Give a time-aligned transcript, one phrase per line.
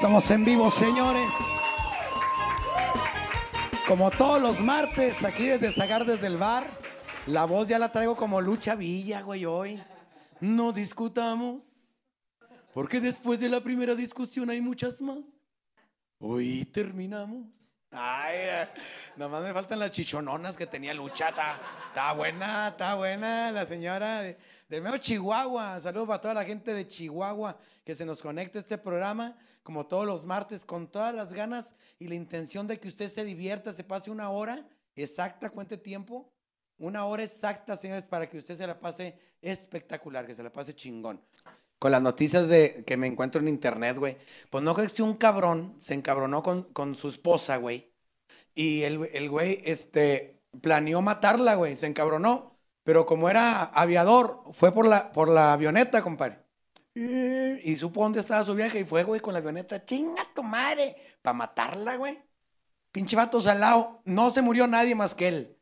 [0.00, 1.30] Estamos en vivo, señores.
[3.86, 6.66] Como todos los martes, aquí desde Zagar, desde el bar.
[7.26, 9.78] La voz ya la traigo como Lucha Villa, güey, hoy.
[10.40, 11.62] No discutamos.
[12.72, 15.18] Porque después de la primera discusión hay muchas más.
[16.18, 17.44] Hoy terminamos.
[17.90, 18.68] Ay, eh,
[19.16, 21.28] nomás me faltan las chichononas que tenía Lucha.
[21.28, 25.78] Está, buena, está buena la señora de, de medio Chihuahua.
[25.78, 30.06] Saludos para toda la gente de Chihuahua que se nos conecta este programa, como todos
[30.06, 33.84] los martes, con todas las ganas y la intención de que usted se divierta, se
[33.84, 36.32] pase una hora exacta, cuente tiempo.
[36.78, 40.74] Una hora exacta, señores, para que usted se la pase espectacular, que se la pase
[40.74, 41.20] chingón
[41.80, 44.18] con las noticias de que me encuentro en internet, güey.
[44.50, 47.90] Pues no creo que un cabrón se encabronó con, con su esposa, güey.
[48.54, 51.78] Y el, el güey, este, planeó matarla, güey.
[51.78, 52.54] Se encabronó.
[52.84, 56.38] Pero como era aviador, fue por la, por la avioneta, compadre.
[56.94, 59.84] Y supo dónde estaba su viaje y fue, güey, con la avioneta.
[59.84, 60.96] Chinga tu madre.
[61.22, 62.18] Para matarla, güey.
[62.92, 64.02] Pinche vato salado.
[64.04, 65.56] No se murió nadie más que él.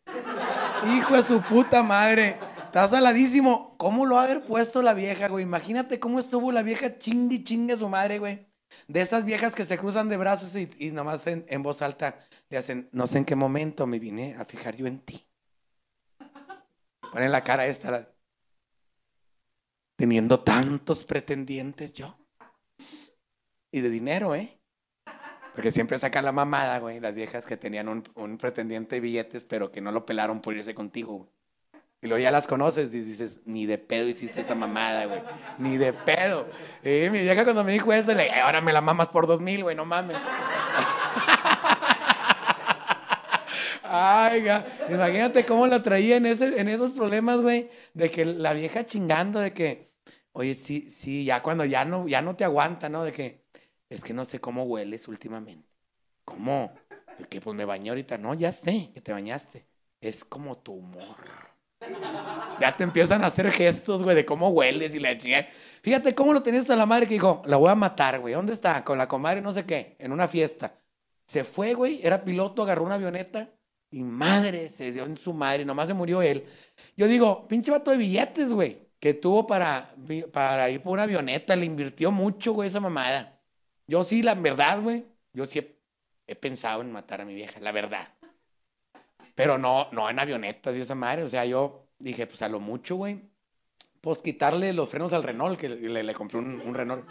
[0.97, 2.39] Hijo de su puta madre.
[2.67, 3.77] Está saladísimo.
[3.77, 5.45] ¿Cómo lo ha haber puesto la vieja, güey?
[5.45, 8.47] Imagínate cómo estuvo la vieja chingue chingue su madre, güey.
[8.87, 12.19] De esas viejas que se cruzan de brazos y, nomás en, en, voz alta
[12.51, 15.27] le hacen, no sé en qué momento me vine a fijar yo en ti.
[17.13, 18.09] Ponen la cara esta,
[19.99, 22.17] teniendo tantos pretendientes yo.
[23.73, 24.57] Y de dinero, ¿eh?
[25.55, 29.43] Porque siempre sacan la mamada, güey, las viejas que tenían un, un pretendiente de billetes,
[29.43, 31.31] pero que no lo pelaron por irse contigo, güey.
[32.01, 35.21] Y luego ya las conoces dices, ni de pedo hiciste esa mamada, güey.
[35.59, 36.47] Ni de pedo.
[36.85, 39.41] Y mi vieja cuando me dijo eso, le dije, ahora me la mamas por dos
[39.41, 40.17] mil, güey, no mames.
[43.83, 44.47] Ay,
[44.89, 49.41] imagínate cómo la traía en, ese, en esos problemas, güey, de que la vieja chingando,
[49.41, 49.88] de que,
[50.39, 53.03] oye, sí, sí, ya cuando ya no, ya no te aguanta, ¿no?
[53.03, 53.43] De que,
[53.89, 55.69] es que no sé cómo hueles últimamente.
[56.25, 56.73] ¿Cómo?
[57.19, 58.19] De que pues me bañé ahorita.
[58.19, 59.67] No, ya sé que te bañaste.
[60.01, 61.17] Es como tu humor.
[62.61, 65.49] Ya te empiezan a hacer gestos, güey, de cómo hueles y la chingada.
[65.83, 68.35] Fíjate cómo lo tenías a la madre que dijo, la voy a matar, güey.
[68.35, 68.85] ¿Dónde está?
[68.85, 70.79] Con la comadre no sé qué, en una fiesta.
[71.27, 73.51] Se fue, güey, era piloto, agarró una avioneta
[73.91, 76.45] y madre, se dio en su madre, nomás se murió él.
[76.97, 79.95] Yo digo, pinche vato de billetes, güey, que tuvo para,
[80.33, 83.41] para ir por una avioneta, le invirtió mucho, güey, esa mamada.
[83.87, 85.61] Yo sí, la verdad, güey, yo sí
[86.27, 88.09] he, pensado en matar a mi vieja, la verdad.
[89.35, 91.23] Pero no, no en avionetas y esa madre.
[91.23, 93.21] O sea, yo dije, pues a lo mucho, güey.
[94.01, 97.07] Pues quitarle los frenos al Renault, que le, le compré un, un, Renault.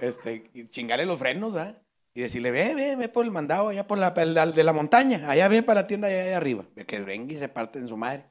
[0.00, 1.74] Este, chingarle los frenos, ¿ah?
[2.12, 5.30] Y decirle, ve, ve, ve por el mandado allá por la, de la montaña.
[5.30, 6.64] Allá ve para la tienda allá, allá arriba.
[6.86, 8.26] Que venga y se parte en su madre.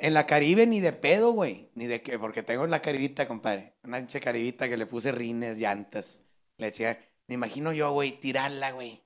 [0.00, 1.70] En la Caribe ni de pedo, güey.
[1.74, 3.74] Ni de que, porque tengo la caribita, compadre.
[3.82, 6.22] Una pinche caribita que le puse rines, llantas.
[6.56, 9.02] Le decía, me imagino yo, güey, tirarla, güey.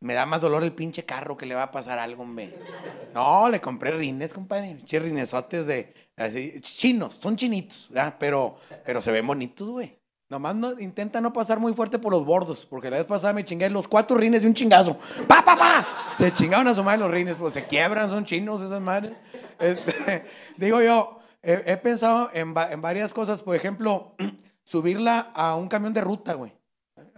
[0.00, 2.54] Me da más dolor el pinche carro que le va a pasar algo, hombre.
[3.14, 4.76] No, le compré rines, compadre.
[4.76, 5.92] Pinche rinesotes de.
[6.60, 8.16] Chinos, son chinitos, ¿verdad?
[8.18, 9.98] Pero, pero se ven bonitos, güey.
[10.28, 13.44] Nomás no, intenta no pasar muy fuerte por los bordos, porque la vez pasada me
[13.44, 14.98] chingué los cuatro rines de un chingazo.
[15.26, 15.86] ¡Pa, pa, pa!
[16.18, 19.12] Se chingaron a su madre los rines, pues se quiebran, son chinos esas madres.
[19.58, 20.26] Este,
[20.58, 24.14] digo yo, he, pensado en, en varias cosas, por ejemplo,
[24.64, 26.58] subirla a un camión de ruta, güey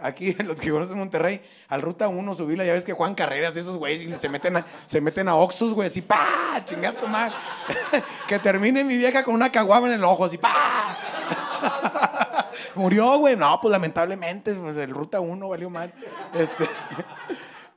[0.03, 3.77] aquí los que conocen Monterrey, al Ruta 1 subirla, ya ves que Juan Carreras, esos
[3.77, 7.35] güeyes, se meten a, se meten a Oxus, güey, así, pa, chingar tu madre.
[8.29, 10.97] que termine mi vieja con una caguama en el ojo, así, pa.
[12.81, 15.93] Murió, güey, no, pues lamentablemente, pues el Ruta 1 valió mal.
[16.33, 16.65] Este,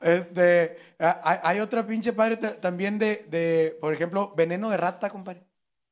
[0.00, 5.44] este, hay, otra pinche padre también de, de, por ejemplo, veneno de rata, compadre.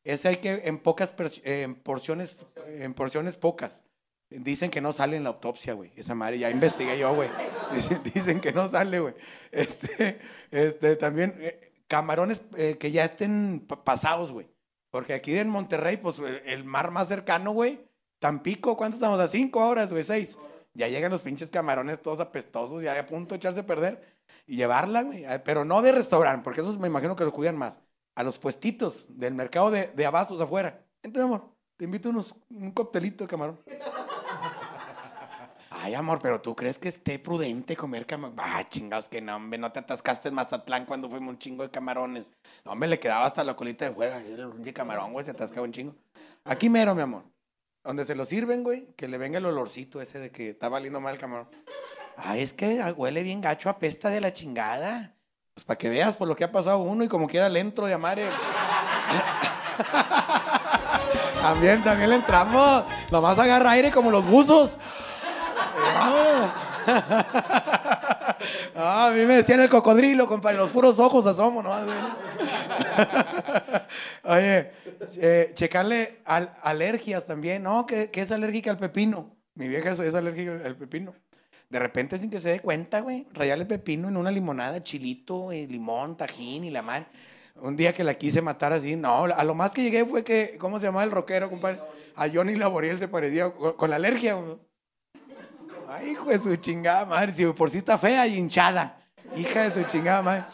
[0.02, 1.12] Ese hay que en pocas
[1.44, 3.82] en porciones, en porciones pocas.
[4.30, 5.92] Dicen que no sale en la autopsia, güey.
[5.94, 7.28] Esa madre, ya investigué yo, güey.
[8.14, 9.14] Dicen, que no sale, güey.
[9.50, 10.18] Este,
[10.50, 14.48] este, también eh, camarones eh, que ya estén pasados, güey.
[14.90, 17.91] Porque aquí en Monterrey, pues el mar más cercano, güey,
[18.22, 19.18] Tampico, ¿cuánto estamos?
[19.18, 20.38] A cinco horas, güey, seis.
[20.74, 24.00] Ya llegan los pinches camarones todos apestosos, ya a punto de echarse a perder.
[24.46, 25.24] Y llevarla, güey.
[25.44, 27.80] Pero no de restaurante, porque esos me imagino que lo cuidan más.
[28.14, 30.86] A los puestitos del mercado de, de abastos afuera.
[31.02, 33.60] Entonces, amor, te invito unos, un coctelito de camarón.
[35.70, 38.36] Ay, amor, pero tú crees que esté prudente comer camarón.
[38.38, 41.72] Ah, chingados que no, hombre, no te atascaste en Mazatlán cuando fuimos un chingo de
[41.72, 42.30] camarones.
[42.64, 44.18] No, hombre, le quedaba hasta la colita de fuera.
[44.18, 45.96] Un camarón, güey, se atascaba un chingo.
[46.44, 47.24] Aquí mero, mi amor.
[47.84, 51.00] Donde se lo sirven, güey, que le venga el olorcito ese de que está valiendo
[51.00, 51.48] mal el camarón.
[52.16, 55.14] Ay, es que huele bien gacho, apesta de la chingada.
[55.54, 57.86] Pues para que veas por lo que ha pasado uno y como quiera le entro
[57.86, 58.18] de amar.
[61.42, 62.84] también, también le entramos.
[63.10, 64.78] Nomás agarra aire como los buzos.
[68.84, 71.70] Ah, a mí me decían el cocodrilo, compadre, los puros ojos asomo, ¿no?
[74.24, 74.72] Oye,
[75.18, 77.86] eh, checarle al, alergias también, ¿no?
[77.86, 79.36] Que, es alérgica al pepino.
[79.54, 81.14] Mi vieja es, alérgica al pepino.
[81.70, 85.68] De repente, sin que se dé cuenta, güey, rayarle pepino en una limonada, chilito, y
[85.68, 87.06] limón, tajín y la mar.
[87.54, 90.56] Un día que la quise matar así, no, a lo más que llegué fue que,
[90.58, 91.78] ¿cómo se llamaba el rockero, compadre?
[92.16, 94.36] A Johnny Laboriel se parecía con, la alergia.
[95.94, 98.98] Ay, hijo de su chingada madre, si por sí está fea y hinchada.
[99.36, 100.44] Hija de su chingada madre.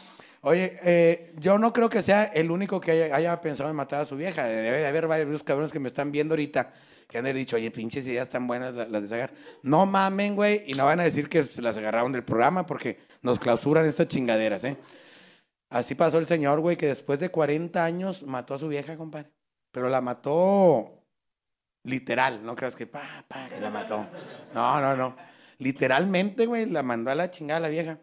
[0.41, 4.05] Oye, eh, yo no creo que sea el único que haya, pensado en matar a
[4.05, 4.45] su vieja.
[4.45, 6.73] Debe de haber varios cabrones que me están viendo ahorita
[7.09, 9.33] que han dicho, oye, pinches ideas tan buenas las, de sacar.
[9.63, 13.39] No mamen, güey, y no van a decir que las agarraron del programa porque nos
[13.39, 14.77] clausuran estas chingaderas, ¿eh?
[15.71, 19.31] Así pasó el señor, güey, que después de 40 años mató a su vieja, compadre.
[19.71, 20.98] Pero la mató
[21.89, 24.07] literal, no creas que pa, pa, que la mató.
[24.55, 25.17] No, no, no.
[25.59, 27.99] Literalmente, güey, la mandó a la chingada la vieja.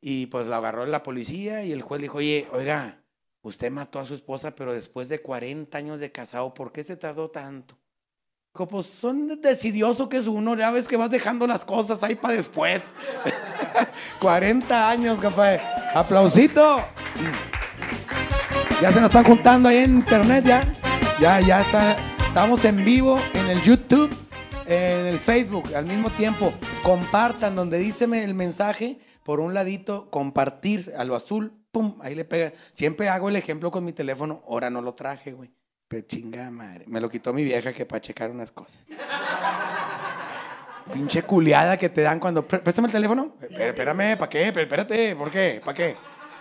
[0.00, 3.02] Y pues la agarró la policía y el juez dijo, oye, oiga,
[3.42, 6.96] usted mató a su esposa, pero después de 40 años de casado, ¿por qué se
[6.96, 7.78] tardó tanto?
[8.54, 12.14] Dijo, pues son decidioso que es uno, ya ves que vas dejando las cosas ahí
[12.14, 12.92] para después.
[14.20, 15.60] 40 años, compadre.
[15.94, 16.84] Aplausito.
[18.80, 20.64] Ya se nos están juntando ahí en internet, ya.
[21.20, 21.96] Ya, ya está.
[22.38, 24.16] Estamos en vivo en el YouTube,
[24.64, 26.52] en el Facebook, al mismo tiempo.
[26.84, 32.24] Compartan donde dice el mensaje, por un ladito, compartir a lo azul, pum, ahí le
[32.24, 32.52] pega.
[32.74, 35.50] Siempre hago el ejemplo con mi teléfono, ahora no lo traje, güey.
[35.88, 36.84] Pero chinga madre.
[36.86, 38.82] Me lo quitó mi vieja que para checar unas cosas.
[40.92, 42.46] Pinche culiada que te dan cuando.
[42.46, 43.34] Préstame el teléfono.
[43.50, 44.46] Espérame, ¿para qué?
[44.46, 45.60] Espérate, ¿por qué?
[45.64, 45.96] ¿Para qué?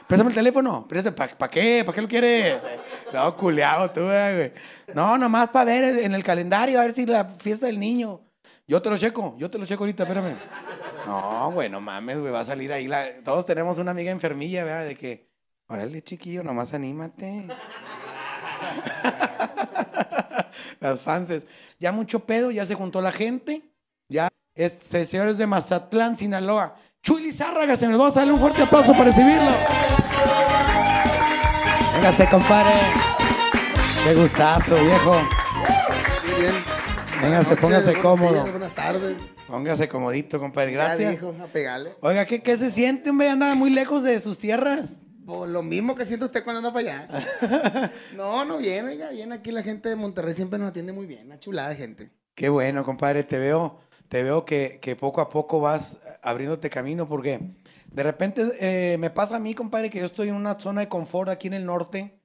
[0.07, 0.87] Préstame el teléfono.
[0.87, 1.83] ¿Para qué?
[1.85, 2.61] ¿Para qué lo quieres?
[3.13, 4.53] No, culiado tú, güey.
[4.93, 8.21] No, nomás para ver en el calendario, a ver si la fiesta del niño.
[8.65, 10.37] Yo te lo checo, yo te lo checo ahorita, espérame.
[11.05, 12.89] No, güey, no mames, güey, va a salir ahí.
[13.23, 14.85] Todos tenemos una amiga enfermilla, ¿verdad?
[14.85, 15.29] De que,
[15.67, 17.47] órale, chiquillo, nomás anímate.
[20.79, 21.43] Las fanses.
[21.79, 23.61] Ya mucho pedo, ya se juntó la gente.
[24.09, 26.75] Ya, este, señores de Mazatlán, Sinaloa.
[27.07, 29.49] Chuy Lizárraga, se nos va a salir un fuerte aplauso para recibirlo.
[31.93, 32.73] Véngase, compadre.
[34.03, 35.13] Qué gustazo, viejo.
[35.13, 36.53] Muy bien.
[37.21, 38.45] Véngase, póngase cómodo.
[38.47, 39.15] buenas tardes.
[39.47, 40.73] Póngase comodito, compadre.
[40.73, 40.99] Gracias.
[40.99, 41.95] Ya dijo, a pegarle.
[42.01, 43.29] Oiga, ¿qué, ¿qué se siente, hombre?
[43.29, 44.99] Anda muy lejos de sus tierras.
[45.25, 47.91] Pues lo mismo que siente usted cuando anda para allá.
[48.17, 51.27] no, no viene, ya viene aquí la gente de Monterrey siempre nos atiende muy bien,
[51.27, 52.11] una chulada de gente.
[52.35, 57.39] Qué bueno, compadre, te veo, te veo que, poco a poco vas abriéndote camino porque
[57.91, 60.89] de repente eh, me pasa a mí, compadre, que yo estoy en una zona de
[60.89, 62.19] confort aquí en el norte.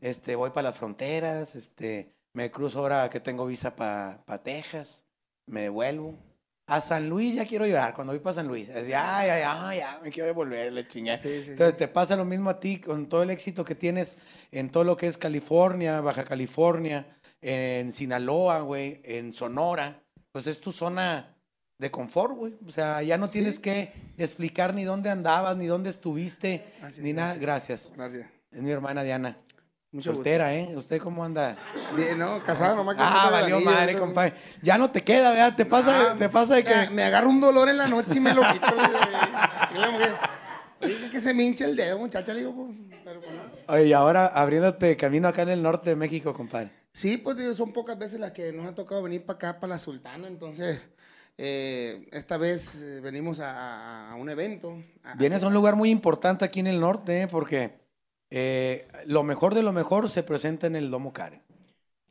[0.00, 5.04] Este, voy para las fronteras, este, me cruzo ahora que tengo visa para Texas,
[5.46, 6.18] me devuelvo
[6.66, 7.94] a San Luis ya quiero llorar.
[7.94, 11.14] Cuando voy para San Luis, es ya, ya, ya, ya, me quiero devolver, le chingue.
[11.14, 14.16] Entonces te pasa lo mismo a ti con todo el éxito que tienes
[14.50, 20.03] en todo lo que es California, Baja California, en Sinaloa, güey, en Sonora.
[20.34, 21.32] Pues es tu zona
[21.78, 22.54] de confort, güey.
[22.66, 26.64] O sea, ya no tienes que explicar ni dónde andabas, ni dónde estuviste,
[26.98, 27.36] ni nada.
[27.36, 27.92] Gracias.
[27.94, 28.26] Gracias.
[28.50, 29.38] Es mi hermana Diana.
[29.92, 30.74] Mucho Soltera, ¿eh?
[30.74, 31.56] ¿Usted cómo anda?
[31.94, 32.96] Bien, no, casado nomás.
[32.98, 34.34] ah, valió madre, compadre.
[34.60, 35.54] Ya no te queda, ¿verdad?
[35.54, 36.90] Te pasa, te pasa de que...
[36.90, 38.74] Me agarro un dolor en la noche y me lo quito.
[38.74, 40.14] la mujer,
[40.80, 42.34] Oye, que se me hincha el dedo, muchacha.
[42.34, 43.34] Le digo, pues, pero, pues,
[43.68, 46.70] Oye, y ahora abriéndote camino acá en el norte de México, compadre.
[46.94, 49.78] Sí, pues son pocas veces las que nos ha tocado venir para acá, para la
[49.80, 50.28] Sultana.
[50.28, 50.80] Entonces,
[51.36, 54.80] eh, esta vez eh, venimos a, a, un evento.
[55.16, 57.28] Vienes a un lugar muy importante aquí en el norte, ¿eh?
[57.28, 57.82] Porque
[59.06, 61.42] lo mejor de lo mejor se presenta en el Domo Karen.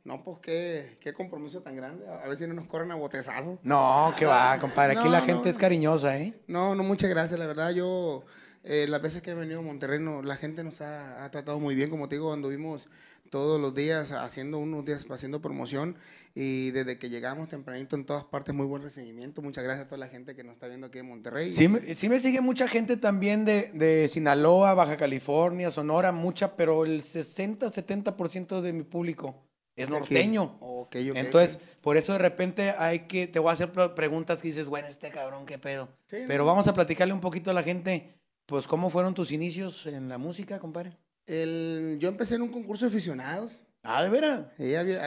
[0.04, 2.06] No, pues qué, qué compromiso tan grande.
[2.06, 3.60] A ver si no nos corren a botezazos.
[3.63, 5.00] No, que va, compadre.
[5.00, 6.34] Aquí la gente es cariñosa, ¿eh?
[6.48, 7.40] No, no, muchas gracias.
[7.40, 8.25] La verdad, yo,
[8.63, 11.90] las veces que he venido a Monterrey, la gente nos ha, ha, tratado muy bien.
[11.90, 12.90] Como te digo, anduvimos
[13.34, 15.96] todos los días haciendo unos días haciendo promoción
[16.36, 19.42] y desde que llegamos tempranito en todas partes muy buen recibimiento.
[19.42, 21.50] Muchas gracias a toda la gente que nos está viendo aquí en Monterrey.
[21.50, 26.86] Sí, sí me sigue mucha gente también de, de Sinaloa, Baja California, Sonora, mucha, pero
[26.86, 29.44] el 60-70% de mi público
[29.75, 30.60] es norteño.
[30.94, 34.88] Entonces, por eso de repente hay que, te voy a hacer preguntas que dices, bueno,
[34.88, 35.90] este cabrón, qué pedo.
[36.08, 38.13] pero vamos a platicarle un poquito a la gente,
[38.46, 40.96] pues, ¿cómo fueron tus inicios en la música, compadre?
[41.25, 43.51] El, yo empecé en un concurso de aficionados.
[43.84, 44.46] Ah, de veras.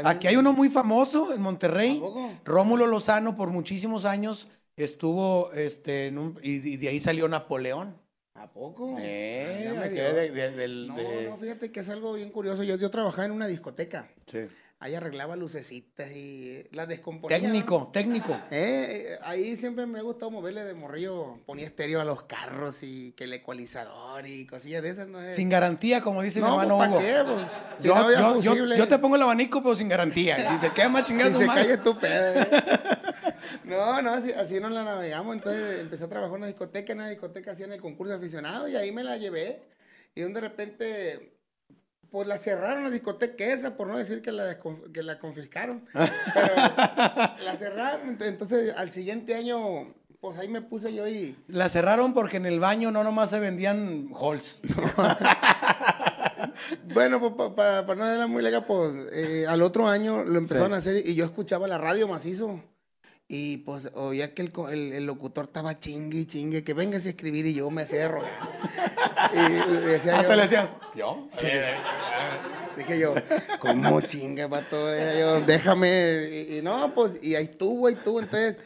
[0.04, 2.02] Aquí hay uno muy famoso en Monterrey.
[2.44, 7.96] Rómulo Lozano por muchísimos años estuvo este, y, de ahí salió Napoleón.
[8.34, 8.96] ¿A poco?
[8.98, 12.62] Eh, no, no, fíjate que es algo bien curioso.
[12.62, 14.10] Yo, yo trabajaba en una discoteca.
[14.26, 14.40] Sí.
[14.78, 17.38] Ahí arreglaba lucecitas y las descomponía.
[17.38, 17.44] ¿no?
[17.44, 18.32] Técnico, técnico.
[18.50, 21.38] Eh, eh, ahí siempre me ha gustado moverle de morrillo.
[21.46, 25.08] Ponía estéreo a los carros y que el ecualizador y cosillas de esas.
[25.08, 25.22] ¿no?
[25.22, 26.96] Eh, Sin garantía, como dice mi no, hermano pues, Hugo.
[26.98, 27.24] ¿para qué?
[27.24, 30.50] Pues, si yo, no yo- yo- te pongo el abanico, pero sin garantía.
[30.50, 31.66] Si se quema, Si chingada su se madre.
[31.66, 32.40] cae tu pedo.
[32.40, 32.46] eh.
[33.64, 35.34] No, no, así, así nos la navegamos.
[35.34, 38.70] Entonces empecé a trabajar en una discoteca, en una discoteca hacían el concurso de aficionados
[38.70, 39.60] y ahí me la llevé.
[40.14, 41.35] Y de repente,
[42.10, 44.56] pues la cerraron la discoteca esa, por no decir que la,
[44.92, 45.84] que la confiscaron.
[45.92, 46.54] Pero
[47.44, 48.18] la cerraron.
[48.18, 51.36] ent- Entonces al siguiente año, pues ahí me puse yo y...
[51.48, 54.60] La cerraron porque en el baño no nomás se vendían halls.
[56.94, 60.74] Bueno, pues para no era muy legal, pues eh, al otro año lo empezaron Sí.
[60.74, 62.62] a hacer y yo escuchaba la radio macizo.
[63.28, 67.08] Y pues oía que el, el- el locutor estaba chingue y chingue, que vengas a
[67.08, 68.30] escribir y yo me hacía rogar.
[69.34, 71.28] Y le decía yo, Hasta le decías, ¿yo?
[71.32, 71.48] Sí.
[72.76, 73.14] dije yo,
[73.58, 74.92] ¿cómo chinga, pato?
[74.92, 76.46] Dije yo, déjame.
[76.50, 78.20] Y, y no, pues, y ahí estuvo, ahí estuvo.
[78.20, 78.58] Entonces,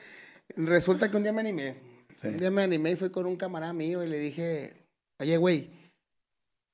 [0.56, 1.76] resulta que un día me animé.
[2.20, 2.28] Sí.
[2.28, 4.74] Un día me animé y fui con un camarada mío y le dije,
[5.20, 5.70] oye, güey,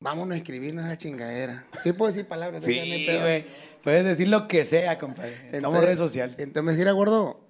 [0.00, 1.66] vámonos a escribirnos esa chingadera.
[1.84, 2.64] Sí puedo decir palabras.
[2.64, 3.46] Sí, güey.
[3.84, 5.30] Puedes decir lo que sea, compadre.
[5.30, 6.36] Estamos en Entonces- redes sociales.
[6.40, 7.45] Entonces me dijera, gordo,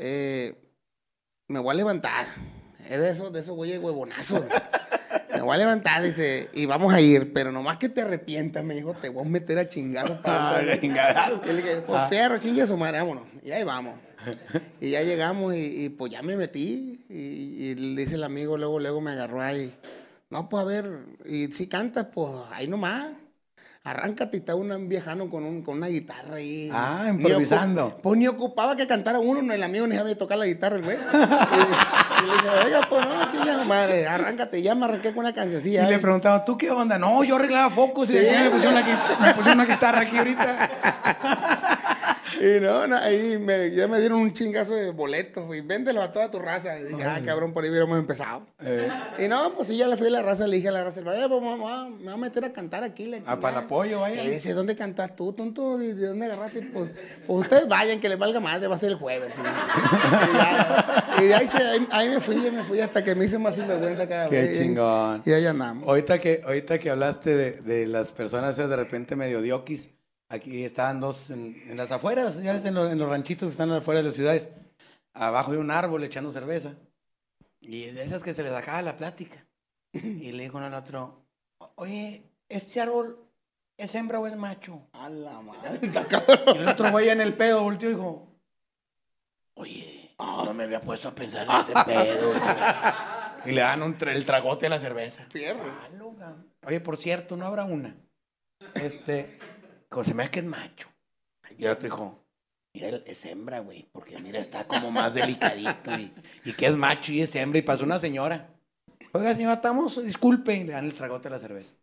[0.00, 0.54] eh,
[1.48, 2.26] me voy a levantar.
[2.88, 4.42] Era de esos, de esos güeyes huevonazos.
[5.32, 8.74] me voy a levantar, dice, y vamos a ir, pero nomás que te arrepientas, me
[8.74, 10.20] dijo, te voy a meter a chingar.
[10.24, 11.30] Ah, chingada.
[11.44, 12.08] Y le dije, pues Ah.
[12.08, 13.24] fierro, chingue a su madre, vámonos.
[13.44, 13.98] Y ahí vamos.
[14.80, 17.04] Y ya llegamos y, y, pues ya me metí.
[17.08, 19.74] Y, y le dice el amigo, luego, luego me agarró ahí.
[20.30, 23.06] No, pues a ver, y si cantas, pues ahí nomás.
[23.82, 26.70] Arráncate y está un viejano con, un, con una guitarra ahí.
[26.72, 27.88] Ah, improvisando.
[27.96, 30.76] ocu- Pues ni ocupaba que cantara uno, no, el amigo ni sabía tocar la guitarra,
[30.76, 30.98] el güey.
[32.20, 34.60] Y, le dije, oiga, pues no, chinga madre, arráncate.
[34.60, 35.84] Ya me arranqué con una cancioncilla.
[35.84, 36.00] Y le ahí.
[36.02, 36.98] preguntaban, ¿tú qué onda?
[36.98, 38.18] No, yo arreglaba focos y Sí.
[38.18, 40.70] aquí me pusieron, una, gui- me pusieron una guitarra aquí ahorita.
[42.38, 46.12] Y no, no, ahí me, ya me dieron un chingazo de boletos, y véndelo a
[46.12, 46.78] toda tu raza.
[46.78, 48.46] Y dije, ah, cabrón, por ahí hubiéramos empezado.
[48.62, 50.84] Eh, Y no, pues sí, ya le fui a la raza, le dije a la
[50.84, 53.06] raza, "Eh, pues, a- me voy a meter a cantar aquí.
[53.06, 53.40] La ah, chingada".
[53.40, 54.22] para el apoyo, vaya.
[54.22, 55.78] Y dice, ¿dónde cantas tú, tonto?
[55.78, 56.62] ¿De, de dónde agarraste?
[56.72, 56.90] Pues,
[57.26, 59.34] pues ustedes vayan, que les valga madre, va a ser el jueves.
[59.34, 59.40] ¿sí?
[59.40, 63.24] y, ya, y de ahí, se- ahí, ahí me fui, me fui hasta que me
[63.24, 64.56] hice más sinvergüenza cada Qué vez.
[64.56, 65.22] y- chingón.
[65.24, 65.88] Y ahí andamos.
[65.88, 69.90] Ahorita que, ahorita que hablaste de, de las personas de repente medio diokis,
[70.30, 73.52] aquí estaban dos en, en las afueras, ya ves, en, los- en los ranchitos que
[73.52, 74.48] están afuera de las ciudades,
[75.12, 76.72] abajo de un árbol echando cerveza.
[77.60, 79.44] Y de esas que se les acaba la plática.
[79.92, 81.26] Y le dijo uno al otro,
[81.74, 83.18] oye, ¿este árbol
[83.76, 84.80] es hembra o es macho?
[84.92, 85.78] A la madre.
[86.54, 88.26] Y el otro güey en el pedo volteó y dijo,
[89.54, 92.32] oye, no me había puesto a pensar en ese pedo.
[93.46, 95.26] y le dan un tra- el tragote a la cerveza.
[95.30, 95.64] Fierro.
[96.22, 96.34] Ah.
[96.66, 97.94] Oye, por cierto, no habrá una.
[98.74, 99.38] Este,
[99.90, 100.88] como se me hace que es macho.
[101.58, 102.24] Y el otro dijo,
[102.72, 106.12] mira, es hembra, güey, porque mira, está como más delicadito y,
[106.44, 107.58] y que es macho y es hembra.
[107.58, 108.48] Y pasó una señora.
[109.12, 111.74] Oiga, señora, estamos, disculpe, y le dan el tragote a la cerveza.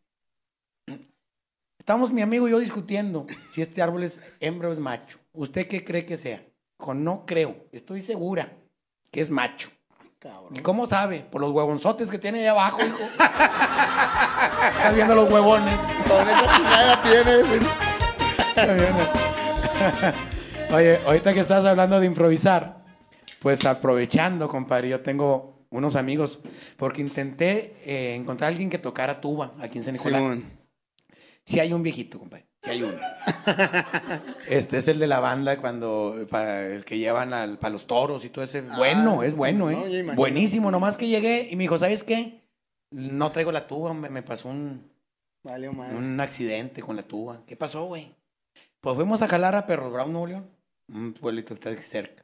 [1.78, 5.20] Estamos mi amigo y yo discutiendo si este árbol es hembra o es macho.
[5.34, 6.44] ¿Usted qué cree que sea?
[6.80, 8.52] Dijo, no creo, estoy segura
[9.12, 9.70] que es macho.
[10.20, 10.56] Cabrón.
[10.56, 11.20] ¿Y cómo sabe?
[11.20, 12.98] Por los huevonzotes que tiene ahí abajo, hijo.
[14.78, 15.76] Estás viendo los huevones.
[16.08, 17.87] Con esa tienes.
[20.74, 22.84] Oye, ahorita que estás hablando de improvisar,
[23.40, 26.42] pues aprovechando, compadre, yo tengo unos amigos,
[26.78, 30.22] porque intenté eh, encontrar a alguien que tocara tuba aquí en San Nicolás.
[30.22, 30.44] Simón.
[31.46, 32.48] Sí hay un viejito, compadre.
[32.64, 32.98] Sí hay uno.
[34.50, 38.26] Este es el de la banda cuando para el que llevan al, para los toros
[38.26, 38.62] y todo ese.
[38.62, 40.00] Bueno, es bueno, Ah, no, ¿eh?
[40.00, 40.16] imagino.
[40.16, 40.72] Buenísimo.
[40.72, 42.42] Nomás que llegué y me dijo, ¿sabes qué?
[42.92, 44.90] No traigo la tuba, me, me pasó un,
[45.44, 47.44] Vale, un accidente con la tuba.
[47.46, 48.16] ¿Qué pasó, güey?
[48.82, 50.50] Pues fuimos a jalar a Perros Brown, Nuevo León.
[50.88, 52.24] Un pueblito está cerca.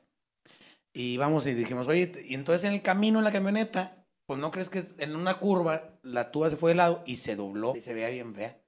[0.94, 4.52] Y vamos y dijimos, oye, y entonces en el camino en la camioneta, pues no
[4.52, 7.82] crees que en una curva la tuba se fue de lado y se dobló y
[7.82, 8.60] se veía bien fea.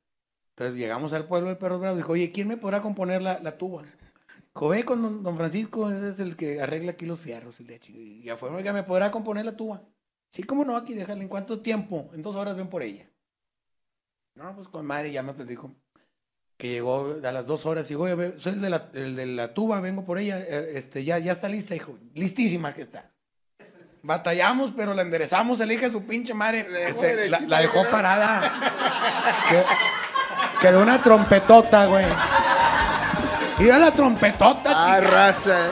[0.49, 1.97] Entonces llegamos al pueblo de Perros Bravos.
[1.97, 3.83] Dijo, oye, ¿quién me podrá componer la, la tuba?
[3.83, 7.59] Dijo, ve con don, don Francisco, ese es el que arregla aquí los fierros.
[7.59, 9.83] el de chi- Y ya fue, oiga, ¿me podrá componer la tuba?
[10.31, 11.21] Sí, cómo no, aquí déjale.
[11.21, 12.09] ¿En cuánto tiempo?
[12.13, 13.07] En dos horas ven por ella.
[14.35, 15.73] No, pues con madre ya me platicó.
[16.57, 19.25] Que llegó a las dos horas y dijo, oye, soy el de la, el de
[19.25, 20.39] la tuba, vengo por ella.
[20.39, 21.97] eh, Este, ya, ya está lista, dijo.
[22.13, 23.11] Listísima que está.
[24.01, 26.65] Batallamos, pero la enderezamos, el hija de su pinche madre.
[26.87, 28.41] este, la, dejó parada.
[29.49, 29.65] Que-
[30.61, 32.05] Quedó una trompetota, güey.
[33.59, 35.11] Y era la trompetota, Ah, chica.
[35.11, 35.71] raza,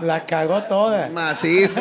[0.00, 1.06] La cagó toda.
[1.06, 1.10] eh.
[1.10, 1.80] Macizo.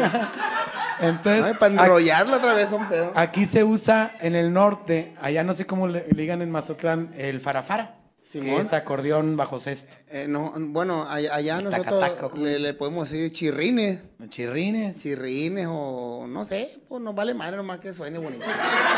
[1.02, 3.12] Entonces, Ay, para aquí- enrollarlo otra vez son pedo.
[3.16, 7.12] aquí se usa en el norte, allá no sé cómo le, le digan en Mazatlán,
[7.18, 7.96] el farafara.
[8.22, 8.66] que Simón.
[8.68, 9.92] es acordeón bajo cesta.
[10.12, 12.04] Eh, no, bueno, allá, allá nosotros
[12.38, 14.02] le, le podemos decir chirrines.
[14.30, 14.98] Chirrines.
[14.98, 18.46] Chirrines o no sé, pues nos vale madre nomás que suene bonito.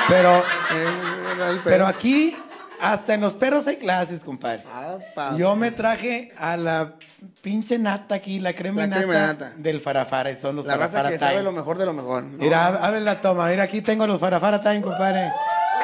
[0.10, 2.36] Pero, Eh, pero aquí,
[2.82, 4.64] hasta en los perros hay clases, compadre.
[4.68, 6.96] Ah, Yo me traje a la
[7.42, 9.54] pinche nata aquí, la crema, La nata, crema nata.
[9.58, 10.36] del farafara.
[10.38, 11.20] Son los la raza que time.
[11.20, 12.24] sabe lo mejor de lo mejor.
[12.24, 12.38] ¿no?
[12.38, 13.48] Mira, abre la toma.
[13.50, 15.32] Mira, aquí tengo los farafara time, compadre.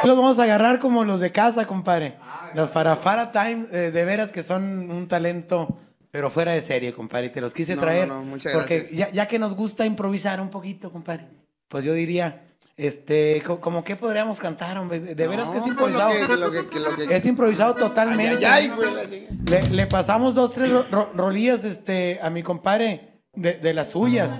[0.04, 2.16] Los vamos a agarrar como los de casa, compadre.
[2.54, 5.78] Los farafara time, eh, de veras que son un talento,
[6.12, 7.30] pero fuera de serie, compadre.
[7.30, 8.08] Te los quise No, traer.
[8.08, 8.24] no,
[8.54, 11.28] porque ya que nos gusta improvisar un poquito, compadre.
[11.68, 12.47] Pues yo diría,
[12.78, 15.00] este, co- como que podríamos cantar, hombre.
[15.00, 16.14] De, veras que es improvisado.
[16.14, 18.46] Lo que, lo que, que lo que- Es improvisado totalmente.
[18.46, 19.28] ay, ay, güey, la chinga.
[19.50, 23.90] Le, le pasamos dos, tres ro- ro- rolillas este, a mi compadre de, de las
[23.90, 24.32] suyas.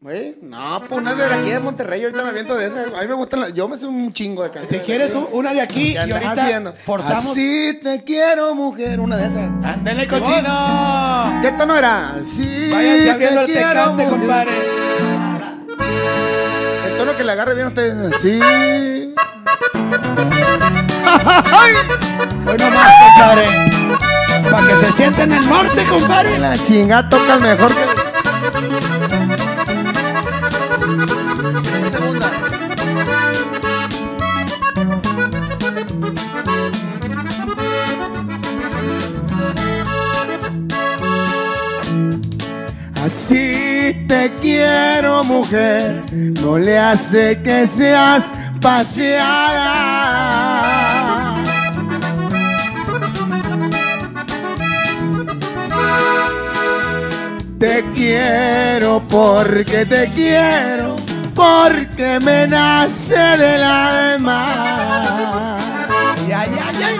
[0.00, 2.92] Güey, no, pues una de aquí de Monterrey, ahorita me aviento de esas.
[2.92, 4.86] A mí me gustan las, yo me sé un chingo de Si canciones.
[4.86, 6.72] quieres un- una de aquí y ¿Qué andas ahorita haciendo?
[6.74, 7.26] forzamos.
[7.26, 9.50] Así te quiero, mujer, una de esas.
[9.64, 11.38] ¡Ándale, cochino!
[11.42, 12.10] ¿Qué tono era?
[12.10, 14.08] Así Váyanse te el quiero, tecate, mujer.
[14.10, 14.50] compadre.
[16.86, 18.16] El tono que le agarre bien a ustedes.
[18.20, 18.38] Sí.
[22.46, 23.48] Hoy nomás, compadre.
[24.48, 26.38] Para que se sienta en el norte, compadre.
[26.38, 27.80] La chinga toca mejor que.
[31.82, 32.30] La segunda.
[43.04, 48.24] Así te quiero, mujer, no le hace que seas
[48.60, 49.76] paseada.
[57.58, 60.96] Te quiero porque te quiero,
[61.34, 65.58] porque me nace del alma.
[66.16, 66.96] Ay, ay, ay, ay.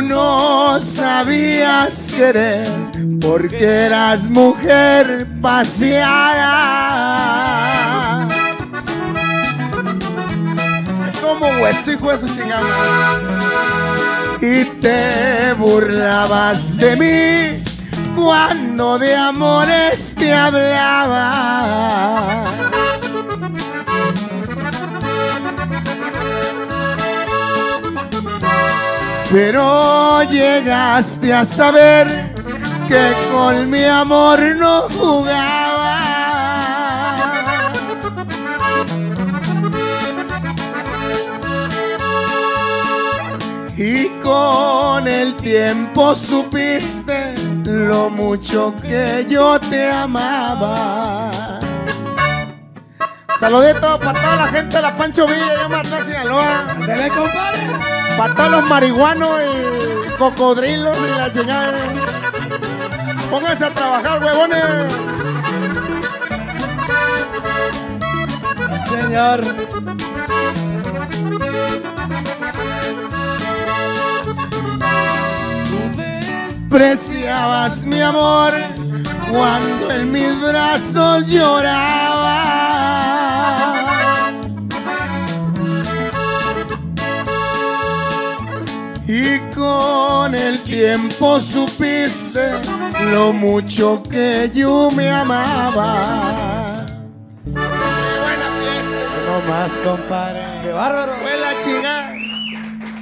[0.00, 2.68] No sabías querer
[3.20, 6.48] porque eras mujer paseada.
[11.20, 13.20] Como hueso, hijo de su chingada.
[14.40, 17.62] Y te burlabas de mí
[18.16, 21.62] cuando de amores te hablaba.
[29.32, 32.06] Pero llegaste a saber
[32.86, 35.72] que con mi amor no jugaba.
[43.74, 51.58] Y con el tiempo supiste lo mucho que yo te amaba.
[53.40, 56.70] Saludito para toda la gente de la Pancho Villa, yo Marta Sinaloa.
[56.70, 58.01] Ándale, compadre.
[58.16, 61.78] Para todos los marihuanos y cocodrilos y la chingada.
[63.30, 64.64] Pónganse a trabajar, huevones.
[68.88, 69.42] Señor.
[76.68, 78.52] Preciabas mi amor
[79.30, 82.11] cuando en mis brazos lloraba.
[89.34, 92.50] Y con el tiempo supiste
[93.10, 96.84] lo mucho que yo me amaba.
[97.46, 97.64] No
[99.48, 100.42] más, compadre.
[100.62, 101.31] ¡Qué bárbaro!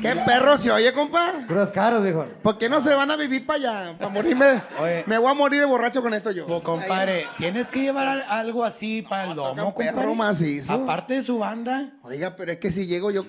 [0.00, 1.32] ¿Qué perro se oye, compa?
[1.46, 2.24] Puros caros, dijo.
[2.42, 3.58] ¿Por qué no se van a vivir para
[3.88, 3.98] allá?
[3.98, 4.62] Para morirme.
[4.80, 5.04] Oye.
[5.06, 6.46] Me voy a morir de borracho con esto yo.
[6.46, 10.14] Pues, compadre, tienes que llevar al- algo así para el toca domo, un perro compadre.
[10.16, 10.72] macizo.
[10.74, 11.92] Aparte de su banda.
[12.02, 13.26] Oiga, pero es que si llego yo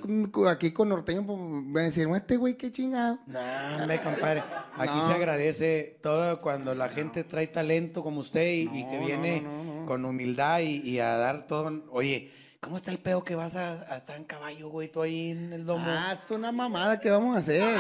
[0.47, 3.19] aquí con norteño, pues voy a decir, "No, este güey, qué chingado.
[3.27, 3.39] No,
[3.79, 4.41] hombre, compadre.
[4.77, 5.07] Aquí No.
[5.07, 9.41] se agradece todo cuando la gente trae talento como usted y, y que No, viene
[9.41, 9.86] no, no, no.
[9.86, 11.84] con humildad y, y a dar todo.
[11.91, 12.31] Oye,
[12.62, 15.52] ¿cómo está el pedo que vas a, a estar en caballo, güey, tú ahí en
[15.52, 15.84] el domo?
[15.86, 17.62] Ah, es una mamada que vamos a hacer.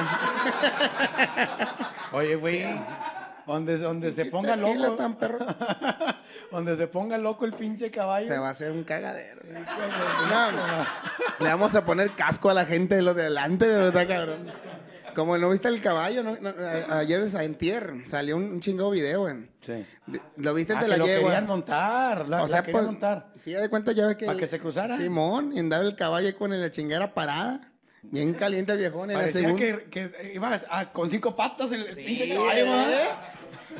[2.11, 2.65] Oye, güey,
[3.45, 4.95] donde, donde se ponga loco.
[4.95, 5.45] tan perro.
[6.51, 8.27] donde se ponga loco el pinche caballo.
[8.27, 9.41] Se va a hacer un cagadero.
[10.29, 10.51] No,
[11.39, 14.51] le vamos a poner casco a la gente de los de adelante, de verdad, cabrón.
[15.15, 16.37] Como no viste el caballo, ¿no?
[16.41, 19.35] No, a- ayer en salió un, un chingado video, güey.
[19.59, 19.85] Sí.
[20.07, 21.29] De- ¿Lo viste Ah, de la lo yegua?
[21.29, 23.31] querían montar, la, O la sea, querían pues, montar.
[23.35, 24.25] sí, de cuenta ya ves que...
[24.25, 24.97] ¿Para que se cruzara?
[24.97, 27.61] Simón, y andaba el caballo con la chingera parada.
[28.03, 29.11] Bien caliente el viejón.
[29.11, 33.33] En la, segunda, que, que iba a- con cinco patas el pinche Sí, caballo, ¿verdad?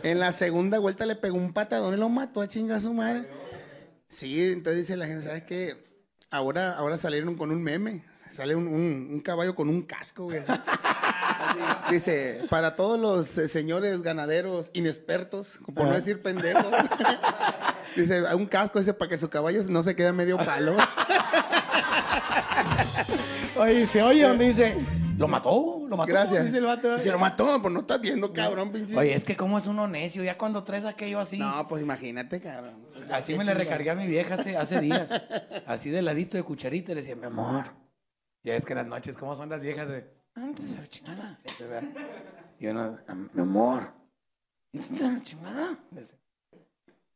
[0.04, 2.94] en la segunda vuelta le pegó un patadón y lo mató a chingar a su
[2.94, 3.28] madre.
[4.10, 5.76] Sí, entonces dice la gente, ¿sabes qué?
[6.30, 8.06] Ahora, ahora salieron con un meme.
[8.30, 10.40] Sale un, un- un caballo con un casco, güey.
[11.90, 16.66] Dice, para todos los eh, señores ganaderos inexpertos, por no decir pendejos.
[17.96, 20.76] Dice, un casco ese para que su caballo no se quede medio palo.
[23.58, 24.76] Oye, se oye donde dice,
[25.18, 26.08] lo mató, lo mató.
[26.12, 26.46] Gracias.
[26.46, 26.96] Dice el vato.
[26.96, 28.98] Dice, lo mató, pues no estás viendo, cabrón, pinche.
[28.98, 31.38] Oye, es que como es uno necio, ya cuando traes aquello así.
[31.38, 32.76] No, pues imagínate, cabrón.
[33.12, 33.54] Así qué me le chingada.
[33.54, 35.10] recargué a mi vieja hace, hace días.
[35.68, 36.94] Así de ladito de cucharita.
[36.94, 37.66] Le decía, mi amor.
[38.44, 40.21] Ya es que en las noches, ¿cómo son las viejas de.
[40.36, 41.38] "Antes de la chingada"?
[42.60, 42.98] Y uno,
[43.34, 43.92] mi amor.
[44.74, 45.78] ¿Antes de la chingada?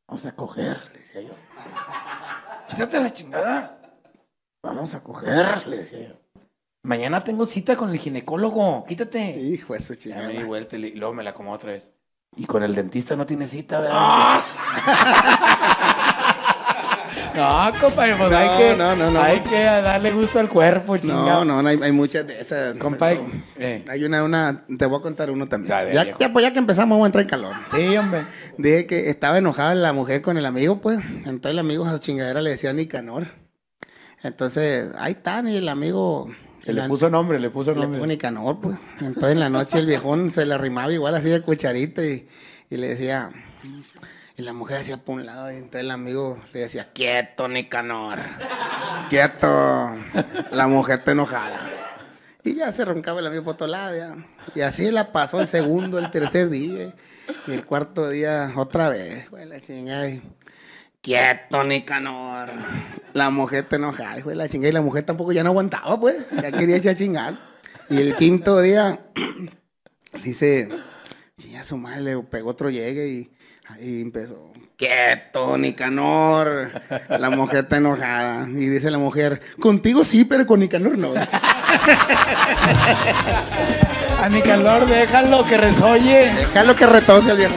[0.08, 1.34] Vamos a coger, le decía yo.
[2.70, 3.82] Quítate la chingada.
[4.62, 6.16] Vamos a coger, le decía yo.
[6.84, 8.86] Mañana tengo cita con el ginecólogo.
[8.86, 9.38] Quítate.
[9.40, 10.28] Hijo de su Ya chingada.
[10.28, 11.92] me di vuelta y luego me la como otra vez.
[12.36, 14.44] Y con el dentista no tiene cita, ¿verdad?
[17.36, 19.22] no, compadre, pues No, hay que, no, no, no.
[19.22, 21.44] hay que darle gusto al cuerpo, chingado.
[21.44, 22.76] No, no, no, hay, hay muchas de esas.
[22.78, 23.20] Compadre,
[23.58, 25.74] eh, Hay una, una, te voy a contar uno también.
[25.92, 27.54] Ya, ya, pues ya que empezamos, vamos a entrar en calor.
[27.72, 28.22] sí, hombre.
[28.58, 31.00] Dije que estaba enojada la mujer con el amigo, pues.
[31.00, 33.26] Entonces el amigo a su chingadera le decía Nicanor.
[34.24, 36.30] Entonces, ahí está, y el amigo.
[36.66, 38.00] Le puso nombre, le puso le nombre.
[38.00, 38.78] puso Nicanor, pues.
[39.00, 42.28] Entonces en la noche el viejón se le arrimaba igual así de cucharita y,
[42.70, 43.30] y le decía.
[44.38, 48.20] Y la mujer decía por un lado, y entonces el amigo le decía, quieto, Nicanor.
[49.10, 49.96] Quieto.
[50.52, 51.72] La mujer está enojada.
[52.44, 54.18] Y ya se roncaba el amigo por otro lado, ya.
[54.54, 56.94] Y así la pasó el segundo, el tercer día.
[57.48, 59.30] Y el cuarto día, otra vez.
[59.30, 60.10] Fue la chingada.
[60.10, 60.22] y,
[61.02, 62.50] Quieto, Nicanor.
[63.14, 64.22] La mujer está enojada.
[64.22, 64.70] Fue la chingada.
[64.70, 66.18] Y la mujer tampoco ya no aguantaba, pues.
[66.42, 67.40] Ya quería echar chingar.
[67.90, 69.00] Y el quinto día,
[70.24, 70.70] dice,
[71.38, 73.35] chinga su madre, le pegó otro llegue y,
[73.82, 74.52] y empezó.
[74.78, 76.70] Quieto, Nicanor.
[77.08, 78.46] La mujer está enojada.
[78.50, 81.14] Y dice la mujer, contigo sí, pero con Nicanor no.
[84.22, 86.34] A Nicanor, déjalo que resoye.
[86.36, 87.56] Déjalo que retose el viejo.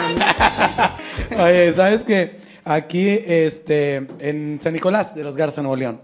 [1.39, 2.39] Oye, ¿sabes qué?
[2.65, 6.01] Aquí, este, en San Nicolás de los Garza, Nuevo León,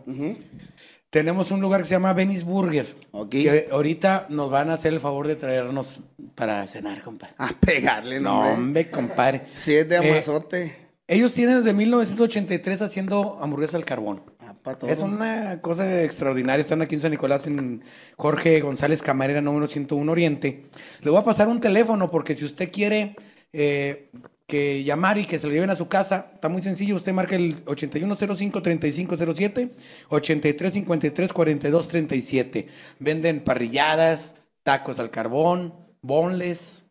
[1.15, 2.93] tenemos un lugar que se llama Venice Burger.
[3.13, 3.31] Ok.
[3.31, 6.01] Que ahorita nos van a hacer el favor de traernos
[6.35, 7.37] para cenar, compadre.
[7.39, 8.53] A pegarle, No, hombre.
[8.55, 9.43] hombre, compadre.
[9.55, 10.75] Si es de Eh, amazote.
[11.07, 14.23] Ellos tienen desde 1983 haciendo hamburguesas al carbón.
[14.41, 14.55] Ah.
[14.89, 16.63] Es una cosa extraordinaria.
[16.63, 17.85] Están aquí en San Nicolás, en
[18.17, 20.65] Jorge González Camarera, número 101 Oriente.
[21.01, 23.15] Le voy a pasar un teléfono porque si usted quiere
[23.53, 24.11] eh,
[24.47, 26.97] que llamar y que se lo lleven a su casa, está muy sencillo.
[26.97, 29.71] Usted marca el 8105-3507,
[30.11, 32.67] 8353-4237.
[32.99, 36.83] Venden parrilladas, tacos al carbón, bonles.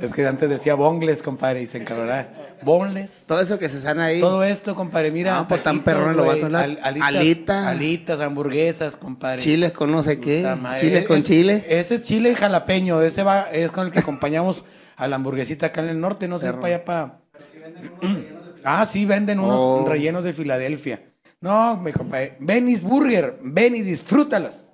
[0.00, 2.26] Es que antes decía bongles, compadre, y se encaloraba.
[2.62, 3.22] Bonles.
[3.28, 4.20] Todo eso que se sana ahí.
[4.20, 5.38] Todo esto, compadre, mira.
[5.38, 5.84] Ah, pues, tan
[6.16, 6.62] los güey, vatos, ¿la?
[6.62, 7.68] al- alitas, Alita.
[7.68, 9.40] alitas, hamburguesas, compadre.
[9.40, 10.44] Chiles con no sé qué.
[10.80, 11.64] Chiles con Es- chile.
[11.68, 14.64] Ese es chile jalapeño, ese va, es con el que acompañamos
[15.02, 16.60] a la hamburguesita acá en el norte, no sé, Perro.
[16.60, 17.18] para allá para.
[18.64, 19.86] Ah, sí, venden unos Oh.
[19.88, 21.02] rellenos de Filadelfia.
[21.40, 22.36] No, mi compadre.
[22.38, 24.68] Venice Burger, ven y disfrútalas.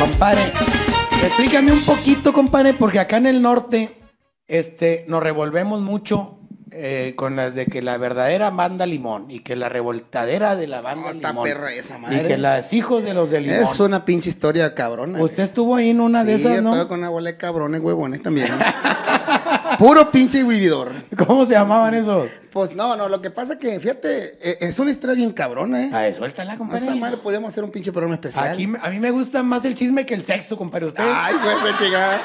[0.00, 0.52] Compadre,
[1.24, 3.90] explícame un poquito, compadre, porque acá en el norte
[4.48, 6.37] este, nos revolvemos mucho
[6.72, 10.80] eh, con las de que la verdadera banda limón y que la revoltadera de la
[10.80, 11.42] banda limón.
[11.44, 12.26] perra esa Y madre.
[12.28, 13.58] que las hijos de los de limón.
[13.60, 15.22] Es una pinche historia cabrona.
[15.22, 16.70] Usted estuvo ahí en una sí, de esas, yo ¿no?
[16.72, 18.48] estaba con una bola de cabrones huevones también.
[19.78, 20.90] Puro pinche vividor.
[21.26, 22.28] ¿Cómo se llamaban esos?
[22.50, 25.82] Pues no, no, lo que pasa es que, fíjate, eh, es una historia bien cabrona,
[25.84, 25.90] ¿eh?
[25.92, 26.82] A ver, suéltala, compadre.
[26.82, 28.48] Esa madre podríamos hacer un pinche programa especial.
[28.48, 30.86] Aquí, a mí me gusta más el chisme que el sexo, compadre.
[30.86, 31.04] Usted.
[31.06, 32.20] Ay, pues chingada.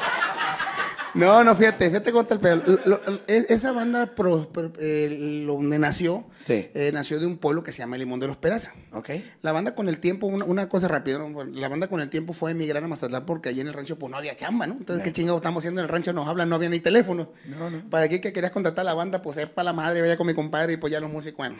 [1.16, 2.64] No, no, fíjate, fíjate cómo está el pedo.
[2.86, 6.70] Lo- lo- es- esa banda, pro- pro- eh, donde nació, Sí.
[6.74, 8.74] eh, nació de un pueblo que se llama Limón de los Peraza.
[8.94, 9.10] Ok.
[9.44, 11.44] La banda con el tiempo, una, una cosa rápida, ¿no?
[11.44, 14.10] la banda con el tiempo fue emigrar a Mazatlán porque allí en el rancho pues
[14.10, 14.74] no había chamba, ¿no?
[14.74, 16.14] Entonces, ¿qué chingados estamos haciendo en el rancho?
[16.14, 17.30] Nos hablan, no había ni teléfono.
[17.46, 17.88] No, no.
[17.92, 20.26] Para aquí que querías contratar a la banda, pues es para la madre, vaya con
[20.26, 21.56] mi compadre y pues ya los músicos, bueno.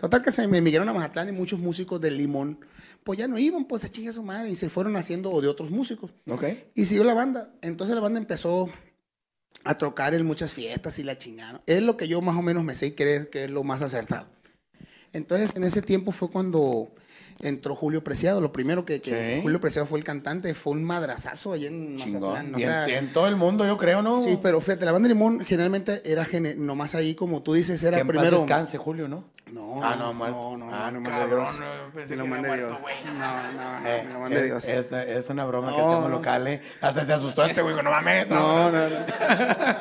[0.00, 2.58] Total que se me emigraron a Mazatlán y muchos músicos del Limón,
[3.04, 5.70] pues ya no iban, pues se chinga su madre y se fueron haciendo de otros
[5.70, 6.10] músicos.
[6.26, 6.44] Ok.
[6.74, 7.50] Y siguió la banda.
[7.60, 8.70] Entonces la banda empezó
[9.62, 11.62] a tocar en muchas fiestas y la chingada.
[11.66, 13.82] Es lo que yo más o menos me sé y creo que es lo más
[13.82, 14.26] acertado.
[15.12, 16.90] Entonces en ese tiempo fue cuando
[17.40, 18.40] entró Julio Preciado.
[18.40, 19.42] Lo primero que, que Sí.
[19.42, 22.54] Julio Preciado fue el cantante, fue un madrazazo allá en Mazatlán.
[22.54, 24.22] O en- sea, y en, todo el mundo, yo creo, ¿no?
[24.22, 27.86] sí, pero fíjate, la banda Limón generalmente era gene- nomás ahí, como tú dices, que
[27.88, 28.38] era en paz primero.
[28.38, 29.24] descanse, Julio, ¿no?
[29.52, 31.60] No, Ah, no, no, no, Ah, no, no, cabrón, Dios.
[31.60, 32.80] no, que mande Dios.
[32.80, 32.94] güey.
[33.04, 34.64] No, no, Eh, ni lo mande es, Dios.
[34.66, 36.16] Es, es una broma que No, hacemos no.
[36.16, 36.62] local, ¿eh?
[36.80, 38.26] Hasta se asustó este güey, no mames.
[38.28, 38.96] No, no, no.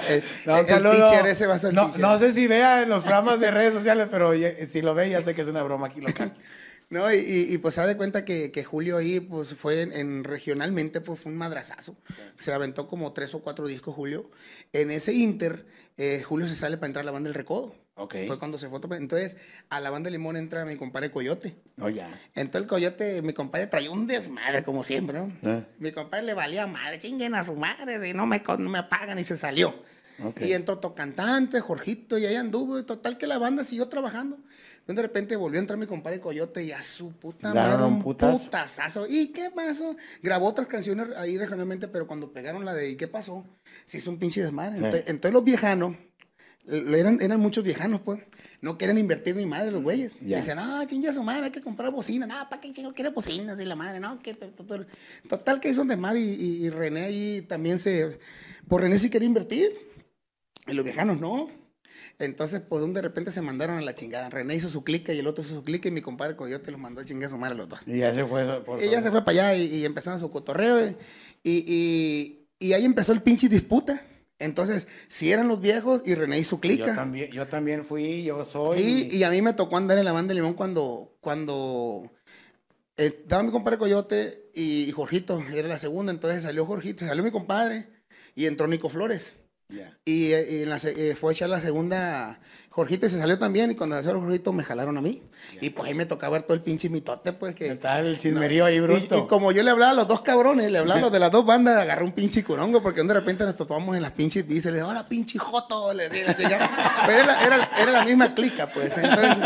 [0.08, 0.92] El, No, un el saludo.
[1.06, 3.50] teacher ese va a ser el no, no sé si vea en los programas de
[3.52, 6.34] redes sociales, pero si lo ve, ya sé que es una broma aquí local.
[6.90, 10.24] No, y, y, pues se da cuenta que, que Julio ahí, pues fue en, en-
[10.24, 11.96] regionalmente, pues fue un madrazazo.
[12.38, 14.30] Se aventó como tres o cuatro discos Julio.
[14.74, 15.66] En ese inter,
[15.98, 17.76] eh, Julio se sale para entrar a la banda del Recodo.
[17.96, 18.16] Ok.
[18.28, 18.80] Fue cuando se fue.
[18.98, 19.38] Entonces,
[19.70, 21.56] a la banda de Limón entra mi compadre Coyote.
[21.80, 22.20] Oh, ya.
[22.36, 25.32] Entonces el Coyote, mi compadre traía un desmadre, como siempre, ¿no?
[25.44, 25.64] Eh.
[25.80, 29.20] Mi compadre le valía madre, chinguen a su madre, si no me, no me pagan
[29.20, 29.76] y se salió.
[30.24, 30.42] Ok.
[30.42, 32.80] Y entró otro cantante, Jorgito, y ahí anduvo.
[32.80, 34.38] y Total que la banda siguió trabajando.
[34.86, 38.04] De repente volvió a entrar mi compadre Coyote y a su puta madre, un
[38.44, 39.06] putazazo.
[39.08, 39.96] ¿Y qué pasó?
[40.22, 43.46] Grabó otras canciones ahí regionalmente, pero cuando pegaron la de ¿y qué pasó?
[43.86, 44.76] Se hizo un pinche desmadre.
[44.78, 45.96] Entonces, entonces los viejanos,
[46.68, 48.20] eran, eran muchos viejanos, pues,
[48.62, 50.14] no quieren invertir ni madre los güeyes.
[50.22, 50.38] Ya.
[50.38, 52.26] Dicen, no, chinga su madre, hay que comprar bocina.
[52.28, 53.60] No, ¿para qué chingo quiere bocinas?
[53.62, 54.34] Y la madre, no, que...
[54.34, 54.86] to- to- to-
[55.30, 58.20] Total que hizo un desmadre y, y- y René ahí también se...
[58.68, 59.72] Por René sí quería invertir.
[60.68, 61.50] Y los viejanos no.
[62.20, 64.30] Entonces, pues de repente se mandaron a la chingada.
[64.30, 66.80] René hizo su clica y el otro hizo su clica y mi compadre Coyote los
[66.80, 67.80] mandó a chingar a su madre a los dos.
[67.86, 68.64] Y ya se fue.
[68.64, 70.88] Por Ella se fue para allá y, y empezaron su cotorreo.
[70.88, 70.96] Y,
[71.44, 74.06] y, y ahí empezó el pinche disputa.
[74.40, 76.96] Entonces, si eran los viejos y René hizo Yo clica.
[76.96, 78.80] también, yo también fui, yo soy.
[79.12, 82.12] Y, y a mí me tocó andar en la banda de Limón cuando, cuando
[82.98, 87.32] eh, estaba mi compadre Coyote y Jorgito, era la segunda, entonces salió Jorgito, salió mi
[87.32, 87.88] compadre
[88.36, 89.34] y entró Nico Flores.
[89.74, 90.34] Eh, y
[90.64, 92.40] en la eh, fue a echar la segunda
[92.76, 95.22] Jorgito y se salió también y cuando salió Jorgito me jalaron a mí.
[95.62, 97.66] Y pues ahí me tocaba ver todo el pinche mitote, pues que...
[97.70, 99.16] ¿Qué tal el chismerío ahí, Y, bruto?
[99.20, 101.32] y como yo le hablaba a los dos cabrones, le hablaba a los de las
[101.32, 104.66] dos bandas, agarré un pinche curongo, porque de repente nos topamos en las pinches bicis,
[104.66, 106.72] le dije, ahora pinche joto, le decía.
[107.06, 108.98] Pero era, era, era la misma clica, pues.
[108.98, 109.38] Entonces,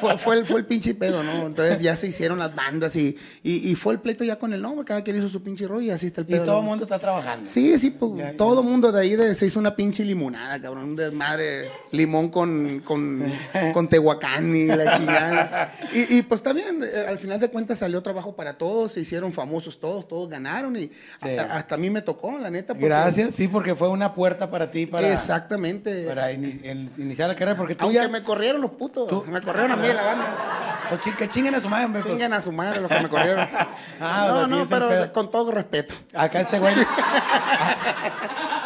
[0.00, 1.46] fue, fue, el, fue el pinche pedo, ¿no?
[1.46, 4.62] Entonces ya se hicieron las bandas y, y, y fue el pleito ya con el
[4.62, 6.44] nombre, cada quien hizo su pinche rollo y así está el Y pedo.
[6.46, 6.70] todo el ¿no?
[6.70, 7.48] mundo está trabajando.
[7.48, 8.36] Sí, sí, pues, Ya, ya.
[8.36, 11.70] todo el mundo de ahí de- se hizo una pinche limonada, cabrón, un desmadre,
[12.16, 13.32] limón con, con,
[13.72, 15.72] con tehuacán y la chingada.
[15.92, 19.32] Y, y, pues también, eh, al final de cuentas salió trabajo para todos, se hicieron
[19.32, 20.92] famosos todos, todos ganaron y Sí.
[21.20, 22.74] hasta, hasta a mí me tocó, la neta.
[22.74, 26.04] porque- Gracias, sí, porque fue una puerta para ti para, Exactamente.
[26.06, 28.08] para iniciar la carrera, porque tú Aunque ya...
[28.08, 30.65] me corrieron los putos, tú- me corrieron a mí la banda.
[30.88, 32.02] Pues chi- que chinguen a su madre, hombre.
[32.02, 32.14] pues.
[32.14, 33.48] Chingan a su madre los que me corrieron.
[34.00, 35.12] Ah, no, no, pero pedo.
[35.12, 35.94] con todo respeto.
[36.14, 36.74] Acá este güey...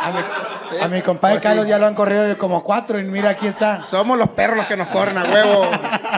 [0.03, 1.49] A, a mi, a mi compadre Pues sí.
[1.49, 3.85] Carlos ya lo han corrido de como cuatro y mira, aquí está.
[3.85, 5.71] Somos los perros los que nos corren a huevo.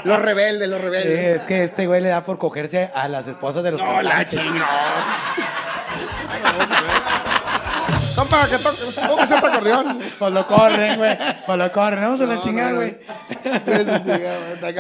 [0.04, 1.40] Los rebeldes, los Sí, rebeldes.
[1.40, 4.10] es que este güey le da por cogerse a las esposas de los No, la
[4.24, 4.40] cantantes.
[8.32, 9.98] Compa, que toque, acordeón.
[10.18, 11.18] Pues lo corren, güey.
[11.46, 12.00] Pues lo corren.
[12.02, 12.96] Vamos a la chingada, güey.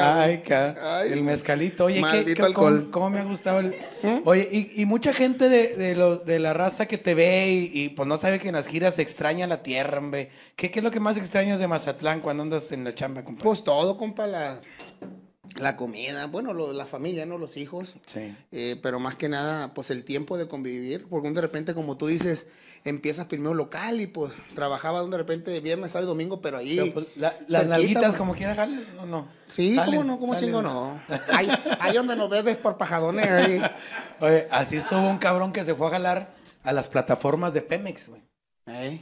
[0.00, 1.12] Ay, ca- Ay.
[1.12, 1.84] el mezcalito.
[1.84, 2.88] Oye, ¿qué, qué- alcohol.
[2.90, 3.76] Cómo, cómo me ha gustado el...
[4.24, 7.70] Oye, y, y mucha gente de, de, lo- de la raza que te ve y,
[7.72, 10.30] y, pues no sabe que en las giras se extraña la tierra, hombre.
[10.56, 13.44] ¿Qué, ¿Qué es lo que más extrañas de Mazatlán cuando andas en la chamba, compadre?
[13.44, 14.56] Pues todo, compa, la,
[15.56, 17.36] la comida, bueno, lo- la familia, ¿no?
[17.38, 17.94] Los hijos.
[18.06, 18.34] sí.
[18.52, 22.06] Eh, pero más que nada, pues el tiempo de convivir, porque de repente, como tú
[22.06, 22.46] dices,
[22.84, 26.76] empiezas primero local y pues trabajaba de repente viernes, sábado y domingo, pero ahí.
[26.78, 28.16] Pero, pues, la- las nalguitas pues.
[28.16, 29.28] como quiera jales, ¿o no?
[29.48, 30.46] Sí, Salen, cómo no, cómo salen.
[30.48, 31.00] chingo no.
[31.28, 31.48] Ahí,
[31.80, 33.60] ahí donde nos ves por pajadones, ahí.
[34.20, 36.34] Oye, así estuvo un cabrón que se fue a jalar
[36.64, 38.22] a las plataformas de Pemex, güey.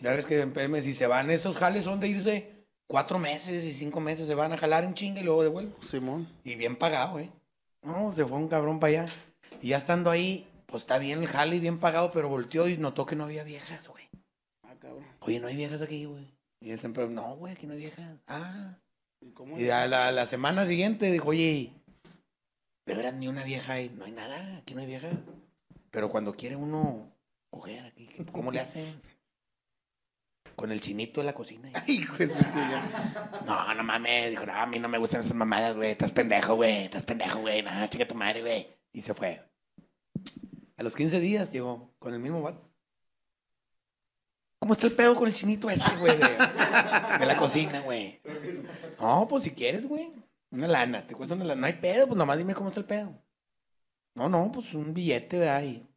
[0.02, 2.59] Ya ves que en Pemex si se van esos jales son de irse
[2.90, 5.72] cuatro meses y cinco meses, se van a jalar en chinga y luego devuelven.
[5.80, 6.28] Simón.
[6.42, 7.30] Y bien pagado, güey.
[7.82, 9.12] No, se fue un cabrón para allá.
[9.62, 12.76] Y ya estando ahí, pues está bien el jale y bien pagado, pero volteó y
[12.78, 14.08] notó que no había viejas, güey.
[14.64, 15.06] Ah, cabrón.
[15.20, 16.26] Oye, no hay viejas aquí, güey.
[16.60, 18.18] Y él siempre, no, güey, aquí no hay viejas.
[18.26, 18.76] Ah.
[19.20, 21.72] ¿Y cómo Y a la, la semana siguiente dijo, oye,
[22.86, 23.94] de veras ni una vieja ahí.
[23.96, 25.10] No hay nada, aquí no hay vieja.
[25.92, 27.08] Pero cuando quiere uno
[27.50, 29.00] coger aquí, ¿cómo le hacen?
[30.60, 31.70] Con el chinito de la cocina.
[31.74, 33.32] Ay, hijo de su chinga.
[33.46, 34.28] No, no mames.
[34.28, 35.92] Dijo, no, a mí no me gustan esas mamadas, güey.
[35.92, 36.84] Estás pendejo, güey.
[36.84, 37.62] Estás pendejo, güey.
[37.62, 38.68] No, chica tu madre, güey.
[38.92, 39.42] Y se fue.
[40.76, 42.70] A los 15 días llegó con el mismo vato.
[44.58, 46.14] ¿Cómo está el pedo con el chinito ese, güey?
[46.18, 48.20] De, de la cocina, güey.
[49.00, 50.12] No, pues si quieres, güey.
[50.50, 51.62] Una lana, te cuesta una lana.
[51.62, 53.18] No hay pedo, pues nomás dime cómo está el pedo.
[54.14, 55.62] No, no, pues un billete, ¿verdad?
[55.62, 55.88] Y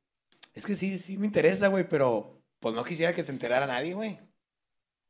[0.54, 3.93] es que sí, sí me interesa, güey, pero pues no quisiera que se enterara nadie,
[3.93, 4.17] güey.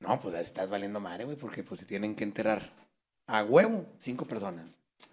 [0.03, 2.61] No, pues estás valiendo madre, güey, porque pues se tienen que enterar
[3.27, 4.65] a huevo cinco personas.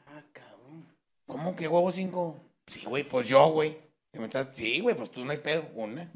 [0.09, 0.85] Ah, cabrón.
[1.27, 2.37] ¿Cómo que huevo cinco?
[2.67, 3.79] Sí, güey, pues yo, güey.
[4.13, 5.65] ¿Que me estás- Sí, güey, pues tú no hay pedo.
[5.75, 6.11] Una.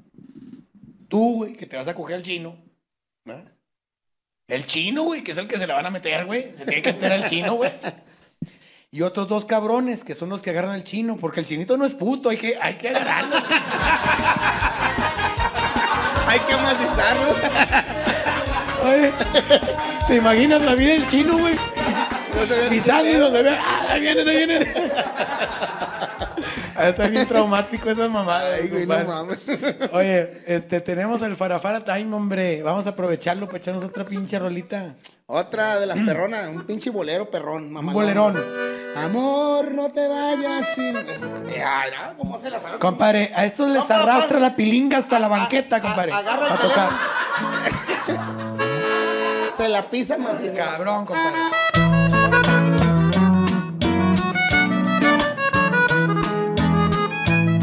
[1.09, 2.57] Tú, güey, que te vas a coger al chino.
[3.25, 3.45] ¿verdad?
[4.49, 6.53] El chino, güey, que es el que se le van a meter, güey.
[6.57, 7.71] Se tiene que meter al chino, güey.
[8.91, 11.85] Y otros dos cabrones, que son los que agarran al chino, porque el chinito no
[11.87, 13.37] es puto, hay que, hay que agarrarlo.
[16.27, 17.94] Hay que macizarlo.
[18.85, 19.13] Oye,
[20.07, 21.55] ¿te imaginas la vida del chino, güey?
[22.85, 24.73] Sale y donde ve, ¡ah, ahí vienen, ahí vienen!
[26.77, 28.57] Ah, Está bien traumático esa mamada.
[28.57, 29.39] Ay, güey, no mames.
[29.93, 32.63] Oye, este, tenemos el Farafara Time, hombre.
[32.63, 34.97] Vamos a aprovecharlo para echarnos otra pinche rolita.
[35.27, 37.89] Otra de las perronas, un pinche bolero perrón, mamá.
[37.93, 38.45] Un bolerón.
[38.97, 40.97] Amor, no te vayas sin.
[40.97, 42.79] Eh, Ay, no, ¿cómo se la sabe?
[42.79, 44.47] Compadre, a estos les arrastra no.
[44.47, 46.13] la pilinga hasta la banqueta, compadre.
[46.13, 46.55] agarra el.
[49.57, 50.57] Se la pisa maciza.
[50.57, 51.39] Cabrón, compadre.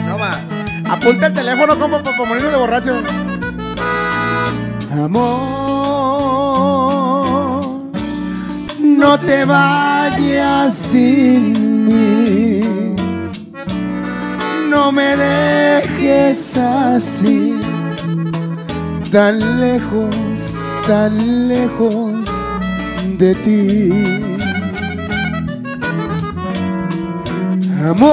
[0.05, 0.39] No va.
[0.89, 3.03] Apunta el teléfono como para morirnos de borracho.
[4.93, 5.31] Amor,
[8.79, 12.95] no te vayas sin mí.
[14.69, 17.55] No me dejes así,
[19.11, 20.13] tan lejos,
[20.87, 22.27] tan lejos
[23.17, 23.89] de ti.
[27.89, 28.11] Amor,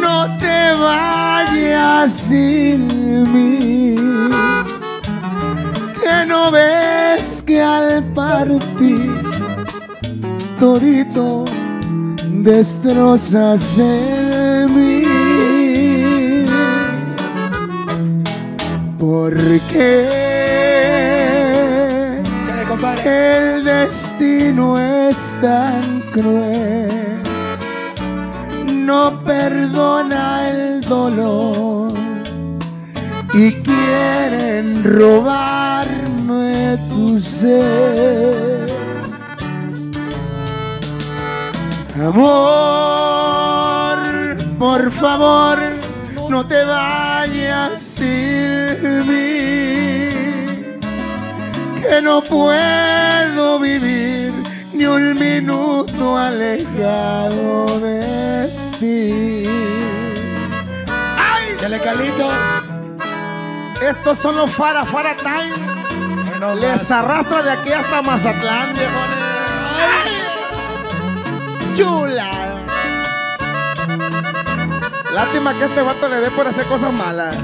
[0.00, 2.86] no te vayas sin
[3.32, 3.96] mí.
[6.02, 9.10] Que no ves que al partir
[10.58, 11.44] todito
[12.42, 14.19] destrozas en
[19.00, 19.34] ¿Por
[19.72, 20.20] qué?
[22.20, 23.02] Échale, compadre.
[23.56, 27.22] El destino es tan cruel,
[28.66, 31.92] no perdona el dolor
[33.32, 38.68] y quieren robarme tu ser.
[42.04, 42.28] Amor,
[44.58, 45.58] por favor,
[46.28, 50.08] no te vayas sin mí
[51.80, 54.32] que no puedo vivir
[54.74, 59.44] ni un minuto alejado de ti.
[61.54, 62.32] Échale, Carlitos.
[63.82, 65.52] Estos son los Fara Fara Time.
[66.28, 66.90] Bueno, Les más.
[66.90, 69.18] arrastra de aquí hasta Mazatlán, viejones.
[70.04, 70.12] ¡Ay!
[71.76, 72.30] Chula.
[75.12, 77.34] Lástima que este vato le dé por hacer cosas malas.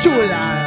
[0.00, 0.58] Chula.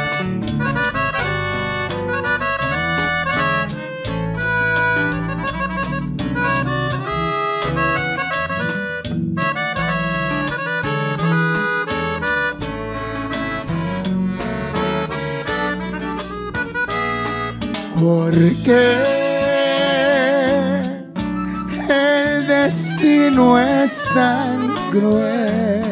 [18.04, 18.96] Porque
[21.88, 25.91] el destino es tan cruel,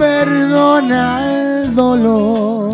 [0.00, 2.72] perdona el dolor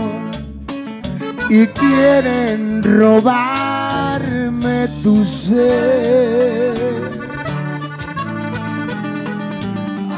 [1.50, 6.76] y quieren robarme tu ser.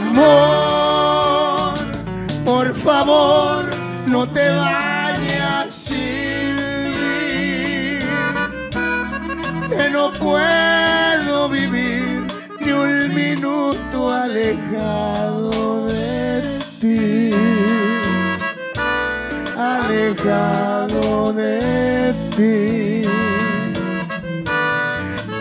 [0.09, 1.79] Amor,
[2.44, 3.64] por favor,
[4.07, 6.57] no te vayas sin
[6.99, 7.99] mí,
[9.71, 12.27] que no puedo vivir
[12.61, 16.08] ni un minuto alejado de
[16.81, 17.33] ti,
[19.57, 23.09] alejado de ti,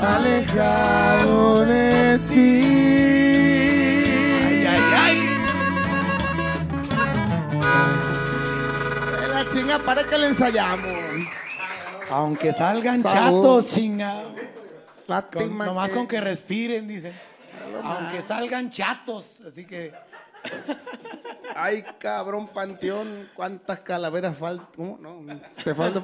[0.02, 2.64] alejado de ti.
[4.68, 5.18] Ay, ay.
[9.22, 10.88] De la chinga, para que le ensayamos.
[12.10, 13.42] Aunque salgan Salud.
[13.44, 14.24] chatos, chinga.
[15.34, 17.14] Con- nomás que- con que respiren, dicen.
[17.84, 19.42] Aunque salgan chatos.
[19.48, 19.94] Así que.
[21.56, 24.68] Ay, cabrón, panteón, cuántas calaveras faltan.
[24.76, 24.98] ¿Cómo?
[25.00, 25.26] No,
[25.64, 26.02] te falta.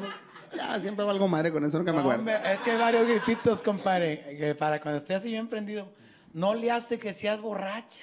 [0.56, 2.20] Ya, siempre valgo madre con eso, no que me acuerdo.
[2.20, 4.36] Hombre, es que hay varios grititos, compadre.
[4.38, 5.92] Que para cuando esté así bien prendido.
[6.34, 8.02] No le hace que seas borracha.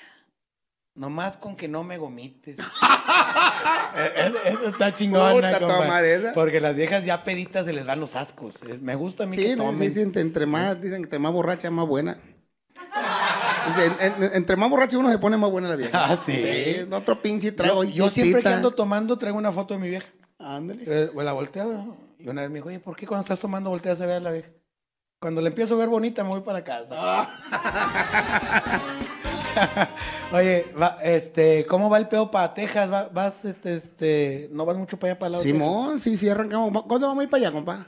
[0.94, 2.56] Nomás con que no me gomites.
[3.92, 6.30] Eh, eh, Eso está chingona, compadre.
[6.32, 8.54] Porque las viejas ya peditas se les dan los ascos.
[8.68, 9.78] Eh, Me gusta a mí Sí, que no, tomen.
[9.92, 12.16] sí, sí, entre más, dicen que entre más borracha, más buena.
[13.74, 16.04] Dice, en- en- entre más borracho uno se pone más buena la vieja.
[16.04, 16.44] Ah, sí.
[16.90, 17.84] otro pinche trago.
[17.84, 20.08] Yo, yo siempre que ando tomando traigo una foto de mi vieja.
[20.38, 20.84] Ándale.
[20.86, 21.96] Eh, la volteo ¿no?
[22.18, 24.20] y una vez me dijo, oye, ¿por qué cuando estás tomando volteas a ver a
[24.20, 24.48] la vieja?
[25.20, 26.88] Cuando la empiezo a ver bonita me voy para casa.
[30.32, 32.90] oye, va, este, ¿cómo va el peo para Texas?
[32.90, 36.28] ¿Va- ¿Vas, este, este, no vas mucho para allá para el lado Simón, sí, sí,
[36.28, 36.70] arrancamos.
[36.84, 37.86] ¿Cuándo vamos a ir para allá, compa?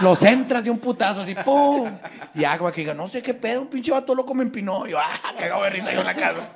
[0.02, 1.90] Los entras de un putazo así, ¡pum!
[2.34, 4.88] Y como que diga, no sé qué pedo, un pinche vato loco me empinó.
[4.88, 5.20] Y yo, ¡ah!
[5.38, 6.50] Cagado de risa yo en la casa.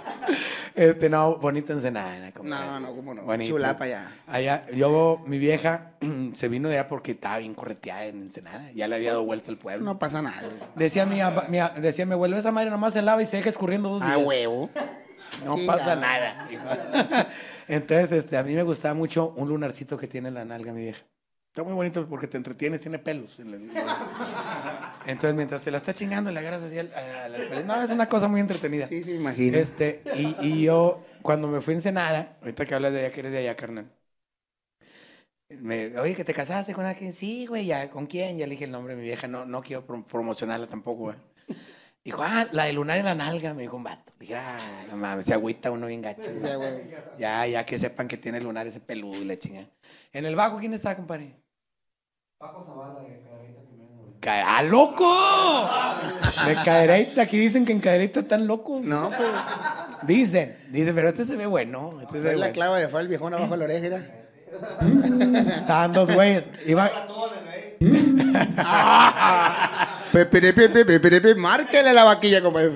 [0.76, 2.32] Este, no, bonita Ensenada.
[2.32, 2.66] compadre.
[2.66, 3.24] No, no, cómo no.
[3.24, 3.52] Bonito.
[3.52, 4.12] Chulapa ya.
[4.28, 5.92] Allá, yo, mi vieja
[6.34, 8.72] se vino de allá porque estaba bien correteada en Ensenada.
[8.74, 9.86] Ya le había dado vuelta el pueblo.
[9.86, 10.42] No pasa nada.
[10.76, 11.20] Decía mi,
[11.50, 14.14] mi decía mi abuelo, esa madre nomás se lava y se deja escurriendo dos días.
[14.14, 14.70] A huevo.
[15.46, 16.48] No pasa nada.
[16.52, 16.64] hijo.
[17.68, 20.82] Entonces, este, a mí me gustaba mucho un lunarcito que tiene en la nalga, mi
[20.82, 21.02] vieja.
[21.52, 23.38] Está muy bonito porque te entretienes, tiene pelos.
[25.06, 27.62] Entonces, mientras te la está chingando, le agarras así al- a la.
[27.64, 28.88] No, es una cosa muy entretenida.
[28.88, 29.58] Sí, sí, imagino.
[29.58, 33.20] Este, y, y yo, cuando me fui a Ensenada, ahorita que hablas de allá, que
[33.22, 33.92] eres de allá, carnal.
[35.50, 37.12] Me, Oye, que te casaste con alguien.
[37.14, 38.38] Sí, güey, ya, ¿con quién?
[38.38, 39.28] Ya le dije el nombre de mi vieja.
[39.28, 41.18] No, no quiero pro- promocionarla tampoco, güey.
[42.04, 44.14] Dijo, ah, la de lunar en la nalga, me dijo un vato.
[44.20, 44.58] Dije, ah,
[44.90, 46.22] no mames, se agüita uno bien gacho.
[46.24, 46.48] Sí.
[47.18, 49.66] Ya, ya que sepan que tiene lunar ese peludo y la chinga.
[50.14, 51.36] En el bajo, ¿quién está, compadre?
[52.38, 54.46] Paco Zavala de Cadereita primero.
[54.48, 55.06] ¡Ah, loco!
[56.48, 58.82] De Cadereita, aquí dicen que en Cadereita están locos.
[58.84, 59.34] No, pero
[60.04, 62.00] Dicen, dicen, pero este se ve bueno.
[62.02, 62.54] Este se ve es la bueno.
[62.54, 63.86] clava de fue el viejón abajo de la oreja.
[63.86, 63.98] era.
[65.58, 66.50] Estaban dos güeyes.
[66.66, 66.90] Iba,
[70.12, 72.72] Pepe, pepe, márquele la vaquilla, compadre.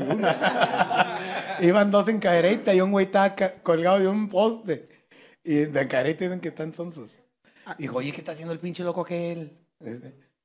[1.62, 4.88] iban dos en Cadereita y un güey estaba colgado de un poste.
[5.44, 7.20] Y de Cadereita dicen que están sonsos.
[7.78, 9.58] Dijo, oye, ¿qué está haciendo el pinche loco aquel?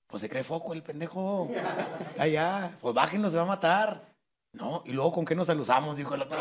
[0.07, 1.51] Pues se cree foco el pendejo.
[2.19, 4.09] Allá, pues bájenlo, se va a matar.
[4.53, 6.39] No, y luego con qué nos alusamos, dijo el otro.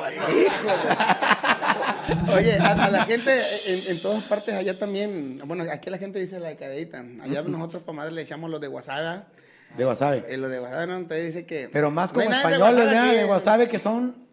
[2.36, 3.32] Oye, a, a la gente
[3.68, 7.04] en, en todas partes allá también, bueno, aquí la gente dice la cadita.
[7.22, 9.24] Allá nosotros para madre le echamos los de wasabi.
[9.78, 10.24] De wasabi.
[10.28, 10.98] Eh, los de wasabi, ¿no?
[10.98, 11.70] Entonces dice que.
[11.72, 13.08] Pero más No como de españoles, wasabi ¿verdad?
[13.10, 13.18] aquí.
[13.18, 14.28] De wasabi que son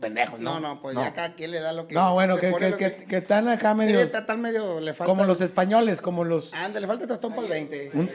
[0.00, 0.54] pendejos, ¿no?
[0.54, 1.94] No, no, pues ya cada quien le da lo que.
[1.94, 4.00] No, bueno, que, que, que, que están acá Sí, medio...
[4.00, 5.10] está tan medio, le falta.
[5.12, 6.52] como los españoles, como los...
[6.54, 7.90] Anda, le falta tostón para el 20.
[7.94, 8.10] un-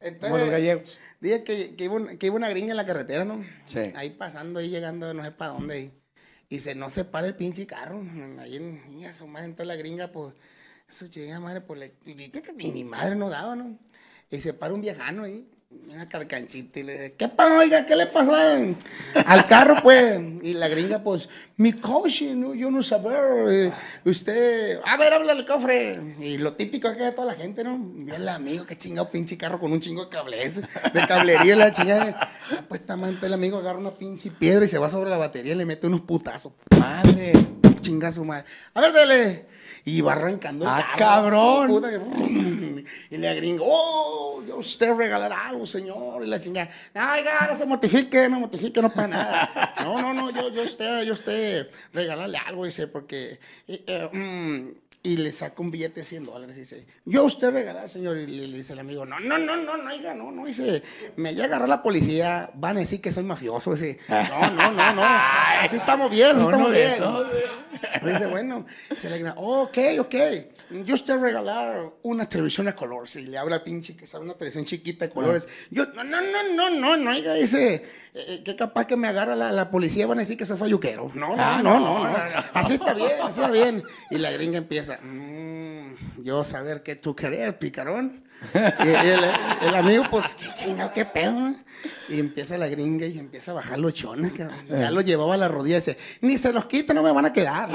[0.00, 0.96] Entonces, como los gallegos.
[1.18, 3.42] Dije que, que, iba un- que iba una gringa en la carretera, ¿no?
[3.64, 3.80] Sí.
[3.96, 5.80] Ahí pasando, ahí llegando, no sé para dónde.
[5.80, 5.92] Y,
[6.48, 8.02] y se no se para el pinche carro.
[8.40, 10.34] Ahí en, su madre, entonces la gringa, pues,
[10.88, 13.78] eso llega madre, pues, le, y, y mi madre no daba, ¿no?
[14.30, 15.48] Y se para un viejano ahí,
[15.92, 17.86] una carcanchita, y le dice, ¿qué pasó, oiga?
[17.86, 18.76] ¿Qué le pasó al,
[19.14, 20.20] al carro, pues?
[20.42, 22.54] Y la gringa, pues, mi coche, ¿no?
[22.54, 23.18] yo no saber,
[23.50, 23.72] eh,
[24.04, 26.16] usted, a ver, habla el cofre.
[26.20, 27.78] Y lo típico es que toda la gente, ¿no?
[27.80, 31.72] Ve el amigo, qué chingado pinche carro con un chingo de cables, de cablería, la
[31.72, 32.16] chingada.
[32.50, 35.54] Ah, pues, tamante el amigo agarra una pinche piedra y se va sobre la batería
[35.54, 36.52] y le mete unos putazos.
[36.78, 37.32] Madre.
[37.86, 38.44] Chinga su madre.
[38.74, 39.46] A ver, dale.
[39.84, 40.64] Y va arrancando.
[40.64, 41.68] el Ah, carro, cabrón.
[41.68, 41.88] puta
[43.10, 46.24] Y le gringo, oh, yo usted regalará algo, señor.
[46.24, 49.74] Y la chingada, no, oiga, no se mortifique, no mortifique, no para nada.
[49.84, 53.38] No, no, no, yo, yo usted, yo usted regalarle algo, dice, porque.
[53.68, 57.24] eh, eh, mm, y le saca un billete de 100 dólares y dice, yo a
[57.24, 58.16] usted regalar, señor.
[58.16, 60.44] Y le, le dice el amigo, no, no, no, no, no, oiga, no, no.
[60.44, 60.82] Dice,
[61.14, 63.74] me llega a agarrar la policía, van a decir que soy mafioso.
[63.74, 65.02] Dice, no, no, no, no,
[65.60, 67.46] así estamos bien, así No, estamos no, bien.
[68.02, 70.14] Le dice, bueno, se le grita, ok, ok,
[70.84, 73.16] yo a usted regalar una televisión a colores.
[73.16, 75.48] Y le habla pinche que sabe una televisión chiquita de colores.
[75.70, 77.84] Yo, no, no, no, no, no, no, oiga, dice,
[78.16, 81.10] eh, que capaz que me agarra la, la policía, van a decir que soy falluquero.
[81.14, 82.16] No, no, Ah, no, no, no.
[82.54, 83.82] Así está bien, así está bien.
[84.10, 88.24] Y la gringa empieza, "Mm, yo saber qué tú querer, picarón.
[88.54, 89.20] Y, el,
[89.62, 91.54] el amigo, pues, qué chingado, qué pedo.
[92.10, 94.32] Y empieza la gringa y empieza a bajar los chones.
[94.68, 97.24] Ya lo llevaba a la rodilla y dice, ni se los quita, no me van
[97.24, 97.68] a quedar.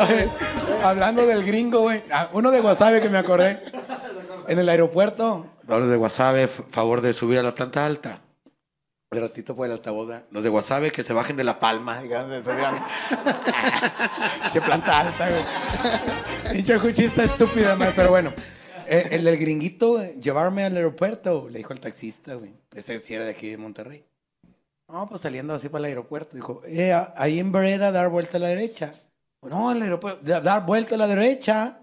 [0.00, 0.30] Oye,
[0.84, 2.02] Hablando del gringo, güey.
[2.12, 3.60] ah, Uno de Guasave que me acordé.
[4.52, 5.46] En el aeropuerto.
[5.66, 8.20] Los de Guasave, favor de subir a la planta alta.
[9.10, 10.06] De ratito por el altavoz.
[10.08, 10.24] ¿verdad?
[10.30, 12.02] Los de Guasave que se bajen de la palma.
[14.52, 15.42] Che planta alta, güey.
[16.52, 18.34] Pinche juchista estúpida, man, pero bueno.
[18.86, 22.52] Eh, el del gringuito, llevarme al aeropuerto, le dijo al taxista, güey.
[22.74, 24.04] Ese sí era de aquí de Monterrey.
[24.86, 26.36] No, pues saliendo así para el aeropuerto.
[26.36, 28.92] Dijo, eh, ahí en Vereda, dar vuelta a la derecha.
[29.40, 31.78] No, el aeropuerto, da- dar vuelta a la derecha.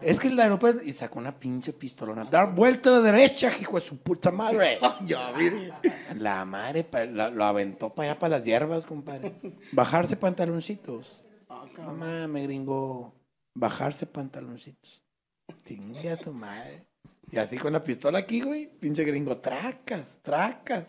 [0.00, 0.82] Es que el aeropuerto.
[0.82, 2.24] Y sacó una pinche pistolona.
[2.24, 4.78] Dar vuelta a la derecha, hijo de su puta madre.
[5.04, 5.72] Ya, mire.
[6.16, 9.34] La madre pa- la- lo aventó para allá, para las hierbas, compadre.
[9.72, 11.24] Bajarse pantaloncitos.
[11.78, 13.14] No mames, gringo.
[13.54, 15.02] Bajarse pantaloncitos.
[15.64, 16.86] Chingue a tu madre.
[17.30, 18.66] Y así con la pistola aquí, güey.
[18.66, 20.84] Pinche gringo, tracas, tracas.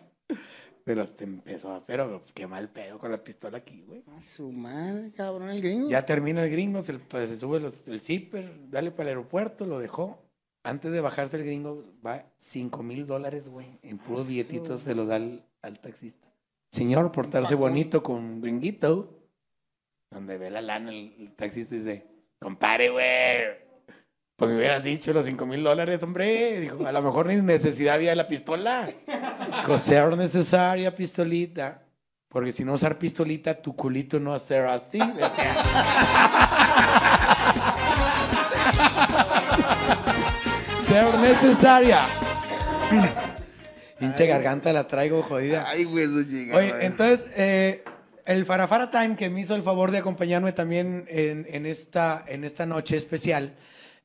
[0.84, 1.82] Pero te empezó.
[1.86, 4.04] Pero qué mal pedo con la pistola aquí, güey.
[4.16, 5.88] A su madre, cabrón, el gringo.
[5.88, 9.64] Ya termina el gringo, se, pues, se sube los- el zipper, dale para el aeropuerto,
[9.66, 10.18] lo dejó.
[10.62, 13.78] Antes de bajarse el gringo, va 5 mil dólares, güey.
[13.82, 16.28] En puros billetitos se lo da al, al taxista.
[16.70, 19.20] Señor, portarse bonito con gringuito.
[20.10, 22.06] Donde ve la lana, el, el taxista dice,
[22.40, 23.64] compare, güey.
[24.36, 26.60] Pues me hubieras dicho los 5 mil dólares, hombre.
[26.60, 28.88] Dijo, a lo mejor ni necesidad había de la pistola.
[29.46, 31.82] Dijo, ser necesaria pistolita.
[32.28, 34.98] Porque si no usar pistolita, tu culito no va a ser así.
[40.84, 42.00] ser necesaria.
[43.98, 45.64] Pinche garganta la traigo jodida.
[45.68, 46.56] Ay, güey, eso llega.
[46.56, 47.84] Oye, entonces, eh,
[48.26, 52.42] el Farafara Time que me hizo el favor de acompañarme también en, en esta, en
[52.42, 53.54] esta noche especial,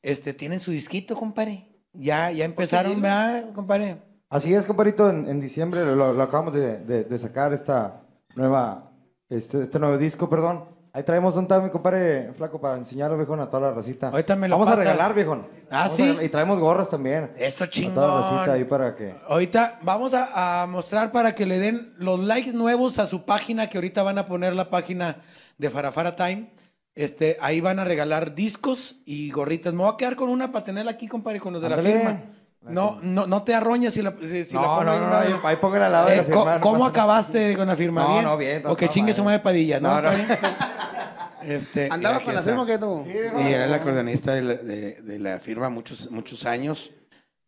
[0.02, 1.66] este, tienen su disquito, compadre.
[1.92, 3.96] Ya, ya empezaron, ¿verdad, compadre?
[4.30, 8.00] Así es, compadrito, en, en diciembre lo, lo acabamos de, de- de sacar esta
[8.36, 8.90] nueva,
[9.28, 10.64] este, este nuevo disco, perdón.
[10.92, 14.08] Ahí traemos un mi compadre flaco para enseñarlo, viejón, a toda la racita.
[14.08, 14.80] Ahorita me lo Vamos pasas.
[14.80, 15.46] a regalar, viejón.
[15.70, 16.02] Ah, Vamos ¿sí?
[16.02, 17.30] regalar- y traemos gorras también.
[17.38, 18.50] Eso A toda la racita chingón.
[18.50, 19.14] ahí para que...
[19.28, 23.68] Ahorita vamos a, a mostrar para que le den los likes nuevos a su página,
[23.68, 25.18] que ahorita van a poner la página
[25.58, 26.50] de Farafara Time.
[26.96, 29.72] Este, ahí van a regalar discos y gorritas.
[29.72, 32.20] Me voy a quedar con una para tenerla aquí, compadre, con los de la firma.
[32.62, 35.08] No, no, no te arroñas si la, si, si la no, pongo no, ahí no,
[35.08, 36.54] no, ahí, ahí póngala al lado de la Eh, co- firma.
[36.56, 38.02] no ¿Cómo acabaste con la firma?
[38.02, 38.24] No, ¿Bien?
[38.24, 40.00] no, bien, O que chingue su madre Padilla, ¿no?
[40.00, 40.18] No, no.
[41.42, 43.02] Este, ¿Andaba con la firma que tú?
[43.08, 43.16] Y
[43.52, 46.90] era el acordeonista de la, de- de la firma muchos, muchos años.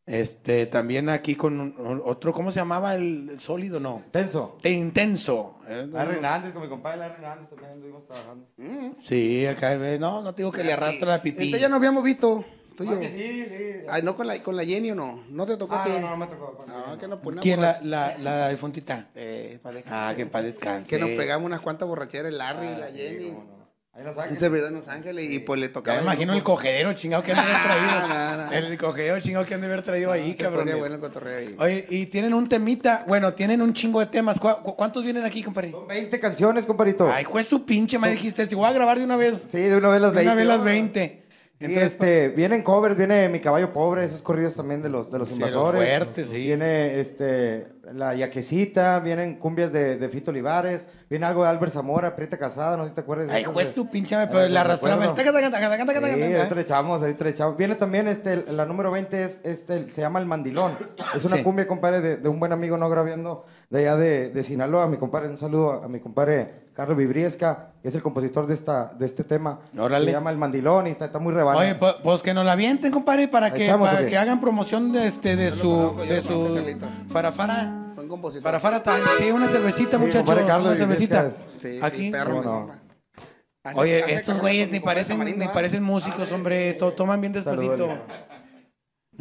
[0.07, 2.95] Este, también aquí con un- otro, ¿cómo se llamaba?
[2.95, 4.03] El, el sólido, no.
[4.11, 4.57] Tenso.
[4.63, 5.59] Te intenso.
[5.69, 8.47] Eh, Larry Hernández, con mi compadre Larry Hernández también estuvimos trabajando.
[8.99, 11.45] Sí, acá, ve, no, no te digo que le arrastra la pipí.
[11.45, 12.45] Entonces ya nos habíamos visto,
[12.77, 12.95] tú y yo.
[12.97, 13.87] Ah, que sí, sí.
[13.89, 15.23] Ay, no con la, con la Jenny o no.
[15.31, 15.91] No te tocó a Ah, ti.
[15.93, 16.57] no, no, no me tocó.
[16.57, 17.43] con- No, que nos ponemos.
[17.43, 17.61] ¿Quién?
[17.61, 19.09] La, la, la difuntita.
[19.15, 20.89] Eh, pa' dejar- Ah, que en paz descanse.
[20.89, 23.31] Que nos pegamos unas cuantas borracheras, el Larry y Ah, la sí, Jenny.
[23.33, 23.63] no.
[23.95, 24.37] Ahí nos Un sacan.
[24.37, 25.99] servidor en Los Ángeles y pues le tocaba.
[25.99, 28.09] me imagino el cogedero chingado que han de haber traído.
[28.09, 28.53] No, no, no.
[28.53, 30.61] El cogedero chingado que han de haber traído ahí, Se cabrón.
[30.63, 31.55] ponía bueno el cotorreo ahí.
[31.59, 34.39] Oye, y tienen un temita, bueno, tienen un chingo de temas.
[34.39, 35.73] ¿Cu- cu- ¿Cuántos vienen aquí, compadre?
[35.73, 37.13] Son 20 canciones, compadrito.
[37.13, 39.43] Ay, juez su pinche, me dijiste, si voy a grabar de una vez.
[39.53, 40.27] Sí, de una vez las De 20.
[40.31, 40.65] una vez las ¿no?
[40.65, 41.22] 20.
[41.65, 45.29] Entonces, este, vienen covers, viene Mi Caballo Pobre, esos corridos también de los, de los
[45.29, 45.81] Sí, invasores.
[45.81, 46.37] los fuertes, sí.
[46.39, 52.17] Viene este, La Yaquecita, vienen cumbias de, de Fito Olivares, viene algo de Albert Zamora,
[52.17, 53.29] Prieta Casada, no sé si te acuerdas.
[53.31, 55.03] ay, juez su pinche, me- Ah, pero la arrastraba.
[55.03, 55.09] Sí,
[56.35, 57.57] ahorita le echamos, ahorita le echamos.
[57.57, 60.73] Viene también este, la número 20 es este, se llama El Mandilón.
[61.15, 61.43] Es una Sí.
[61.43, 64.87] cumbia, compadre, de, de un buen amigo no grabiendo de allá de, de Sinaloa.
[64.87, 68.93] Mi compadre, un saludo a, mi compadre Carlos Vibriesca, que es el compositor de esta,
[68.99, 69.61] de este tema.
[69.77, 70.07] Órale.
[70.07, 71.59] Se llama El Mandilón y está, está muy rebano.
[71.59, 74.41] Oye, pues, pues que nos la avienten, compadre, para ¿La que, echamos para que hagan
[74.41, 76.79] promoción de, este, de Yo su, conozco, de su
[77.11, 77.93] farafara.
[77.95, 78.43] Buen compositor.
[78.43, 78.83] Farafara.
[79.19, 80.35] Sí, una cervecita, Sí, muchachos.
[80.47, 81.31] Carlos Una cervecita.
[81.59, 81.99] Sí, Aquí.
[82.07, 82.83] sí, perro, mi ¿Cómo no?
[83.77, 85.53] Oye, hace estos güeyes ni parecen, ni ¿ah?
[85.53, 86.73] parecen músicos, hombre.
[86.75, 87.73] To- toman bien despacito.
[87.77, 87.99] Saludos.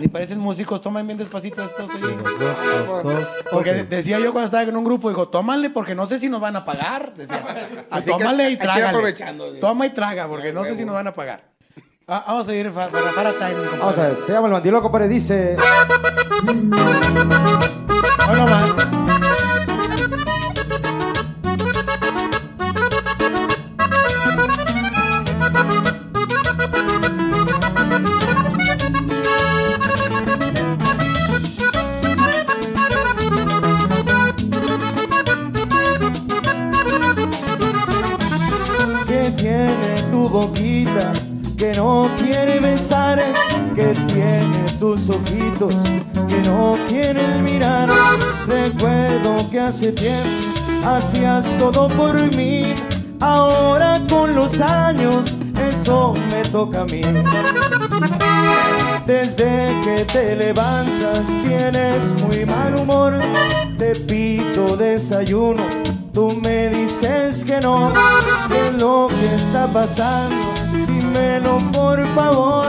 [0.01, 1.87] Ni parecen músicos, toman bien despacito estos.
[1.87, 3.27] dos.
[3.51, 6.27] Porque de- decía yo cuando estaba en un grupo, digo, tómale porque no sé si
[6.27, 7.13] nos van a pagar.
[7.13, 7.43] Decía,
[7.91, 8.87] Así que tómale hay y que ir trágale.
[8.87, 9.59] aprovechando, sí.
[9.61, 11.43] Toma y traga porque no sé si nos van a pagar.
[12.07, 13.53] Ah, vamos a ir para para time.
[13.53, 13.77] compadre.
[13.79, 15.55] Vamos a ver, se llama el mandilón, compadre, dice...
[18.27, 19.10] Hoy no
[49.81, 50.29] hace tiempo
[50.85, 52.75] hacías todo por mí,
[53.19, 57.01] ahora con los años eso me toca a mí.
[59.07, 63.17] Desde que te levantas tienes muy mal humor.
[63.79, 65.63] Te pido desayuno,
[66.13, 67.89] tú me dices que no.
[68.49, 70.35] ¿Qué es lo que está pasando?
[70.87, 72.67] Dímelo por favor.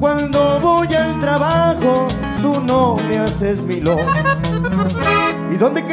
[0.00, 2.08] Cuando voy al trabajo,
[2.40, 3.62] tú no me haces.
[3.68, 4.33] ¿Y dónde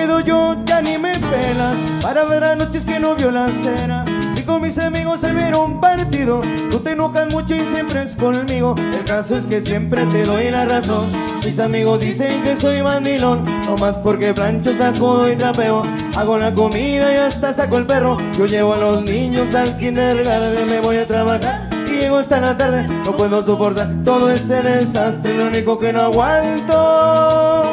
[0.02, 0.56] quedo yo?
[0.66, 4.04] Ya ni me pelas Para ver a noches que no vio la cena.
[4.36, 6.42] Y con mis amigos a ver un partido.
[6.72, 8.74] Tú te enojas mucho y siempre es conmigo.
[8.94, 11.06] El caso es que siempre te doy la razón.
[11.46, 13.46] Mis amigos dicen que soy mandilón.
[13.66, 15.84] No más porque plancho, sacudo y trapeo.
[16.18, 18.18] Hago la comida y hasta saco el perro.
[18.38, 21.70] Yo llevo a los niños al kindergarten Me voy a trabajar
[22.02, 22.88] llego hasta la tarde.
[23.06, 25.38] No puedo soportar todo ese desastre.
[25.38, 27.72] Lo único que no aguanto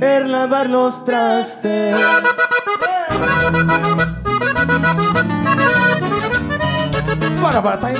[0.00, 1.94] es lavar los trastes.
[7.42, 7.98] Para, time.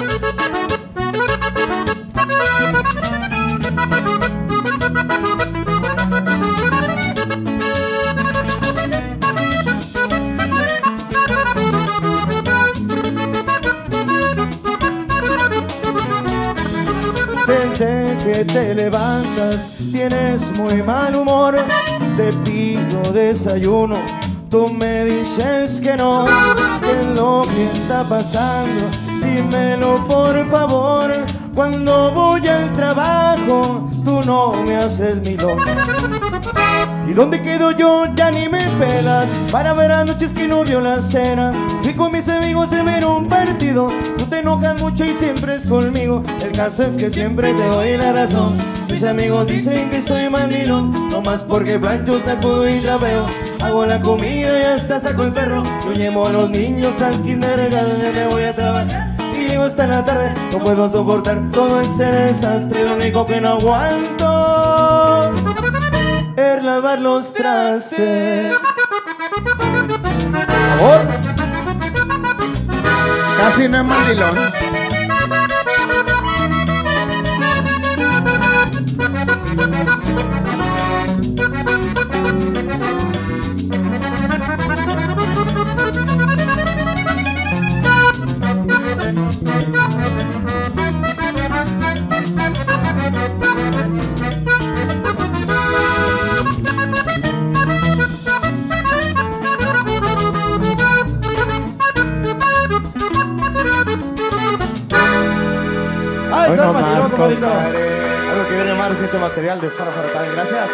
[17.46, 21.57] Desde que te levantas tienes muy mal humor.
[22.16, 23.96] Te pido desayuno,
[24.48, 26.24] tú me dices que no.
[26.80, 28.80] ¿Qué lo que está pasando?
[29.22, 31.12] Dímelo por favor.
[31.55, 35.59] Cuando voy al trabajo, tú no me haces milón.
[37.07, 38.05] ¿Y dónde quedo yo?
[38.14, 41.51] Ya ni me pelas Para ver a noches que no vio la cena
[41.82, 43.88] Fui con mis amigos a ver un partido
[44.30, 46.22] te enojas mucho y siempre es conmigo.
[46.42, 48.56] El caso es que siempre te doy la razón.
[48.88, 53.26] Mis amigos dicen que soy mandilón No más porque plancho, sacudo y trapeo.
[53.62, 55.62] Hago la comida y hasta saco el perro.
[55.84, 59.10] Yo llevo a los niños al kindergarten Me voy a trabajar.
[59.34, 63.48] Y llego hasta la tarde No puedo soportar todo ese desastre Lo único que no
[63.50, 65.32] aguanto
[66.36, 68.54] es lavar los trastes.
[70.22, 71.19] Por favor.
[73.41, 74.79] Casi no es mandilón.
[106.51, 107.36] Hoy no, más, compadre.
[108.30, 110.34] Algo que viene más reciente material de Fara Fara Time.
[110.34, 110.70] Gracias.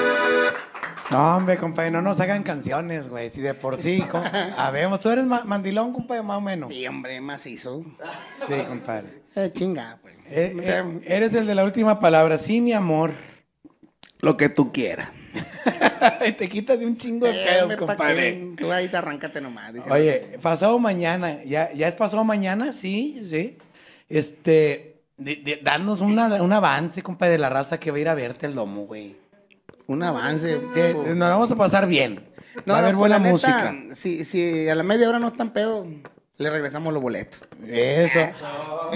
[1.11, 3.31] No, hombre, compadre, no nos hagan canciones, güey.
[3.31, 4.05] Si de por sí.
[4.57, 6.72] Habemos, tú eres ma- mandilón, compadre, más o menos.
[6.72, 7.85] Y hombre, macizo.
[8.47, 9.22] Sí, compadre.
[9.35, 10.14] Eh, chinga, pues.
[10.31, 12.39] Eh, eh, eres el de la última palabra.
[12.39, 13.12] Sí, mi amor.
[14.20, 15.11] Lo que tú quieras.
[16.39, 18.33] Te quitas de un chingo de Eh, pedos, pa' compadre.
[18.33, 19.72] que- Tú ahí te arráncate nomás.
[19.74, 19.91] dice.
[19.93, 23.59] Oye, pasado mañana, ya, ya es pasado mañana, sí, sí.
[24.09, 28.09] Este, de- de- danos una- un avance, compadre, de la raza que va a ir
[28.09, 29.17] a verte el lomo, güey.
[29.87, 30.61] Un avance.
[30.75, 32.25] Que nos vamos a pasar bien.
[32.64, 33.95] No, va a haber no, pues, buena la neta, música.
[33.95, 35.87] Si, si a la media hora no están pedos,
[36.39, 37.39] le regresamos los boletos.
[37.67, 38.19] Eso.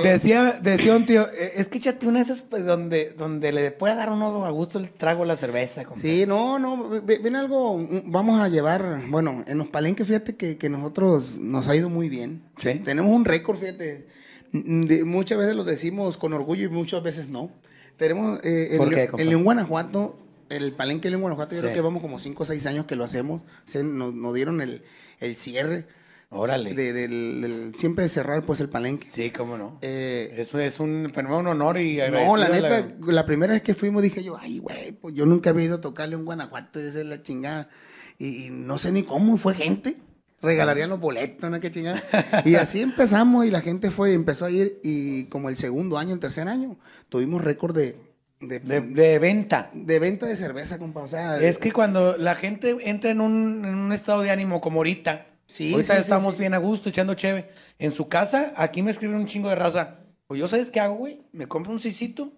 [0.03, 3.71] Decía, decía un tío, eh, es que échate una de esas pues, donde, donde le
[3.71, 6.11] pueda dar uno a gusto el trago a la cerveza, compadre.
[6.11, 10.69] Sí, no, no, viene algo, vamos a llevar, bueno, en los palenques, fíjate que, que
[10.69, 12.43] nosotros nos ha ido muy bien.
[12.59, 12.75] Sí.
[12.85, 14.07] Tenemos un récord, fíjate.
[14.53, 17.51] Mm, de- muchas veces lo decimos con orgullo y muchas veces no.
[17.97, 21.63] Tenemos eh, en, ¿Por qué, en León, Guanajuato, el palenque de León, Guanajuato, yo Sí.
[21.65, 23.43] creo que vamos como 5 o 6 años que lo hacemos.
[23.65, 24.83] Se, nos, nos dieron el,
[25.21, 25.87] el cierre.
[26.33, 26.75] Órale.
[26.75, 29.07] de- del, del- siempre de cerrar pues el palenque.
[29.13, 29.79] Sí, cómo no.
[29.83, 33.27] Eh, Eso es un, un honor y no, la neta, la...
[33.27, 36.15] primera vez que fuimos dije yo, ay, güey, pues yo nunca había ido a tocarle
[36.15, 37.69] un Guanajuato, esa es la chingada.
[38.17, 39.97] Y, y no sé ni cómo, fue gente.
[40.43, 41.61] Regalarían los boletos, ¿no?
[41.61, 42.03] Qué chingada.
[42.45, 46.15] Y así empezamos y la gente fue, empezó a ir y como el segundo año,
[46.15, 46.79] el tercer año,
[47.09, 47.97] tuvimos récord de,
[48.41, 49.71] de, de, de venta.
[49.75, 51.01] de venta de cerveza, compa.
[51.03, 54.61] O sea, Es que cuando la gente entra en un, en un estado de ánimo
[54.61, 56.41] como ahorita, Sí, ahorita sí, estamos sí.
[56.41, 57.51] bien a gusto, echando cheve.
[57.79, 59.97] En su casa, aquí me escriben un chingo de raza.
[60.29, 61.23] Pues yo, ¿sabes qué hago, güey?
[61.33, 62.33] Me compro un cicito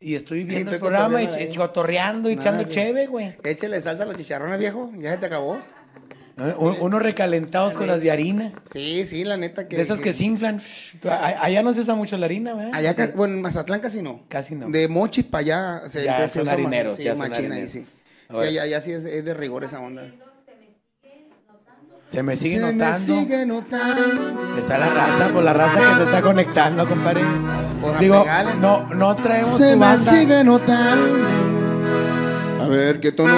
[0.00, 3.34] y estoy viendo el estoy programa y cotorreando cotorreando y echando cheve, güey.
[3.44, 4.90] Échale salsa a los chicharrones, viejo.
[4.98, 5.58] Ya se te acabó.
[6.38, 6.54] ¿Eh?
[6.58, 8.52] Un- Unos recalentados con las de harina.
[8.72, 9.76] Sí, sí, la neta que.
[9.76, 10.60] De esas que se inflan.
[11.40, 12.74] Allá no se usa mucho la harina, ¿verdad?
[12.74, 14.20] Allá, ca- bueno, en Mazatlán casi no.
[14.28, 14.68] Casi no.
[14.68, 17.86] De Mochis para allá se, Ya se usa más- harineros, sí, ya machina ahí, sí.
[18.30, 20.02] Sí, allá, allá sí es, es de rigor esa onda.
[22.08, 22.86] Se me sigue se notando.
[23.14, 24.58] me sigue notando.
[24.58, 27.22] Está la raza, por la raza que se está conectando, compadre.
[27.80, 28.54] Pues Digo, pegarle.
[28.60, 30.12] no, no traemos Se tu me banda.
[30.12, 31.26] sigue notando.
[32.62, 33.34] A ver, ¿qué tono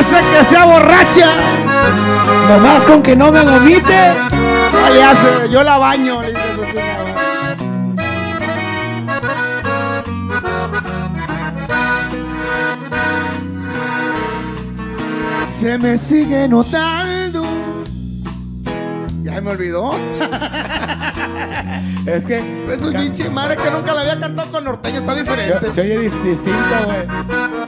[0.00, 1.26] hace que sea borracha!
[2.48, 4.14] Nomás con que no me vomite.
[4.72, 6.22] No le hace, yo la baño.
[6.22, 6.32] le.
[15.46, 17.42] Se me sigue notando.
[19.22, 19.92] Ya se me olvidó.
[22.06, 22.38] Es que.
[22.72, 25.70] Es un pinche madre que nunca la había cantado con norteño, está diferente.
[25.74, 27.59] se oye dis- distinto, güey.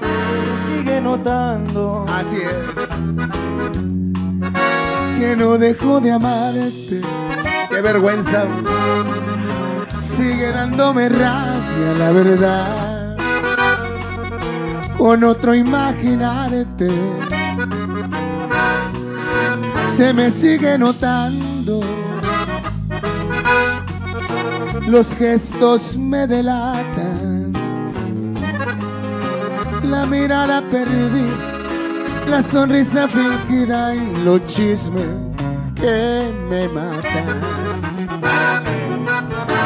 [0.93, 2.05] Sigue notando.
[2.07, 2.53] Así es.
[5.18, 7.01] Que no dejó de amarte.
[7.70, 8.45] Qué vergüenza.
[9.99, 13.16] Sigue dándome rabia, la verdad.
[14.99, 16.90] Con otro imaginarte.
[19.97, 21.80] Se me sigue notando.
[24.88, 27.41] Los gestos me delatan.
[29.93, 31.53] La mirada perdida
[32.26, 35.05] la sonrisa fingida y los chismes
[35.74, 37.26] que me matan.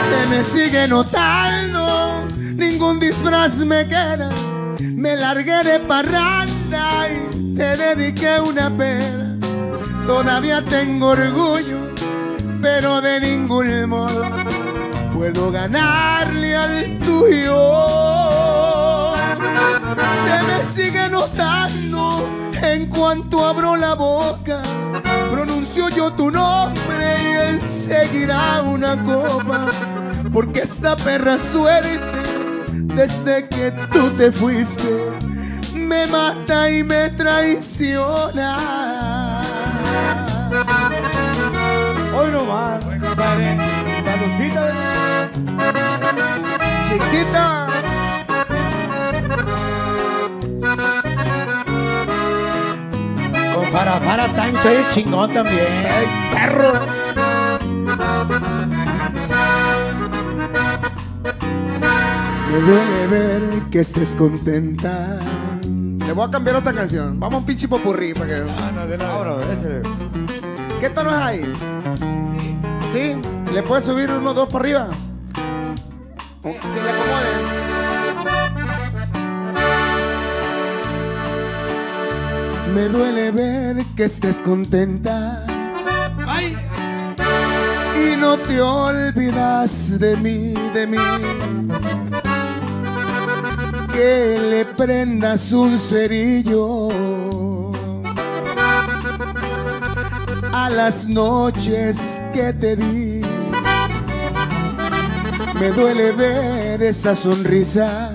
[0.08, 2.24] Se me sigue notando,
[2.56, 4.30] ningún disfraz me queda.
[4.80, 9.38] Me largué de parranda y te dediqué una pena.
[10.08, 11.78] Todavía tengo orgullo,
[12.60, 14.24] pero de ningún modo
[15.14, 18.15] puedo ganarle al tuyo.
[20.24, 22.26] Se me sigue notando
[22.62, 24.62] en cuanto abro la boca.
[25.30, 29.66] Pronuncio yo tu nombre y él seguirá una copa.
[30.32, 32.00] Porque esta perra suerte,
[32.72, 35.10] desde que tú te fuiste,
[35.74, 38.56] me mata y me traiciona.
[42.14, 42.84] Hoy no más.
[42.84, 43.58] compadre.
[46.86, 47.65] Chiquita.
[53.76, 55.66] Con Farafara Time soy chingón también.
[55.84, 56.72] ¡Ay, perro!
[62.50, 65.18] Me duele ver que estés contenta.
[65.62, 67.20] Le voy a cambiar otra canción.
[67.20, 68.40] Vamos a un pinche popurrí para que.
[68.40, 69.82] Vámonos, ese.
[70.80, 71.52] ¿Qué tono es ahí?
[72.94, 73.14] ¿Sí?
[73.52, 74.88] ¿Le puedes subir uno dos por arriba?
[76.42, 77.25] O Que le acomode.
[82.76, 85.46] Me duele ver que estés contenta.
[87.96, 90.98] Y no te olvidas de mí, de mí.
[93.94, 96.90] Que le prendas un cerillo
[100.52, 103.22] a las noches que te di.
[105.58, 108.05] Me duele ver esa sonrisa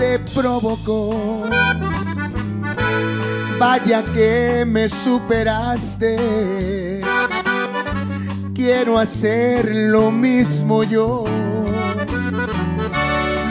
[0.00, 1.46] te provocó.
[3.58, 6.16] Vaya que me superaste.
[8.54, 11.24] Quiero hacer lo mismo yo.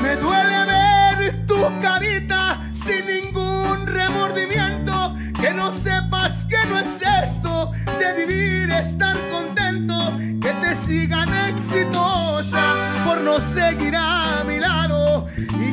[0.02, 5.16] Me duele ver tu carita sin ningún remordimiento.
[5.40, 10.18] Que no sepas que no es esto de vivir, estar contento.
[10.42, 12.64] Que te sigan exitosa
[13.06, 14.89] por no seguir a mi lado.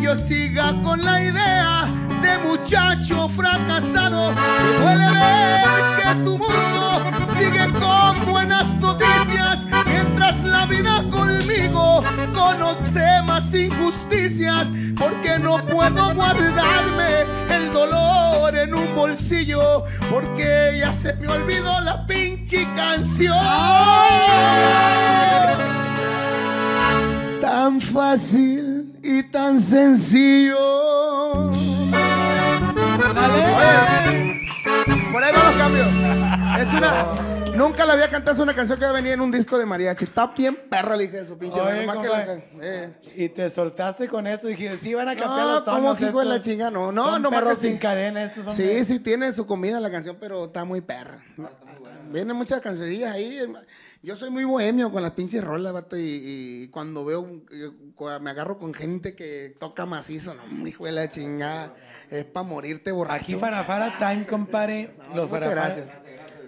[0.06, 1.84] Yo siga con la idea
[2.22, 4.30] de muchacho fracasado.
[4.30, 13.04] Me duele ver que tu mundo sigue con buenas noticias, mientras la vida conmigo conoce
[13.24, 21.26] más injusticias, porque no puedo guardarme el dolor en un bolsillo, porque ya se me
[21.26, 23.34] olvidó la pinche canción.
[27.40, 28.65] Tan fácil
[29.06, 30.58] y tan sencillo.
[31.50, 31.60] Oye,
[35.12, 35.86] por ahí van los cambios.
[36.60, 37.06] Es una.
[37.56, 40.04] Nunca la había cantado, una canción que venía en un disco de mariachi.
[40.04, 41.58] Está bien perra, le dije su pinche.
[41.58, 42.44] Oye, nomás que la compadre.
[42.50, 42.92] can- eh.
[43.16, 45.96] Y te soltaste con esto y dijiste, sí, van a cambiar No, los tonos.
[45.96, 46.70] ¿cómo hijo de la chinga?
[46.70, 47.68] No, no, no, perros sí.
[47.70, 50.82] sin cadena estos son Sí, de- sí tiene su comida la canción, pero está muy
[50.82, 51.18] perra.
[52.12, 53.40] Vienen muchas cancionillas ahí.
[54.02, 57.42] Yo soy muy bohemio con las pinches rolas, vato, y, y cuando veo,
[58.20, 61.74] me agarro con gente que toca macizo, no, hijo de la chingada,
[62.10, 63.24] es para morirte borracho.
[63.24, 64.90] Aquí Farafara Time, compadre.
[65.14, 65.88] los Muchas Farafara- gracias.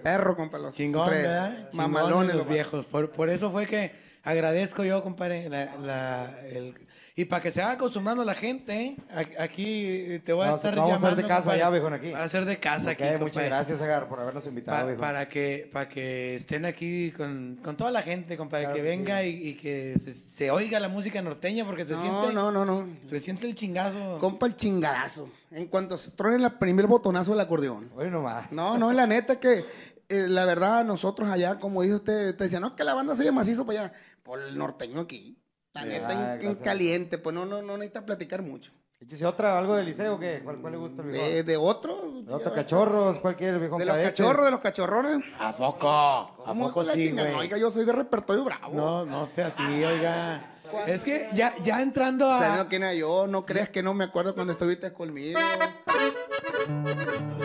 [0.03, 1.23] Perro, compa, los Chingón, tres.
[1.23, 1.69] ¿verdad?
[1.73, 2.85] Mamalones los viejos.
[2.85, 3.91] Por, por eso fue que
[4.23, 5.49] agradezco yo, compadre.
[5.49, 6.75] la- la- el-
[7.21, 8.95] y para que se vaya acostumbrando la gente, ¿eh?
[9.39, 11.21] Aquí te voy a Vamos- estar vamos a hacer llamando.
[11.21, 11.59] de casa compadre.
[11.59, 12.11] ya, viejón, aquí.
[12.11, 13.45] Va a ser de casa Ok, aquí, muchas compadre.
[13.49, 15.01] gracias, Agar, por habernos invitado, Pa- viejo.
[15.01, 18.87] para que para que estén aquí con, con toda la gente, compadre, Claro que que
[18.87, 22.51] venga y, y que se, se oiga la música norteña porque se No, siente no,
[22.51, 22.87] no, no.
[23.09, 24.17] se siente el chingazo.
[24.19, 25.29] Compa, el chingadazo.
[25.51, 27.89] En cuanto se truene el primer botonazo del acordeón.
[27.95, 28.51] Hoy nomás.
[28.51, 29.65] No, no, la neta que
[30.09, 33.23] eh, la verdad nosotros allá, como dice usted, te decía, no, que la banda se
[33.25, 33.93] llama macizo para allá.
[34.23, 35.35] Por el norteño aquí.
[35.73, 36.57] La neta, ah, en- en, gracias.
[36.63, 38.71] caliente, pues no, no, no necesita platicar mucho.
[38.99, 40.41] Échese otra, algo del liceo, o ¿qué?
[40.43, 41.25] ¿Cuál, cuál le gusta el viejo?
[41.25, 42.21] De, de otro.
[42.21, 43.19] ¿De otro cachorros?
[43.19, 43.77] ¿Cuál quiere el viejo?
[43.77, 45.23] De los cachorros, de los cachorrones.
[45.39, 45.89] ¿A poco?
[45.89, 47.31] ¿A ¿Cómo poco la sí, güey?
[47.31, 48.73] No, Oiga, yo soy de repertorio bravo.
[48.73, 50.55] No, no sea así, oiga.
[50.85, 52.67] Es que ya, ya entrando ¿Sabes a.
[52.67, 53.25] quién era yo?
[53.25, 55.39] No creas que no me acuerdo cuando estuviste conmigo.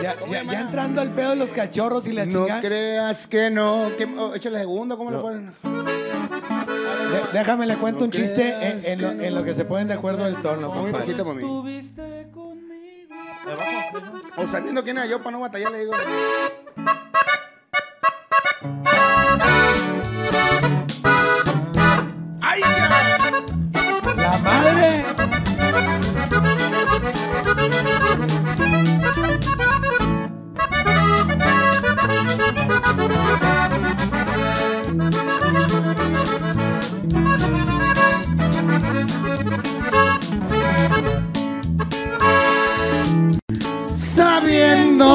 [0.01, 2.59] Ya, ¿Cómo ya- entrando al pedo de los cachorros y la No chica.
[2.61, 3.89] creas que no.
[3.97, 5.55] ¿Qué- oh, échale segundo, ¿cómo le ponen?
[7.33, 8.53] Déjame le cuento No un chiste
[8.91, 9.45] en, lo, que en lo no.
[9.45, 11.65] que se ponen de acuerdo el tono, Muy bajito viejo?
[14.37, 15.93] O sabiendo quién era yo para no batallar, le digo.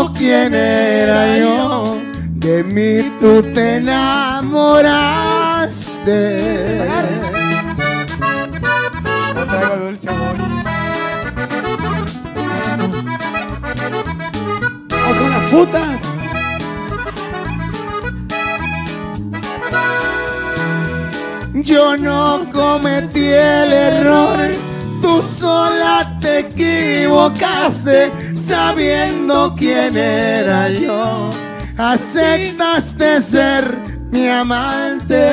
[0.09, 1.99] Quién era yo,
[2.35, 4.89] de mí tú te enamoraste.
[14.91, 16.01] ¡Vamos con las putas!
[21.55, 24.39] Yo no cometí el error,
[25.03, 31.31] tú sola te equivocaste, sabiendo quién era yo.
[31.77, 33.79] Aceptaste ser
[34.11, 35.31] mi amante.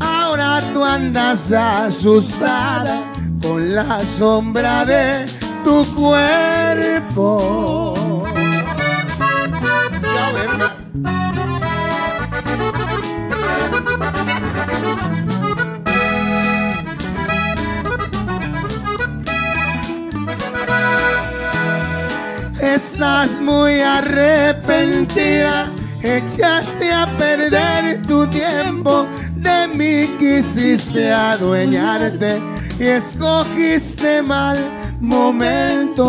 [0.00, 5.26] Ahora tú andas asustada con la sombra de
[5.64, 7.99] tu cuerpo.
[22.82, 25.68] Estás muy arrepentida,
[26.02, 29.06] echaste a perder tu tiempo,
[29.36, 32.40] de mí quisiste adueñarte
[32.78, 34.56] y escogiste mal
[34.98, 36.00] momento.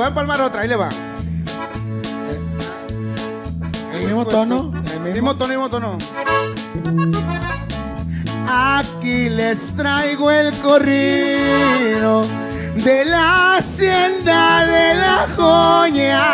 [0.00, 0.88] Voy a empalmar otra, ahí le va.
[3.92, 4.72] ¿El mismo tono?
[5.04, 5.98] El mismo tono, mismo tono.
[8.48, 12.26] Aquí les traigo el corrido
[12.76, 16.26] de la hacienda de la joya.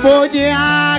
[0.00, 0.97] Voy a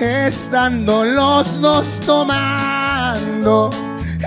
[0.00, 3.70] Estando los dos tomando,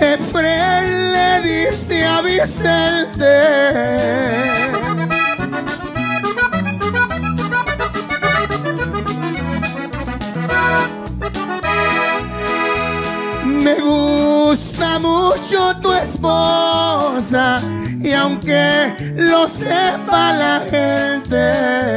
[0.00, 3.80] Efraín le dice a Vicente.
[13.60, 17.60] Me gusta mucho tu esposa
[18.02, 21.90] y aunque lo sepa la gente.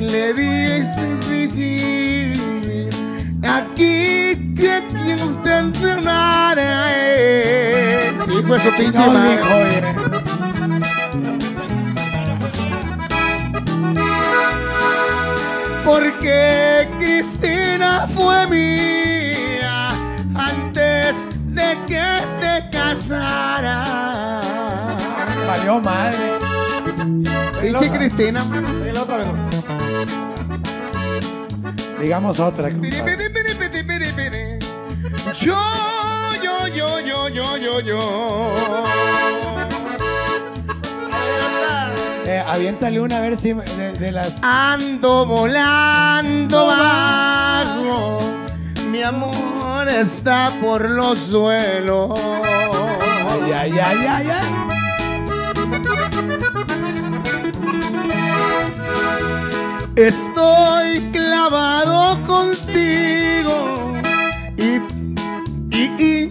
[0.00, 2.90] Le diste vivir
[3.46, 7.09] aquí que quien usted entrenara
[8.58, 9.82] su pinche madre.
[15.84, 19.90] Porque Cristina fue mía
[20.34, 22.02] antes de que
[22.40, 24.46] te casaras.
[25.46, 26.38] Valió madre.
[27.60, 28.44] Pinche Cristina.
[32.00, 32.70] Digamos otra.
[32.70, 33.69] Compadre.
[35.32, 35.54] Yo,
[36.42, 38.00] yo, yo, yo, yo, yo, yo.
[42.26, 44.32] Eh, aviéntale una a ver si de, de las.
[44.42, 48.20] Ando volando bajo,
[48.90, 52.18] mi amor está por los suelos.
[53.28, 54.80] Ay, ay, ay, ay, ay.
[59.94, 63.39] Estoy clavado contigo
[66.00, 66.28] y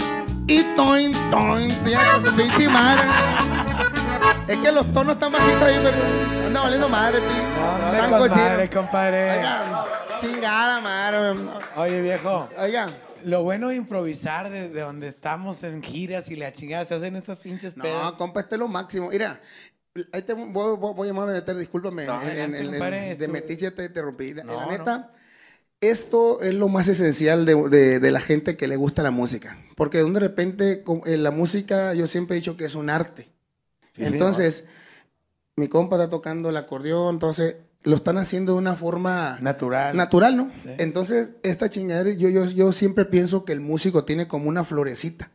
[0.48, 3.04] y toin toin tía, su pinche madre.
[4.48, 8.36] Es que los tonos están bajitos ahí, pero anda valiendo madre, cochino.
[8.50, 9.32] madre, compadre.
[9.38, 9.86] Oiga,
[10.20, 11.40] chingada madre.
[11.76, 12.50] Oye, viejo.
[12.58, 12.90] Oiga,
[13.24, 17.38] Lo bueno de improvisar desde donde estamos en giras y la chingada se hacen estas
[17.38, 18.14] pinches no, pedas.
[18.14, 19.10] compa, este es lo máximo.
[19.10, 19.40] Mira,
[20.14, 23.70] ahí te voy, voy, voy a llamarme meter, discúlpame, No, en- en- compadre, de metiche
[23.72, 24.34] te interrumpí.
[24.34, 25.10] La- No, la no.
[25.82, 29.58] Esto es lo más esencial de, de- de la gente que le gusta la música.
[29.76, 33.30] Porque de repente eh, la música, yo siempre he dicho que es un arte.
[33.96, 34.66] Sí, entonces,
[35.56, 39.96] mi compa está tocando el acordeón, entonces lo están haciendo de una forma Natural.
[39.96, 40.52] natural, ¿no?
[40.62, 40.70] Sí.
[40.80, 45.32] Entonces, esta chingadera, yo, yo, yo siempre pienso que el músico tiene como una florecita.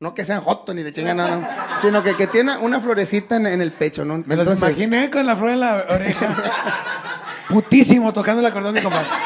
[0.00, 1.48] No que sean jotos ni le chingan, no, no.
[1.80, 4.24] Sino que, que tiene una florecita en, en el pecho, ¿no?
[4.26, 7.21] Me los imaginé con la flor en la oreja.
[7.48, 9.08] Putísimo tocando el acordeón, mi compadre.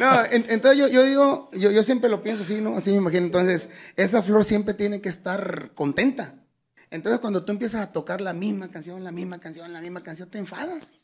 [0.00, 2.76] No, en- entonces yo, yo digo, yo, yo siempre lo pienso así, ¿no?
[2.76, 3.26] Así me imagino.
[3.26, 6.34] Entonces, esa flor siempre tiene que estar contenta.
[6.90, 10.28] Entonces, cuando tú empiezas a tocar la misma canción, la misma canción, la misma canción,
[10.30, 10.94] te enfadas.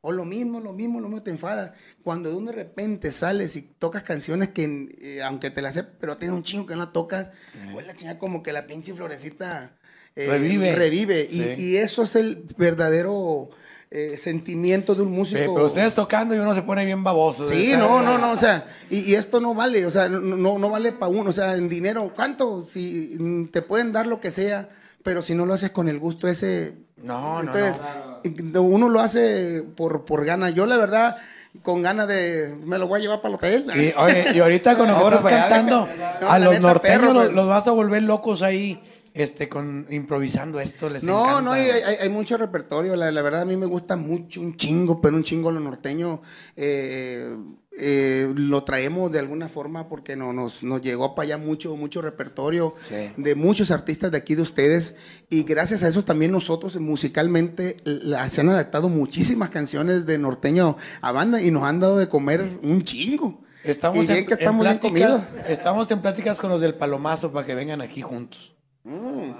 [0.00, 1.72] O lo mismo, lo mismo, lo mismo, te enfadas.
[2.02, 5.84] Cuando de un de repente sales y tocas canciones que, eh, aunque te las sé,
[5.84, 7.28] pero tienes un chingo que no la tocas,
[7.72, 9.76] pues la chingada como que la pinche florecita
[10.16, 10.74] eh, Revive.
[10.74, 11.28] revive.
[11.30, 13.50] Y, eso es el verdadero
[13.94, 15.38] eh, sentimiento de un músico.
[15.54, 17.44] Pero ustedes tocando y uno se pone bien baboso.
[17.44, 20.58] Sí, no, no, no, o sea, y, y esto no vale, o sea, no, no,
[20.58, 22.64] no vale para uno, o sea, en dinero, ¿cuánto?
[22.64, 24.68] Si mm, te pueden dar lo que sea,
[25.02, 27.82] pero si no lo haces con el gusto ese, No, no, entonces,
[28.24, 30.48] y- uno lo hace por, por gana.
[30.50, 31.16] Yo, la verdad,
[31.62, 33.66] con ganas de, me lo voy a llevar para el hotel.
[33.74, 35.88] Y, oye, y ahorita con lo que Ahora estás para allá, cantando,
[36.22, 37.34] No, a los norteños perro, los, pues.
[37.34, 38.80] los vas a volver locos ahí,
[39.14, 40.88] este, con improvisando esto.
[40.88, 41.42] Les No, encanta.
[41.42, 42.96] no, hay, hay- hay mucho repertorio.
[42.96, 46.22] La, la verdad, a mí me gusta mucho, un chingo, pero un chingo lo norteño.
[46.56, 47.36] eh,
[47.78, 52.02] eh, lo traemos de alguna forma porque no, nos, nos llegó para allá mucho, mucho
[52.02, 53.12] repertorio Sí.
[53.16, 54.94] de muchos artistas de aquí de ustedes.
[55.30, 60.76] Y gracias a eso también nosotros musicalmente la- se han adaptado muchísimas canciones de norteño
[61.00, 63.40] a banda y nos han dado de comer un chingo.
[63.64, 67.46] Estamos en, que en estamos bien pláticas, estamos en pláticas con los del Palomazo para
[67.46, 68.51] que vengan aquí juntos.
[68.84, 69.32] Mm.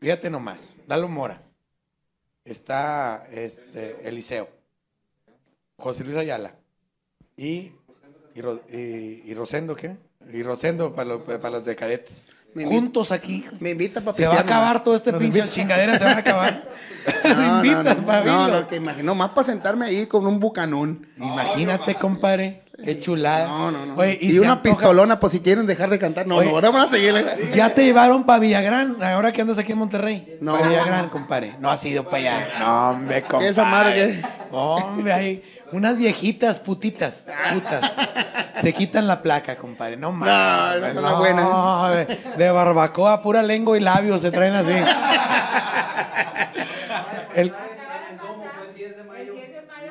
[0.00, 1.42] Fíjate nomás, Lalo Mora.
[2.44, 4.48] Está este, Eliseo.
[5.76, 6.54] José Luis Ayala.
[7.36, 7.72] Y,
[8.34, 9.96] y, Ro- y- y Rosendo, ¿qué?
[10.32, 12.24] Y Rosendo para los, para los de cadetes.
[12.54, 13.44] Me Juntos aquí.
[13.60, 16.68] Me invita para Se va a acabar todo este pinche chingadera, se van a acabar.
[17.06, 20.26] No, Me no, invitas, no, para no, no, que imagino, más para sentarme ahí con
[20.26, 21.06] un bucanón.
[21.18, 22.62] Imagínate, compadre.
[22.82, 23.46] Qué chulada.
[23.48, 23.94] No, no, no.
[23.96, 26.26] Oye, y una antoja- pistolona, pues si quieren dejar de cantar.
[26.26, 26.48] No, Oye.
[26.48, 27.24] no, ahora vamos a seguirle.
[27.54, 30.36] Ya te llevaron para Villagrán, ahora que andas aquí en Monterrey.
[30.40, 30.52] No.
[30.56, 31.54] Para Villagrán, compadre.
[31.58, 32.48] No has ido para allá.
[32.58, 33.48] No, hombre, compadre.
[33.48, 34.22] ¿Esa madre qué?
[34.50, 37.92] Hombre, hay unas viejitas putitas, putas.
[38.62, 39.96] Se quitan la placa, compadre.
[39.96, 40.78] No mames.
[40.78, 41.46] esas son las buenas.
[41.96, 44.72] De, de barbacoa, pura lengua y labios se traen así.
[47.34, 47.52] El
[48.74, 49.32] 10 de mayo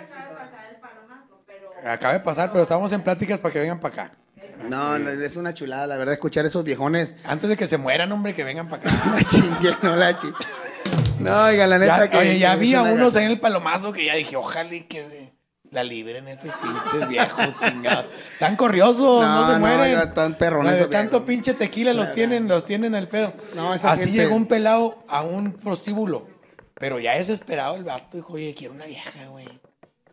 [0.01, 3.59] acaba de pasar el palomazo, pero acaba de pasar, pero estamos en pláticas para que
[3.59, 4.11] vengan para acá.
[4.69, 7.15] No, no, es una chulada, la verdad, escuchar esos viejones.
[7.25, 9.11] Antes de que se mueran, hombre, que vengan para acá.
[9.15, 10.35] La chingue, no la chingue.
[11.19, 12.17] No, oiga, la neta Ya, que.
[12.17, 13.25] oye, ya es vi a una unos gasa.
[13.25, 15.33] en el palomazo que ya dije, ojalá y que
[15.71, 18.05] la libren estos pinches viejos, chingados.
[18.39, 19.79] Tan corriosos, no, No, se no, mueren.
[19.81, 23.33] oiga, tan perrones esos tanto pinche tequila los tienen, los tienen al pedo.
[23.55, 26.27] No, esa Así gente- llegó un pelado a un prostíbulo.
[26.77, 29.47] Pero ya desesperado el vato dijo, oye, quiero una vieja, güey.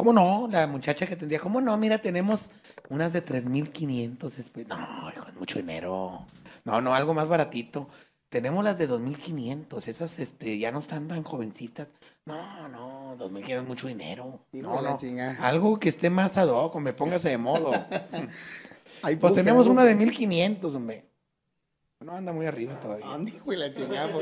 [0.03, 0.49] ¿Cómo no?
[0.51, 1.77] La muchacha que tendría, ¿cómo no?
[1.77, 2.51] Mira, tenemos
[2.89, 4.37] unas de 3,500.
[4.37, 6.27] espe- No, hijo, es mucho dinero.
[6.65, 7.89] No, no, algo más baratito.
[8.29, 9.87] Tenemos las de 2,500.
[9.87, 11.87] Esas este, ya no están tan jovencitas.
[12.27, 14.41] No, no, 2,500 es mucho dinero.
[14.53, 14.99] Hijo No, no.
[15.41, 17.71] Algo que esté más ad hoc, me póngase de modo.
[19.05, 21.05] Ay, Pues tenemos una de 1,500, hombre.
[22.01, 23.07] No anda muy arriba todavía.
[23.07, 24.13] ¿Dónde, hijo la chingada?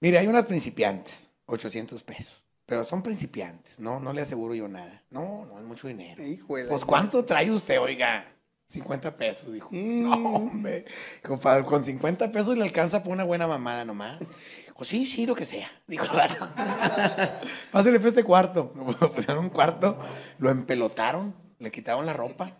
[0.00, 2.42] Mire, hay unas principiantes, 800 pesos.
[2.66, 5.02] Pero son principiantes, no, no le aseguro yo nada.
[5.10, 6.20] No, no es mucho dinero.
[6.48, 6.84] Pues.
[6.84, 8.26] ¿cuánto trae usted, oiga?
[8.68, 9.68] 50 pesos, dijo.
[9.70, 10.02] Mm.
[10.08, 10.84] No, hombre.
[11.22, 14.18] Compadre, con 50 pesos le alcanza por una buena mamada nomás.
[14.18, 15.70] Dijo, sí, sí, lo que sea.
[15.86, 16.48] Dijo el vato.
[17.70, 18.72] Pásale fue este cuarto.
[19.00, 19.98] Lo pusieron un cuarto,
[20.38, 22.58] lo empelotaron, le quitaron la ropa,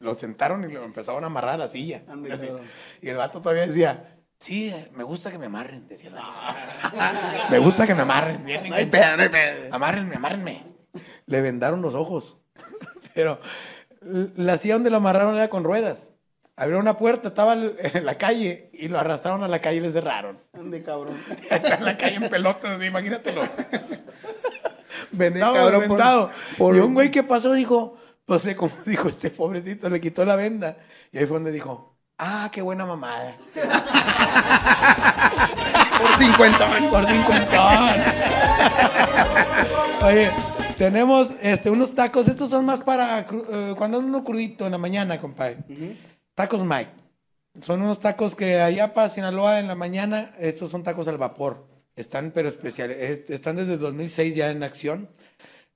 [0.00, 2.02] lo sentaron y lo empezaron a amarrar a la silla.
[2.06, 2.48] Así.
[3.00, 6.24] Y el vato todavía decía, sí, eh, me gusta que me amarren, decía vato.
[7.50, 8.44] Me gusta que me amarren.
[8.44, 9.74] Bien, No hay pedo, no hay pedo.
[9.74, 10.64] Amárrenme, amárrenme.
[11.26, 12.38] Le vendaron los ojos.
[13.14, 13.40] Pero
[14.00, 15.98] la silla donde lo amarraron era con ruedas.
[16.58, 19.90] Abrieron una puerta, estaba en la calle y lo arrastraron a la calle y le
[19.90, 20.38] cerraron.
[20.54, 21.16] ¿Dónde, cabrón?
[21.50, 23.42] Está en la calle en pelotas, imagínatelo.
[25.12, 26.30] Vendado, cabrón, por- vendado.
[26.58, 30.24] por- Y un güey que pasó dijo, pues sé cómo dijo este pobrecito, le quitó
[30.24, 30.76] la venda.
[31.12, 33.36] Y ahí fue donde dijo, ah, qué buena mamada.
[35.98, 37.96] Por 50 Por 50.
[40.04, 40.30] Oye,
[40.78, 42.28] tenemos este, unos tacos.
[42.28, 45.58] Estos son más para eh, cuando uno crudito en la mañana, compadre.
[46.34, 46.90] Tacos Mike.
[47.62, 51.66] Son unos tacos que allá para Sinaloa en la mañana, estos son tacos al vapor.
[51.96, 52.98] Están, pero especiales.
[52.98, 55.08] es- Están desde 2006 ya en acción.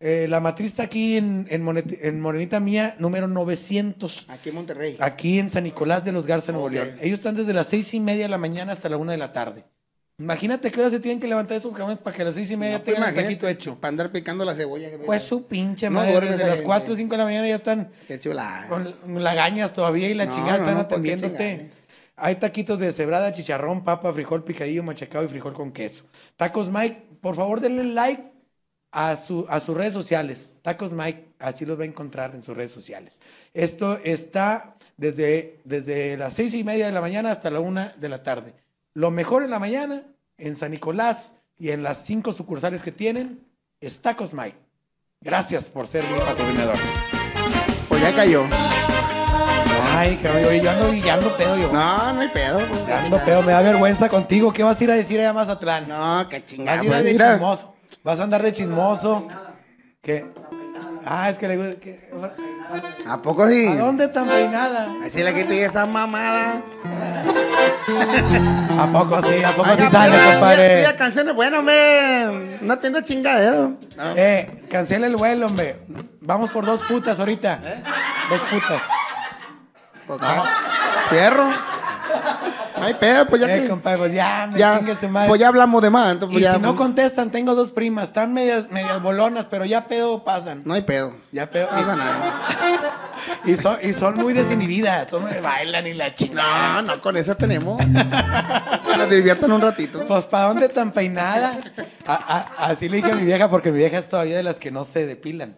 [0.02, 4.24] Eh, la matriz está aquí en, en, Monet- en Morenita Mía, número 900.
[4.28, 4.96] Aquí en Monterrey.
[4.98, 6.70] Aquí en San Nicolás de los Garza, Nuevo.
[6.70, 6.96] León.
[7.02, 9.32] Ellos están desde las seis y media de la mañana hasta la una de la
[9.32, 9.64] tarde.
[10.18, 12.56] Imagínate qué hora se tienen que levantar estos cabrones para que a las seis y
[12.56, 13.74] media No, pues, tengan el taquito hecho.
[13.76, 14.88] Para andar picando la cebolla.
[15.04, 16.64] Pues su pinche No madre, desde las gente.
[16.64, 18.66] 4 o 5 de la mañana ya están Qué chula.
[18.70, 21.70] con lagañas todavía y la No, chingada están no, ¿por qué atendiéndote.
[22.16, 26.04] Hay taquitos de cebrada, chicharrón, papa, frijol picadillo, machacado y frijol con queso.
[26.36, 28.22] Tacos Mike, por favor denle like
[28.92, 30.56] a, su, a sus redes sociales.
[30.62, 33.20] Tacos Mike, así los va a encontrar en sus redes sociales.
[33.54, 38.08] Esto está desde, desde las seis y media de la mañana hasta la una de
[38.08, 38.52] la tarde.
[38.94, 40.02] Lo mejor en la mañana,
[40.38, 43.40] en San Nicolás y en las cinco sucursales que tienen,
[43.80, 44.56] es Tacos Mike.
[45.20, 46.76] Gracias por ser mi patrocinador.
[47.88, 48.46] Pues ya cayó.
[49.92, 51.70] Ay, cabrón, yo ando, ya ando pedo yo.
[51.72, 52.58] No, no hay pedo.
[52.58, 54.52] pues, Ya ando pedo, me da vergüenza contigo.
[54.52, 55.88] ¿Qué vas a ir a decir allá a Mazatlán?
[55.88, 56.80] No, qué Vas chingada.
[56.80, 57.32] a ir a pues, de mira.
[57.34, 57.74] chismoso.
[58.04, 59.26] Vas a andar de chismoso.
[60.02, 60.26] ¿Qué?
[61.04, 61.80] Ah, es que le gusta.
[61.80, 62.10] que-
[63.06, 63.66] ¿A poco sí?
[63.66, 64.88] ¿A dónde tan peinada?
[65.04, 66.62] Así le quité esa mamada.
[68.78, 69.42] ¿A poco sí?
[69.42, 70.76] ¿A poco Oiga, sí sale, pida- compadre?
[70.78, 72.58] pida canciones buenas, hombre.
[72.62, 73.72] No atiendo chingadero.
[73.96, 74.12] No.
[74.16, 75.76] Eh, cancela el vuelo, hombre.
[76.20, 77.60] Vamos por dos putas ahorita.
[77.62, 77.82] ¿Eh?
[78.30, 78.82] Dos putas.
[80.06, 80.20] Pues,
[81.10, 81.48] Fierro.
[82.80, 83.68] No hay pedo, pues ya eh, que.
[83.68, 85.28] compadre, pues ya, me Ya, chingue su madre.
[85.28, 86.12] pues ya hablamos de más.
[86.12, 88.04] entonces, y pues ya, si no pues, contestan, tengo dos primas.
[88.04, 90.62] Están medias, medias bolonas, pero ya pedo pasan.
[90.64, 91.14] no hay pedo.
[91.32, 91.68] Ya pedo.
[91.70, 92.40] No pasa nada.
[93.44, 96.80] Y son, y son muy desinhibidas, son muy bailan y la chingada.
[96.80, 97.78] No, no, con esa tenemos.
[97.78, 100.06] Que nos diviertan un ratito.
[100.06, 101.58] Pues, ¿para dónde tan peinada?
[102.06, 104.56] A- a- así le dije a mi vieja, porque mi vieja es todavía de las
[104.56, 105.56] que no se depilan.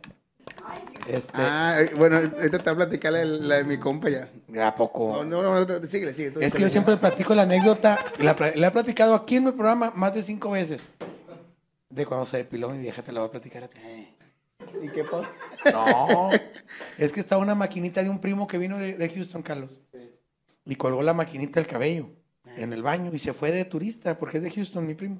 [1.06, 4.28] Este, Ah, eh, bueno, ahorita te voy a platicar la, la de mi compa ya.
[4.66, 5.24] ¿A poco?
[5.24, 6.32] No, no, no, no, síguele, sigue.
[6.40, 9.92] Es que yo siempre platico la anécdota, la, la he platicado aquí en mi programa
[9.96, 10.82] más de cinco veces.
[11.90, 13.78] De cuando se depiló mi vieja, te la voy a platicar a ti.
[14.80, 15.28] ¿Y qué pa-
[15.72, 16.30] No,
[16.98, 19.70] es que estaba una maquinita de un primo que vino de, de Houston, Carlos.
[20.64, 22.08] Y colgó la maquinita del cabello
[22.56, 25.18] en el baño y se fue de turista, porque es de Houston, mi primo.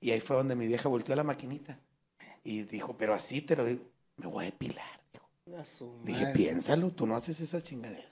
[0.00, 1.78] Y ahí fue donde mi vieja volteó a la maquinita
[2.42, 3.82] y dijo, pero así te lo digo,
[4.16, 4.99] me voy a depilar.
[6.04, 8.08] Dije, piénsalo, tú no haces esa chingadera.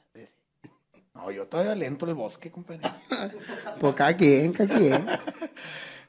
[1.14, 2.82] No, yo todavía le entro al bosque, compadre.
[3.80, 5.06] Pues cada quien, cada quien.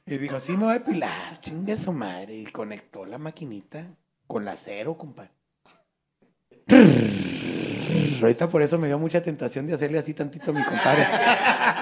[0.05, 2.35] Y dijo, así me voy a depilar, chingue su madre.
[2.35, 3.87] Y conectó la maquinita
[4.27, 5.31] con la cero, compadre.
[8.21, 11.07] Ahorita por eso me dio mucha tentación de hacerle así tantito a mi compadre.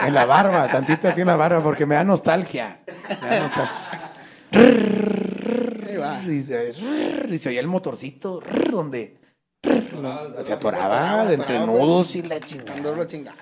[0.05, 2.81] En la barba, tantito aquí en la barba, porque me da nostalgia.
[3.21, 4.11] Me da nostalgia.
[5.87, 6.21] Ahí va.
[6.23, 6.73] Y se,
[7.27, 9.17] y se oía el motorcito donde
[10.43, 13.07] se atoraba entre nudos y la chingada.
[13.07, 13.37] Chingada.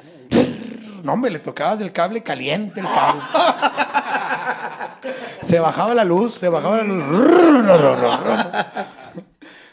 [1.04, 3.22] No, hombre, le tocabas el cable caliente, el cable.
[5.44, 7.66] se bajaba la luz, se bajaba la luz.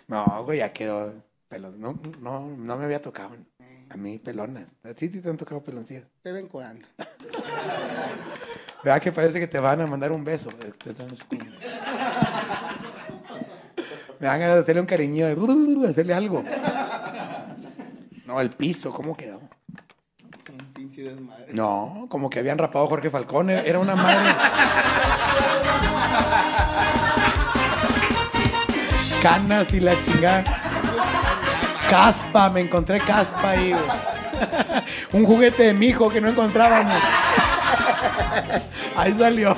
[0.08, 1.14] No, güey, ya quiero
[1.48, 1.80] pelón.
[1.80, 3.30] No, no, no me había tocado.
[3.88, 4.68] A mí pelonas.
[4.84, 6.04] A ti te han tocado peloncillas.
[6.22, 6.86] De vez en cuando.
[8.84, 10.50] ¿Verdad que parece que te van a mandar un beso?
[14.22, 16.44] Me dan ganas de hacerle un cariño, de hacerle algo.
[18.24, 19.40] No, el piso, ¿cómo quedó?
[19.40, 21.52] Un pinche desmadre.
[21.52, 24.30] No, como que habían rapado a Jorge Falcón, era una madre.
[29.20, 30.44] Canas y la chingada.
[31.90, 33.74] Caspa, me encontré caspa ahí.
[35.10, 36.94] Un juguete de mi hijo que no encontrábamos.
[38.96, 39.56] Ahí salió.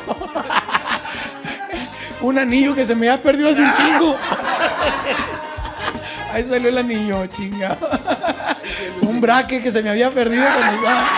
[2.23, 4.17] Un anillo que se me había perdido hace un chingo.
[6.35, 7.79] Ahí salió el anillo, chinga.
[9.03, 11.09] Un braque que se me había perdido cuando estaba.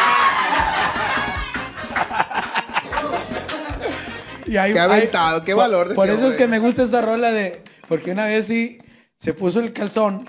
[4.46, 6.58] Y ahí- Qué ahí- aventado, qué por- valor de Por este eso es que me
[6.58, 7.62] gusta esta rola de.
[7.88, 8.78] Porque una vez sí
[9.18, 10.28] se puso el calzón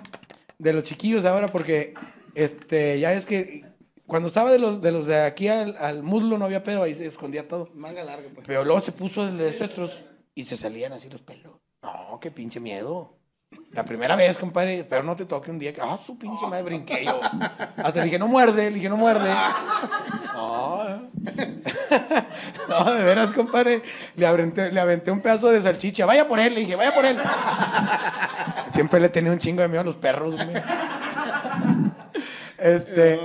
[0.57, 1.93] de los chiquillos ahora, porque
[2.33, 3.65] este, ya es que
[4.07, 6.95] cuando estaba de los de, los de aquí al, al muslo no había pedo, ahí
[6.95, 7.69] se escondía todo.
[7.75, 8.47] Manga larga, pues.
[8.47, 10.01] Pero luego se puso el de nosotros
[10.33, 11.53] y se salían así los pelos.
[11.83, 13.16] No, qué pinche miedo.
[13.77, 16.63] La primera vez, compadre, pero no te toque un día que, ah, su pinche madre,
[16.63, 17.19] brinqué yo.
[17.77, 19.31] Hasta le dije, no muerde, le dije, no muerde.
[20.33, 20.83] No,
[22.69, 23.83] no, de veras, compadre,
[24.15, 26.07] le aventé, le aventé un pedazo de salchicha.
[26.07, 27.19] Vaya por él, le dije, vaya por él.
[28.73, 30.47] Siempre le tenido un chingo de miedo a los perros, güey.
[32.57, 33.19] Este,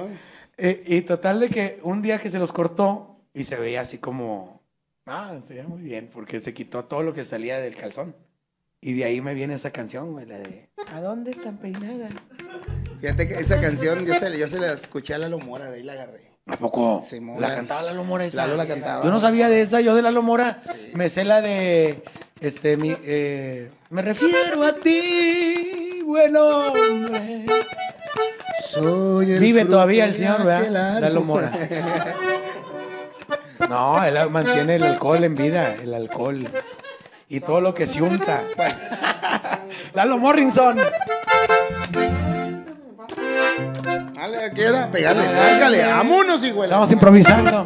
[0.58, 3.96] y, y total de que un día que se los cortó y se veía así
[3.96, 4.60] como,
[5.06, 8.14] ah, se veía muy bien, porque se quitó todo lo que salía del calzón.
[8.84, 12.08] Y de ahí me viene esa canción, güey, la de ¿A dónde tan peinada?
[13.00, 15.82] Fíjate que esa canción yo se, yo se la escuché a Lalo Mora, de ahí
[15.84, 16.32] la agarré.
[16.46, 17.00] ¿A poco?
[17.00, 18.38] Simón, la la- cantaba Lalo Mora esa.
[18.38, 19.04] Lalo la cantaba.
[19.04, 20.62] Yo no sabía de esa, yo de Lalo Mora
[20.94, 22.02] me sé la de,
[22.40, 27.46] este, mi, eh, me refiero a ti, buen hombre.
[28.68, 31.00] Soy el Vive todavía el señor, ¿verdad?
[31.00, 31.52] Lalo Mora.
[33.68, 36.46] No, él mantiene el alcohol en vida, el alcohol.
[37.32, 38.42] Y todo lo que se unta.
[39.94, 40.76] Lalo Morrison.
[44.14, 47.64] Dale, aquí era, pegale, vámonos, hijo Estamos improvisando.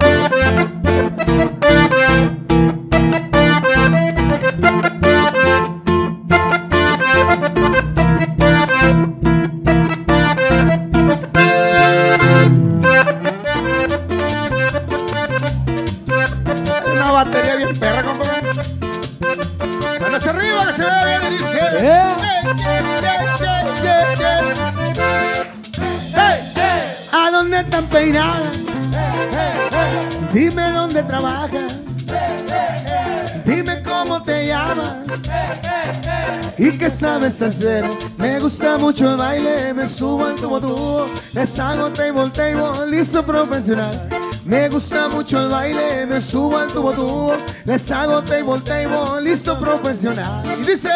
[38.18, 43.24] Me gusta mucho el baile, me subo al tubo tubo, les hago table table, listo
[43.24, 44.08] profesional.
[44.44, 49.56] Me gusta mucho el baile, me subo al tubo tubo, les hago table table, listo
[49.60, 50.44] profesional.
[50.60, 50.90] Y dice,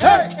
[0.00, 0.33] hey,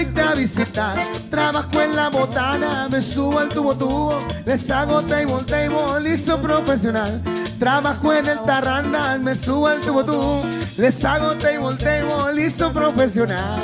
[0.00, 0.96] irte a visitar.
[1.30, 7.22] Trabajo en la botana, me subo al tubo tubo, les hago table table, listo profesional.
[7.58, 10.42] Trabajo en el tarrandal, me subo al tubo tubo,
[10.78, 13.60] les hago table table, listo profesional.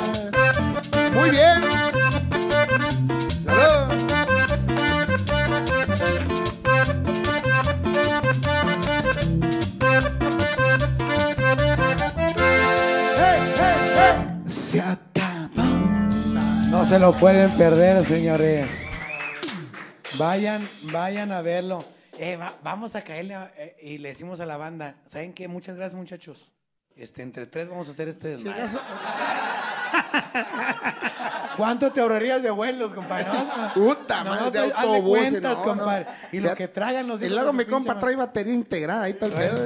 [1.13, 1.72] Muy bien.
[17.03, 18.65] Lo pueden perder, señores.
[20.17, 21.83] Vayan, vayan a verlo.
[22.17, 25.49] Eh, va- vamos a caerle eh, y le decimos a la banda, ¿saben qué?
[25.49, 26.52] Muchas gracias, muchachos.
[26.95, 28.35] Este, entre tres vamos a hacer este
[31.57, 33.25] ¿Cuánto te ahorrarías de vuelos, compadre?
[33.25, 36.05] No, Puta no, madre, de hazle autobuses, cuentas, no, compadre.
[36.31, 39.33] Y lo que tragan los Y luego mi compa trae batería integrada, ahí está el
[39.33, 39.65] pedo.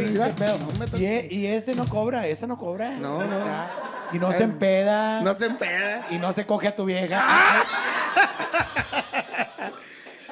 [0.97, 2.91] Y, e- y ese no cobra, ese no cobra.
[2.91, 3.37] No, no.
[3.37, 3.71] está.
[4.13, 5.21] Y no se empeda.
[5.21, 6.07] No se empeda.
[6.09, 7.21] Y no se coge a tu vieja.
[7.21, 7.63] Ah,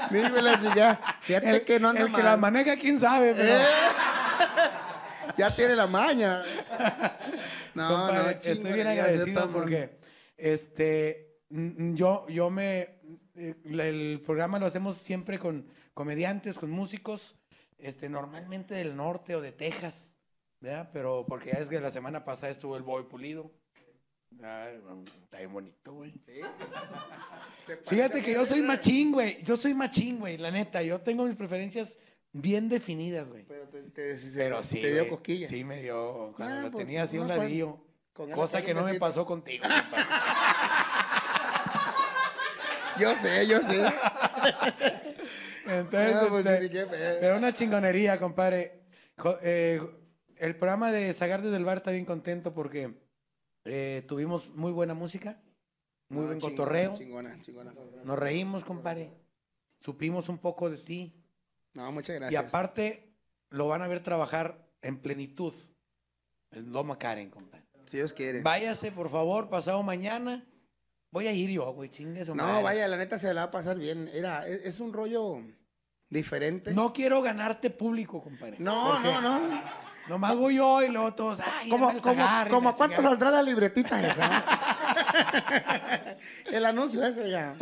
[0.12, 1.00] Dímela si ya.
[1.22, 3.56] Fíjate El, que no anda el que la maneja, quién sabe, pero.
[3.56, 3.66] Eh.
[5.38, 6.44] Ya tiene la maña.
[7.76, 9.98] No, compadre, no, estoy bien agradecido porque
[10.38, 13.02] este yo yo me
[13.36, 17.36] eh, el programa lo hacemos siempre con comediantes, con músicos,
[17.78, 20.16] este normalmente del norte o de Texas,
[20.62, 20.90] ¿verdad?
[20.94, 23.52] Pero porque ya es que la semana pasada estuvo el Boy Pulido.
[24.42, 24.80] Ay,
[25.24, 26.14] está bien bonito, güey.
[27.66, 29.44] Parece Fíjate que yo soy machín, güey.
[29.44, 30.82] Yo soy machín, güey, la neta.
[30.82, 32.00] Yo tengo mis preferencias
[32.32, 33.45] bien definidas, güey.
[33.76, 34.82] Pero te, te- sí, Pero sí.
[34.82, 35.48] Te dio cosquilla.
[35.48, 36.34] Sí, me dio.
[36.38, 37.78] Cuando Ah, lo pues, tenía así a un no, pues, ladillo.
[38.14, 39.64] con Cosa que no me pasó contigo.
[39.64, 40.04] compadre.
[42.98, 43.84] Yo sé, yo sé.
[45.66, 48.84] Entonces, pues, este, pero una chingonería, compadre.
[49.18, 49.82] Jo- eh,
[50.38, 52.94] el programa de Zagar desde el bar está bien contento porque
[53.66, 55.42] eh, tuvimos muy buena música,
[56.08, 56.94] muy No, buen chingona, cotorreo.
[56.94, 57.74] Chingona, chingona.
[58.06, 59.12] Nos reímos, compadre.
[59.82, 61.22] Supimos un poco de ti.
[61.74, 62.46] No, muchas Y gracias.
[62.46, 63.15] aparte,
[63.50, 65.54] lo van a ver trabajar en plenitud.
[66.52, 67.66] El Loma Karen, compadre.
[67.86, 68.42] Si Dios quiere.
[68.42, 70.46] Váyase, por favor, pasado mañana.
[71.12, 72.64] Voy a ir yo, güey, chingue No, madre.
[72.64, 74.10] vaya, la neta se la va a pasar bien.
[74.14, 75.42] Era, es, es un rollo
[76.10, 76.74] diferente.
[76.74, 78.58] No quiero ganarte público, compadre.
[78.60, 79.22] no, no.
[79.22, 79.86] no.
[80.08, 84.46] Nomás voy yo y luego todos, ay, ¿Cómo, cómo, la cuánto saldrá la libretita esa?
[86.52, 87.56] El anuncio ese ya.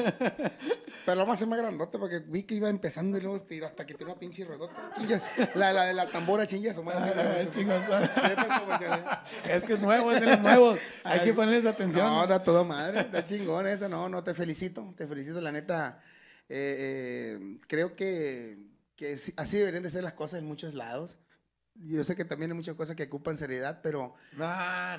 [1.06, 3.66] Pero lo vamos a hacer más grandote porque vi que iba empezando y luego tiró
[3.66, 4.92] hasta que tiene una pinche redota.
[5.56, 7.12] La, la de la tambora chinga su madre.
[7.42, 9.24] El comercial.
[9.50, 10.80] Es que es nuevo, es de los nuevos.
[11.04, 12.06] Hay Ay, que ponerles atención.
[12.06, 13.02] No, no, todo madre.
[13.02, 13.90] Está chingón eso.
[13.90, 14.94] No, no, te felicito.
[14.98, 16.00] Te felicito, la neta.
[16.50, 18.58] eh, eh, creo que,
[18.96, 21.18] que sí- así deberían de ser las cosas en muchos lados.
[21.76, 24.14] Yo sé que también hay muchas cosas que ocupan seriedad, pero,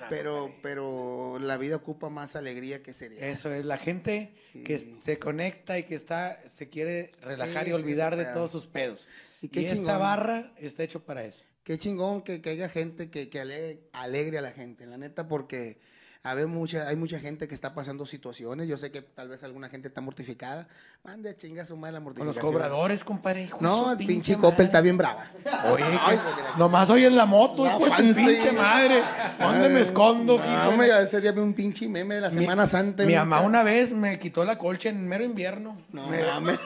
[0.08, 3.28] pero, pero la vida ocupa más alegría que seriedad.
[3.28, 4.34] Eso es, la gente
[4.64, 8.38] que se conecta y que está, se quiere relajar Sí, y olvidar sí, de claro.
[8.40, 9.06] todos sus pedos.
[9.40, 9.98] Y Y, qué esta chingón.
[9.98, 11.42] barra está hecho para eso.
[11.62, 15.28] Qué chingón que, que haya gente que, que alegre, alegre a la gente, la neta,
[15.28, 15.78] porque
[16.26, 18.66] a ver, mucha, hay mucha gente que está pasando situaciones.
[18.66, 20.66] Yo sé que tal vez alguna gente está mortificada.
[21.04, 22.52] Mande a chinga su madre la Con los mortificación.
[22.52, 23.50] cobradores, compadre.
[23.60, 24.36] No, el pinche.
[24.38, 25.30] Coppel está bien brava.
[25.70, 29.02] Oye, Ay, que- pues, nomás hoy en la moto, pues su pinche madre.
[29.38, 30.38] ¿Dónde me escondo?
[30.38, 33.04] No, hombre, ese día vi un pinche meme de la Mi- Semana Santa.
[33.04, 35.76] Mi mamá una vez me quitó la colcha en mero invierno.
[35.92, 36.58] No Me- mames.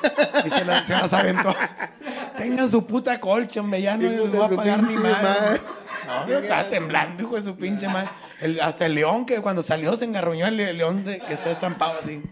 [0.47, 1.53] y se, la- se las aventó.
[2.39, 5.23] Tengan su puta colcha, hombre, ya no les voy a pagar ni pinche madre.
[5.41, 5.61] madre.
[6.09, 8.09] No, yo estaba temblando, hijo de su pinche madre.
[8.41, 11.53] El- hasta el león que cuando salió se engarruñó el le- león de, que está
[11.53, 12.23] estampado así.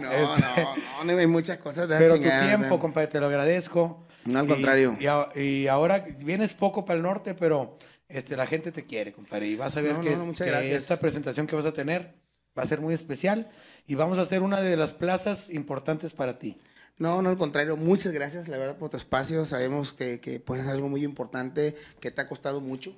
[0.00, 2.78] No, Este- no, no, no, hay muchas cosas de Pero tu chingada, tiempo, ¿no?
[2.78, 4.06] compadre, te lo agradezco.
[4.24, 4.96] No, al Y- contrario.
[5.00, 7.78] Y, a- y ahora vienes poco para el norte, pero
[8.08, 9.46] este, la gente te quiere, compadre.
[9.48, 10.80] Y vas a ver No, que, no, no, muchas que gracias.
[10.82, 12.14] esta presentación que vas a tener
[12.58, 13.48] va a ser muy especial.
[13.86, 16.58] Y vamos a hacer una de las plazas importantes para ti.
[17.00, 19.44] No, no, al contrario, muchas gracias, la verdad, por tu espacio.
[19.46, 22.94] Sabemos que, que pues, es algo muy importante, que te ha costado mucho.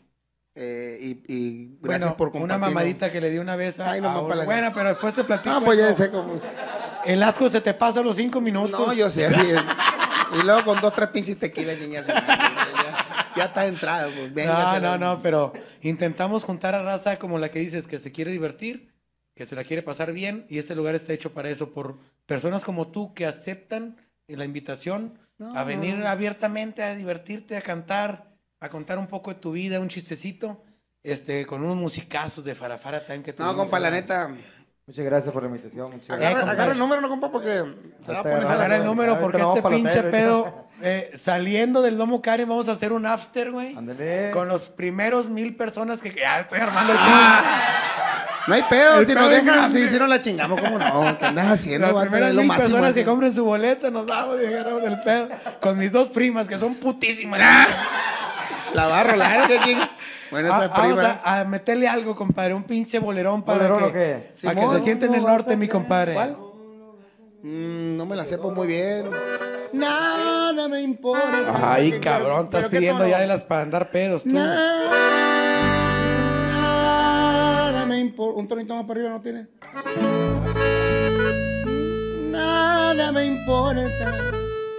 [0.54, 2.68] eh, y, y gracias bueno, por una compartirlo.
[2.68, 5.14] mamadita que le di una vez a, Ay, nomás a- para la- Bueno, pero después
[5.14, 5.54] te platico.
[5.54, 6.38] No, pues ya sé cómo.
[7.06, 8.70] El asco se te pasa a los cinco minutos.
[8.78, 9.60] No, yo sé, así es.
[10.38, 12.06] Y luego con dos, tres pinches tequilas, niñas.
[12.06, 14.10] Ya, ya está entrado.
[14.14, 17.98] Pues, venga, No, no, no, pero intentamos juntar a raza como la que dices, que
[17.98, 18.91] se quiere divertir,
[19.34, 21.96] que se la quiere pasar bien, y este lugar está hecho para eso, por
[22.26, 23.96] personas como tú que aceptan
[24.28, 26.06] la invitación No, a venir no.
[26.06, 28.30] abiertamente a divertirte, a cantar,
[28.60, 30.62] a contar un poco de tu vida, un chistecito,
[31.02, 34.30] este, con unos musicazos de Farafara también que No, compa, la neta.
[34.86, 35.90] Muchas gracias por la invitación.
[35.92, 37.50] Muchas Eh, Agarra, el número, no, compa, porque
[38.02, 38.46] se va a Ahorita poner.
[38.46, 42.72] agarra el número porque este pinche hotel, pedo, eh, saliendo del Domo Karen, vamos a
[42.72, 43.76] hacer un after, güey.
[43.76, 44.30] Ándale.
[44.32, 46.98] Con los primeros mil personas que ya estoy armando el
[48.48, 51.16] No hay pedo, El si pedo nos dejan, si, si no la chingamos, ¿cómo no?
[51.18, 51.92] ¿Qué andas haciendo?
[51.92, 55.28] Las primeras mil personas que compren su boleta nos vamos y agarramos el pedo.
[55.60, 57.40] Con mis dos primas, que son putísimas.
[58.74, 59.76] La barro, la que.
[60.30, 61.20] Bueno, Ah, esa vamos prima.
[61.22, 62.54] a, a meterle algo, compadre.
[62.54, 64.32] Un pinche bolerón para ¿Bolerón que, o qué?
[64.46, 66.14] para que se sienta en el ¿no vas norte, a mi compadre.
[66.14, 66.36] ¿Cuál?
[67.42, 69.10] Mm, no me la sepo muy bien.
[69.74, 71.72] Nada me importa.
[71.74, 74.30] Ay, ¿Qué- cabrón, estás pidiendo ya de las para andar pedos, tú.
[74.30, 74.80] Nada
[78.18, 79.46] Un tonito más para arriba no tiene.
[82.30, 83.82] Nada me importa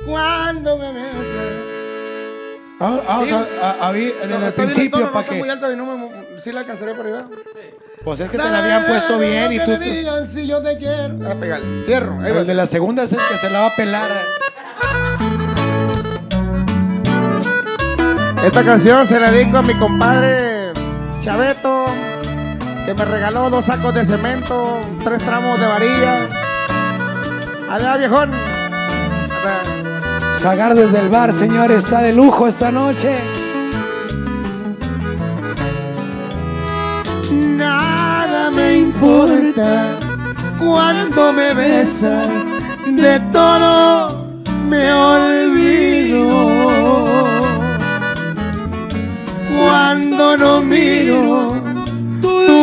[0.06, 1.54] cuando me besas.
[2.80, 3.34] Ah, Vamos Sí.
[3.34, 5.40] a, a- a desde No, el principio tono, para está que.
[5.40, 7.28] muy alto y no me, ¿Sí la alcanzaré por arriba?
[8.04, 9.72] Pues es que te la habían puesto bien y Que tú.
[9.72, 11.16] me digan si yo te quiero.
[11.26, 11.66] Ah, pégale.
[11.86, 12.20] Fierro.
[12.20, 12.32] Ahí.
[12.36, 14.12] El de la segunda es el que se la va a pelar.
[18.44, 20.74] Esta canción se la dedico a mi compadre
[21.22, 21.86] Chaveto,
[22.86, 26.28] que me regaló dos sacos de cemento, tres tramos de varilla.
[27.72, 28.32] Allá, viejón.
[30.42, 33.16] Sagar desde el bar, señores, está de lujo esta noche.
[37.32, 39.86] Nada me importa
[40.60, 42.28] cuando me besas,
[42.86, 44.28] de todo
[44.68, 46.24] me olvido.
[49.56, 51.53] Cuando no miro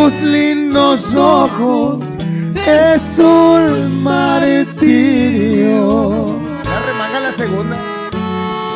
[0.01, 2.03] tus lindos ojos,
[2.67, 5.37] es un martirio.
[6.65, 7.77] La remanga la segunda.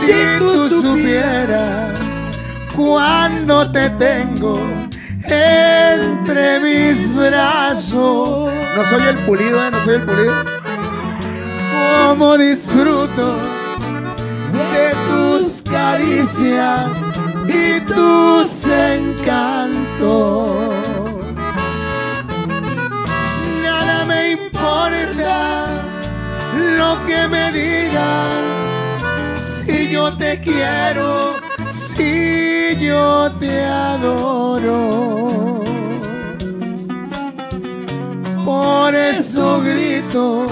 [0.01, 1.99] Si tú supieras
[2.77, 4.59] cuando te tengo
[5.25, 8.53] entre mis brazos.
[8.77, 9.71] No soy el pulido, ¿eh?
[9.71, 10.35] No soy el pulido.
[12.07, 13.37] Como disfruto
[14.75, 16.91] de tus caricias
[17.49, 20.64] y tus encantos.
[24.65, 25.67] Importa
[26.79, 31.35] lo que me digan si yo te quiero,
[31.69, 34.81] si yo te adoro.
[38.45, 40.47] Por eso grito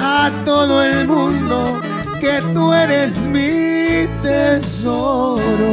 [0.00, 1.80] a todo el mundo
[2.20, 5.72] que tú eres mi tesoro.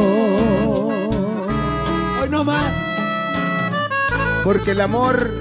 [2.21, 2.73] Hoy no más.
[4.43, 5.40] Porque el amor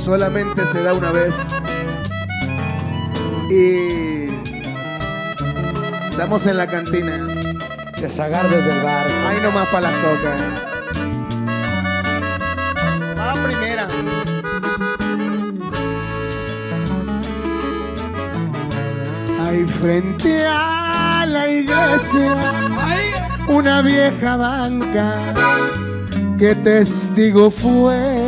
[0.00, 1.34] solamente se da una vez.
[3.50, 4.26] Y
[6.10, 7.16] estamos en la cantina.
[8.00, 9.06] De Sagar desde el bar.
[9.28, 10.40] Ahí nomás para las cocas.
[13.18, 13.88] Va primera.
[19.46, 22.36] Ahí frente a la iglesia,
[23.48, 25.34] una vieja banca
[26.38, 28.19] que testigo fue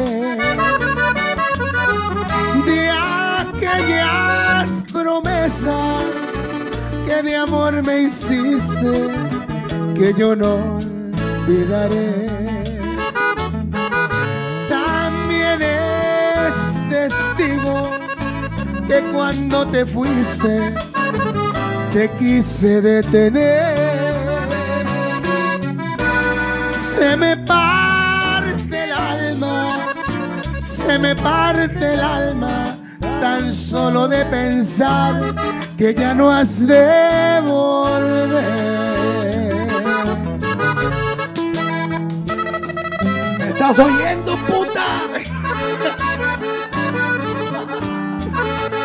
[7.42, 9.10] amor me hiciste
[9.94, 12.28] que yo no olvidaré.
[14.68, 17.90] También es testigo
[18.86, 20.72] que cuando te fuiste
[21.92, 23.76] te quise detener.
[26.76, 29.78] Se me parte el alma,
[30.60, 32.76] se me parte el alma
[33.20, 35.34] tan solo de pensar
[35.76, 37.11] que ya no has de
[37.42, 38.42] volver.
[43.38, 44.84] ¿Me estás oyendo, puta?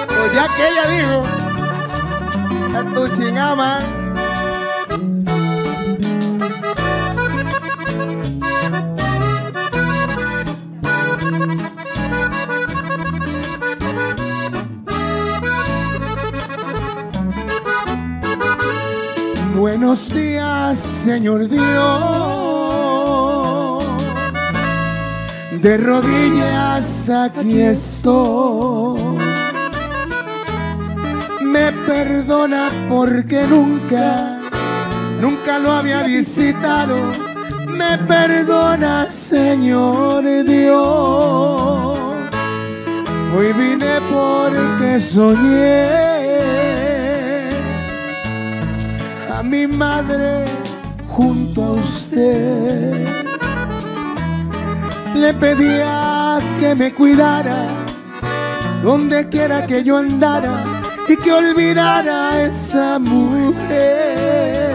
[0.07, 1.23] Pues ya que ella dijo,
[2.77, 3.96] a tu chingama.
[19.87, 21.63] Buenos días, Señor Dios.
[25.61, 28.99] De rodillas aquí estoy.
[31.39, 34.41] Me perdona porque nunca,
[35.21, 37.13] nunca lo había visitado.
[37.69, 41.97] Me perdona, Señor Dios.
[43.33, 46.06] Hoy vine porque soñé
[49.47, 50.45] mi madre
[51.09, 53.07] junto a usted.
[55.15, 57.69] Le pedía que me cuidara
[58.83, 64.67] donde quiera que yo andara y que olvidara a esa mujer.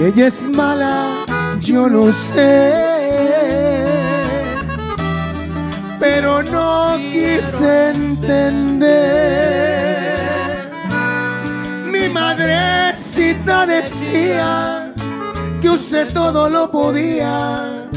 [0.00, 1.24] Ella es mala,
[1.60, 2.72] yo lo sé,
[6.00, 9.69] pero no quise entender.
[13.66, 14.92] Decía
[15.60, 17.88] que usted todo lo podía,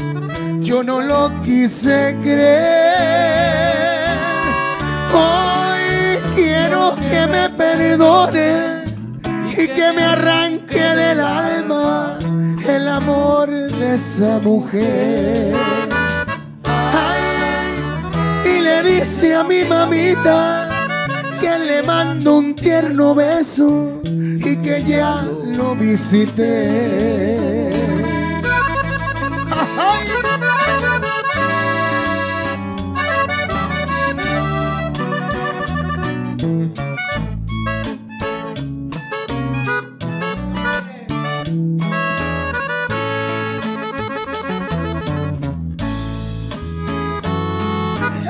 [0.60, 3.64] yo no lo quise creer.
[5.12, 8.84] Hoy quiero que me perdone
[9.50, 12.18] y que me arranque del alma
[12.66, 15.54] el amor de esa mujer.
[18.44, 20.68] Y le dice a mi mamita
[21.40, 23.93] que le mando un tierno beso
[24.24, 25.22] y que ya
[25.56, 27.04] lo visité.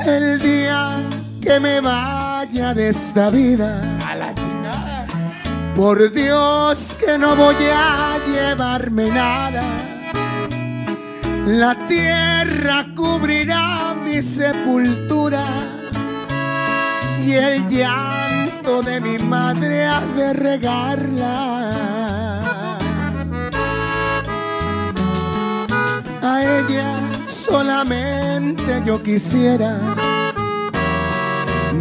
[0.05, 0.97] El día
[1.41, 3.94] que me vaya de esta vida
[5.75, 9.63] por Dios que no voy a llevarme nada.
[11.45, 15.43] La tierra cubrirá mi sepultura
[17.21, 21.27] y el llanto de mi madre ha de regarla.
[26.23, 29.77] A ella solamente yo quisiera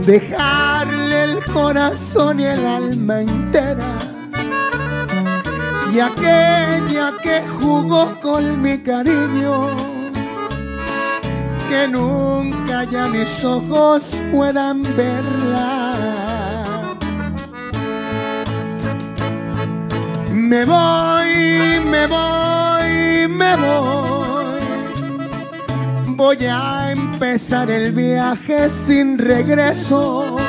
[0.04, 0.73] dejarle el
[1.52, 3.98] corazón y el alma entera.
[5.92, 9.68] Y aquella que jugó con mi cariño,
[11.68, 15.94] que nunca ya mis ojos puedan verla.
[20.32, 24.14] Me voy, me voy, me voy.
[26.16, 30.43] Voy a empezar el viaje sin regreso.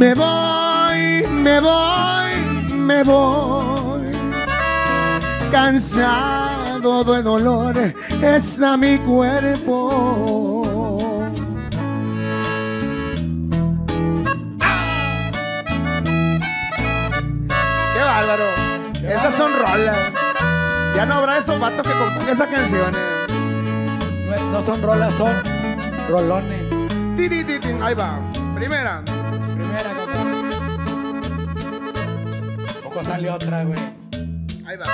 [0.00, 2.30] Me voy, me voy,
[2.74, 4.00] me voy.
[5.52, 7.76] Cansado de dolor
[8.22, 9.82] está mi cuerpo.
[17.92, 18.44] ¡Qué bárbaro!
[19.06, 19.98] Esas son rolas.
[20.96, 22.96] Ya no habrá esos vatos que compongan esas canciones.
[24.30, 25.34] No, no son rolas, son
[26.08, 26.58] rolones.
[27.82, 28.18] Ahí va.
[28.54, 29.02] Primera,
[33.00, 33.78] Poco sale otra, güey.
[34.66, 34.84] Ahí va.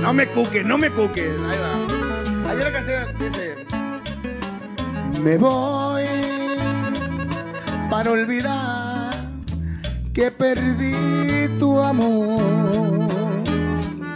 [0.00, 1.30] No me cuques, no me cuques.
[1.48, 2.50] Ahí va.
[2.50, 3.66] Hay una canción dice:
[5.22, 6.02] Me voy
[7.88, 9.14] para olvidar
[10.12, 13.08] que perdí tu amor.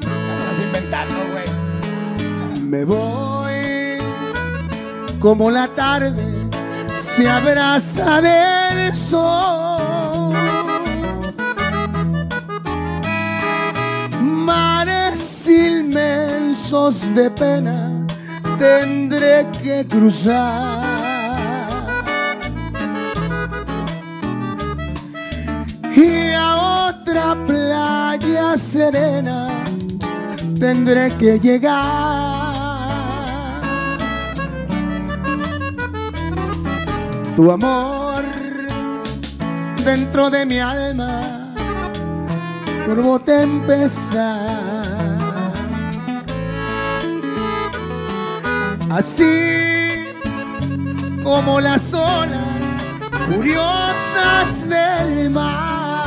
[0.01, 2.61] Ya estás inventando, güey.
[2.61, 3.99] Me voy
[5.21, 6.25] como la tarde
[6.97, 9.72] se abraza del sol.
[14.53, 17.79] Mares inmensos de pena
[18.59, 20.83] tendré que cruzar.
[25.97, 26.51] Y a
[26.89, 29.49] otra playa serena
[30.61, 31.73] tendré que llegar.
[37.37, 38.23] Tu amor
[39.85, 41.42] dentro de mi alma
[42.87, 44.73] por tempestad.
[48.91, 50.13] Así
[51.25, 52.47] como las olas
[53.35, 56.03] curiosas del mar.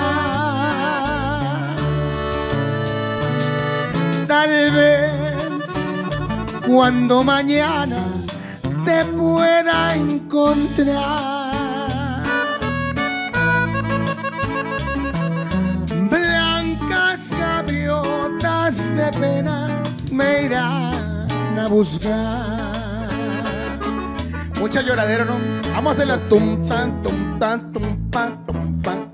[4.28, 5.12] Tal vez
[6.68, 7.98] cuando mañana
[8.86, 11.25] te pueda encontrar.
[21.68, 23.10] Buscar.
[24.60, 25.36] Mucha lloradera, ¿no?
[25.74, 29.12] Vamos a hacer la tum tan tum tan tum pan tum pan.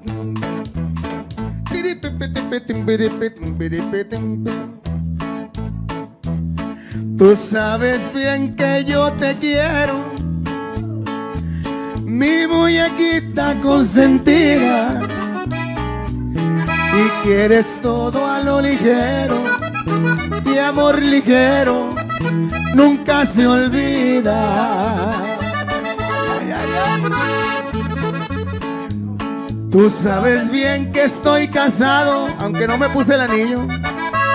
[7.17, 9.93] Tú sabes bien que yo te quiero,
[12.03, 15.01] mi muñequita consentida,
[16.93, 19.43] y quieres todo a lo ligero,
[20.45, 22.00] y amor ligero
[22.75, 25.11] nunca se olvida.
[29.71, 33.65] Tú sabes bien que estoy casado, aunque no me puse el anillo,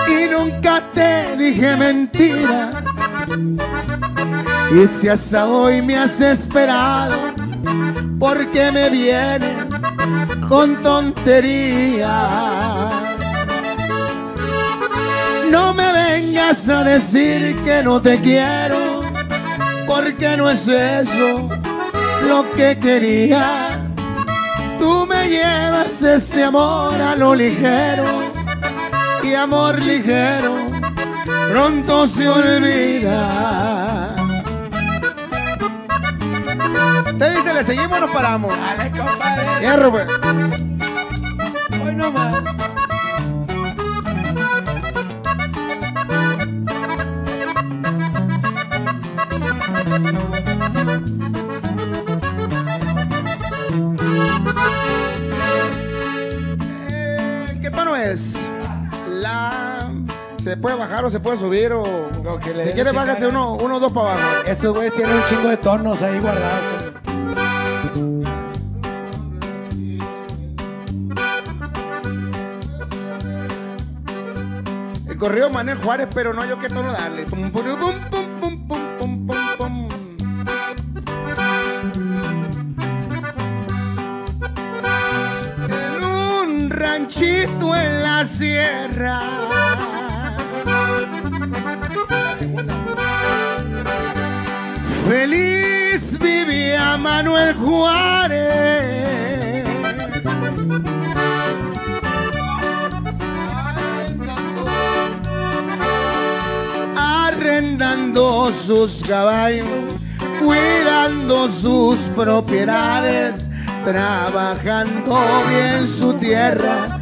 [0.07, 2.71] y nunca te dije mentira.
[4.71, 7.15] Y si hasta hoy me has esperado,
[8.19, 9.55] porque me viene
[10.49, 12.76] con tontería.
[15.51, 19.01] No me vengas a decir que no te quiero,
[19.85, 21.49] porque no es eso
[22.27, 23.91] lo que quería.
[24.79, 28.05] Tú me llevas este amor a lo ligero
[29.23, 30.67] y amor ligero
[31.57, 34.15] pronto se olvida.
[37.17, 38.53] Te dice, le seguimos o nos paramos.
[38.55, 39.59] Dale, compadre.
[39.59, 40.07] Hierro, pues.
[41.83, 42.43] Hoy no más.
[56.89, 58.35] Eh, ¿Qué tono es?
[59.07, 59.91] La,
[60.37, 62.09] Se puede bajar o se puede subir o...
[62.23, 63.29] Lo que le si dé quiere, la chingada.
[63.29, 64.27] uno, uno o dos para abajo.
[64.45, 66.93] Estos güeyes tienen un chingo de tonos ahí guardados.
[75.07, 77.25] El corrido Manuel Juárez, pero no yo qué tono darle.
[77.25, 77.76] Tum, puru,
[87.17, 89.21] ranchito en la sierra.
[95.07, 98.47] Feliz vivía Manuel Juárez.
[106.99, 109.67] arrendando sus caballos,
[110.43, 113.47] cuidando sus propiedades,
[113.83, 115.17] trabajando
[115.47, 116.96] bien su tierra.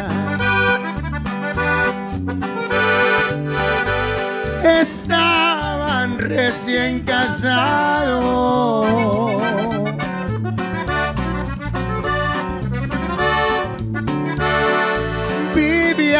[4.81, 8.51] estaban recién casados.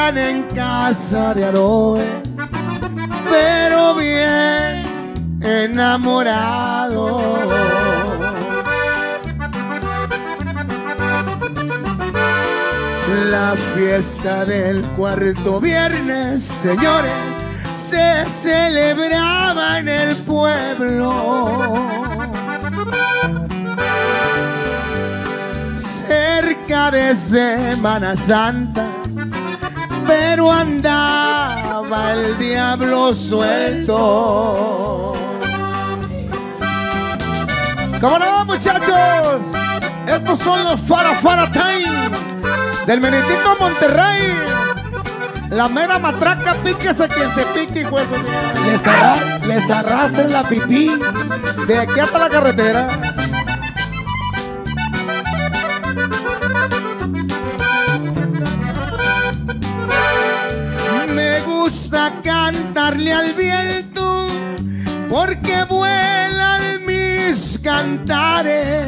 [0.10, 2.06] En casa de adobe,
[3.30, 7.23] pero bien enamorados.
[13.30, 17.11] La fiesta del cuarto viernes, señores,
[17.72, 21.76] se celebraba en el pueblo.
[25.78, 28.88] Cerca de Semana Santa,
[30.11, 35.13] pero andaba el diablo suelto.
[38.01, 39.39] ¿Cómo no, muchachos?
[40.05, 42.09] Estos son los Fara Fara Time
[42.85, 44.33] del Menitito Monterrey.
[45.49, 48.19] La mera matraca, píquese quien se pique, madre.
[48.65, 50.91] Les, arra- les arrastran la pipí.
[51.67, 52.89] De aquí hasta la carretera.
[61.91, 64.27] Gusta cantarle al viento
[65.09, 68.88] porque vuelan mis cantares.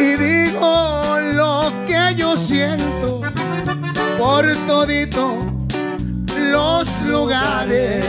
[0.00, 3.20] Y digo lo que yo siento
[4.18, 5.46] por todito
[6.50, 8.04] los lugares.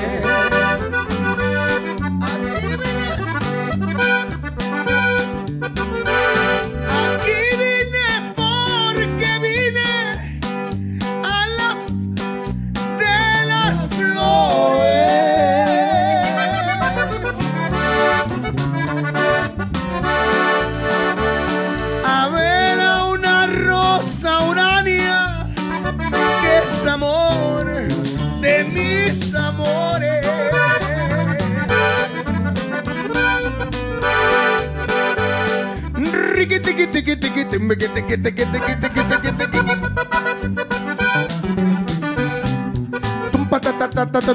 [43.49, 44.33] Patatatata,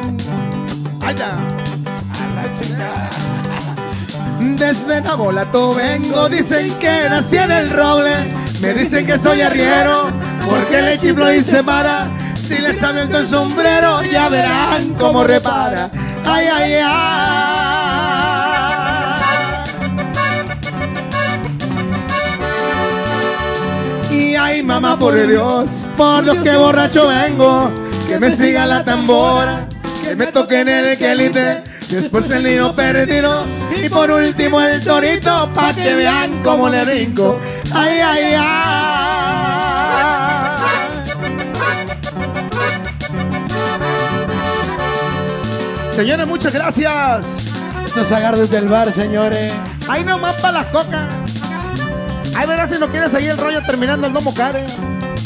[0.00, 0.18] tum.
[1.02, 1.30] Ahí está.
[4.58, 8.14] Desde Nabolato vengo, dicen que nací en el roble.
[8.60, 10.08] Me dicen que soy arriero,
[10.48, 12.06] porque le chiflo y se para.
[12.36, 15.90] Si les aviento el sombrero, ya verán cómo repara.
[16.24, 17.63] Ay, ay, ay.
[24.64, 27.70] Mamá, por Dios, por Dios que borracho vengo.
[28.08, 29.66] Que me siga la tambora,
[30.02, 31.62] que me toquen el quelite.
[31.88, 33.44] Después el niño perdido
[33.82, 37.38] y por último el torito pa' que vean cómo le brinco.
[37.72, 39.04] Ay, ay, ay.
[45.94, 47.24] Señores, muchas gracias.
[47.86, 49.52] Estos agarres del bar, señores.
[49.88, 51.23] Ahí nomás para las cocas.
[52.36, 54.64] Ahí verás si no quieres seguir el rollo terminando el domo care.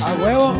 [0.04, 0.54] A huevo.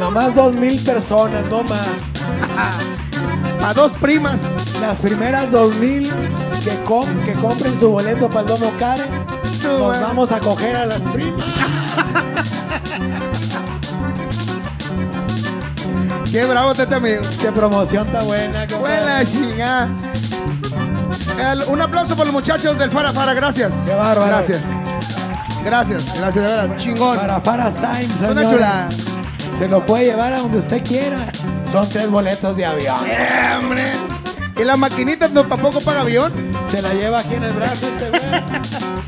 [0.00, 1.86] Nomás dos mil personas, no más.
[3.64, 4.40] A dos primas.
[4.80, 6.10] Las primeras dos mil
[6.64, 9.04] que, com- que compren su boleto para el Domo Care,
[9.62, 11.44] nos vamos a coger a las primas.
[16.32, 17.22] Qué bravo este amigo.
[17.40, 18.66] Qué promoción está buena.
[18.80, 19.88] Buena chingada.
[21.68, 23.72] Un aplauso por los muchachos del Fara Fara, gracias.
[23.86, 24.26] Qué bárbaro.
[24.26, 24.70] Gracias.
[25.64, 26.76] Gracias, gracias, de verdad.
[26.76, 27.16] Chingón.
[27.16, 28.50] Para Faras Time, Una señores.
[28.50, 28.88] chulada.
[29.58, 31.18] Se lo puede llevar a donde usted quiera.
[31.70, 32.96] Son tres boletos de avión.
[33.06, 33.84] Eh, hombre.
[34.60, 36.32] ¿Y las maquinitas no tampoco paga avión?
[36.70, 38.22] Se la lleva aquí en el brazo este güey.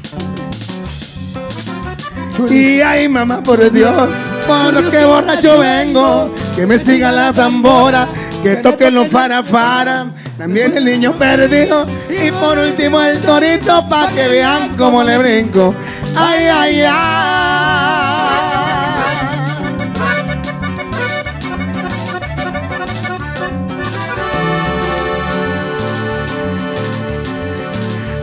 [2.51, 8.09] Y ay, mamá, por Dios, por lo que borracho vengo, que me siga la tambora,
[8.43, 10.07] que toquen los fara fara,
[10.39, 15.75] también el niño perdido, y por último el torito, pa' que vean cómo le brinco.
[16.17, 18.05] Ay, ay, ay.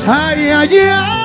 [0.08, 1.22] Ay, ay, ay.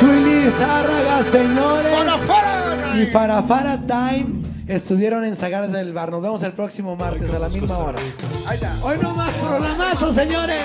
[0.00, 1.92] Chuy Zárraga, señores.
[1.92, 2.96] Fara, fara.
[2.96, 6.10] Y Farafara Time estuvieron en Zagar del Bar.
[6.10, 7.98] Nos vemos el próximo martes a la misma hora.
[8.46, 8.76] Ahí está.
[8.84, 10.64] Hoy no más programazo, señores.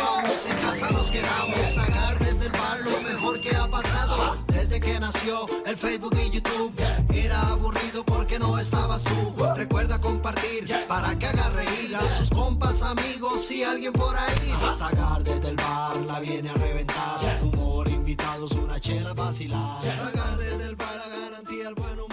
[0.50, 4.38] En casa nos quedamos, sacar desde el bar lo mejor que ha pasado.
[4.48, 6.74] Desde que nació el Facebook y YouTube.
[7.14, 9.36] Era aburrido porque no estabas tú.
[9.56, 14.54] Recuerda compartir para que haga reír a tus compas, amigos y alguien por ahí.
[14.78, 17.40] Sacar desde el bar la viene a reventar.
[17.44, 19.82] Humor, invitados, una chela vacilar.
[19.84, 22.11] Sacar desde el bar la garantía, el buen humor.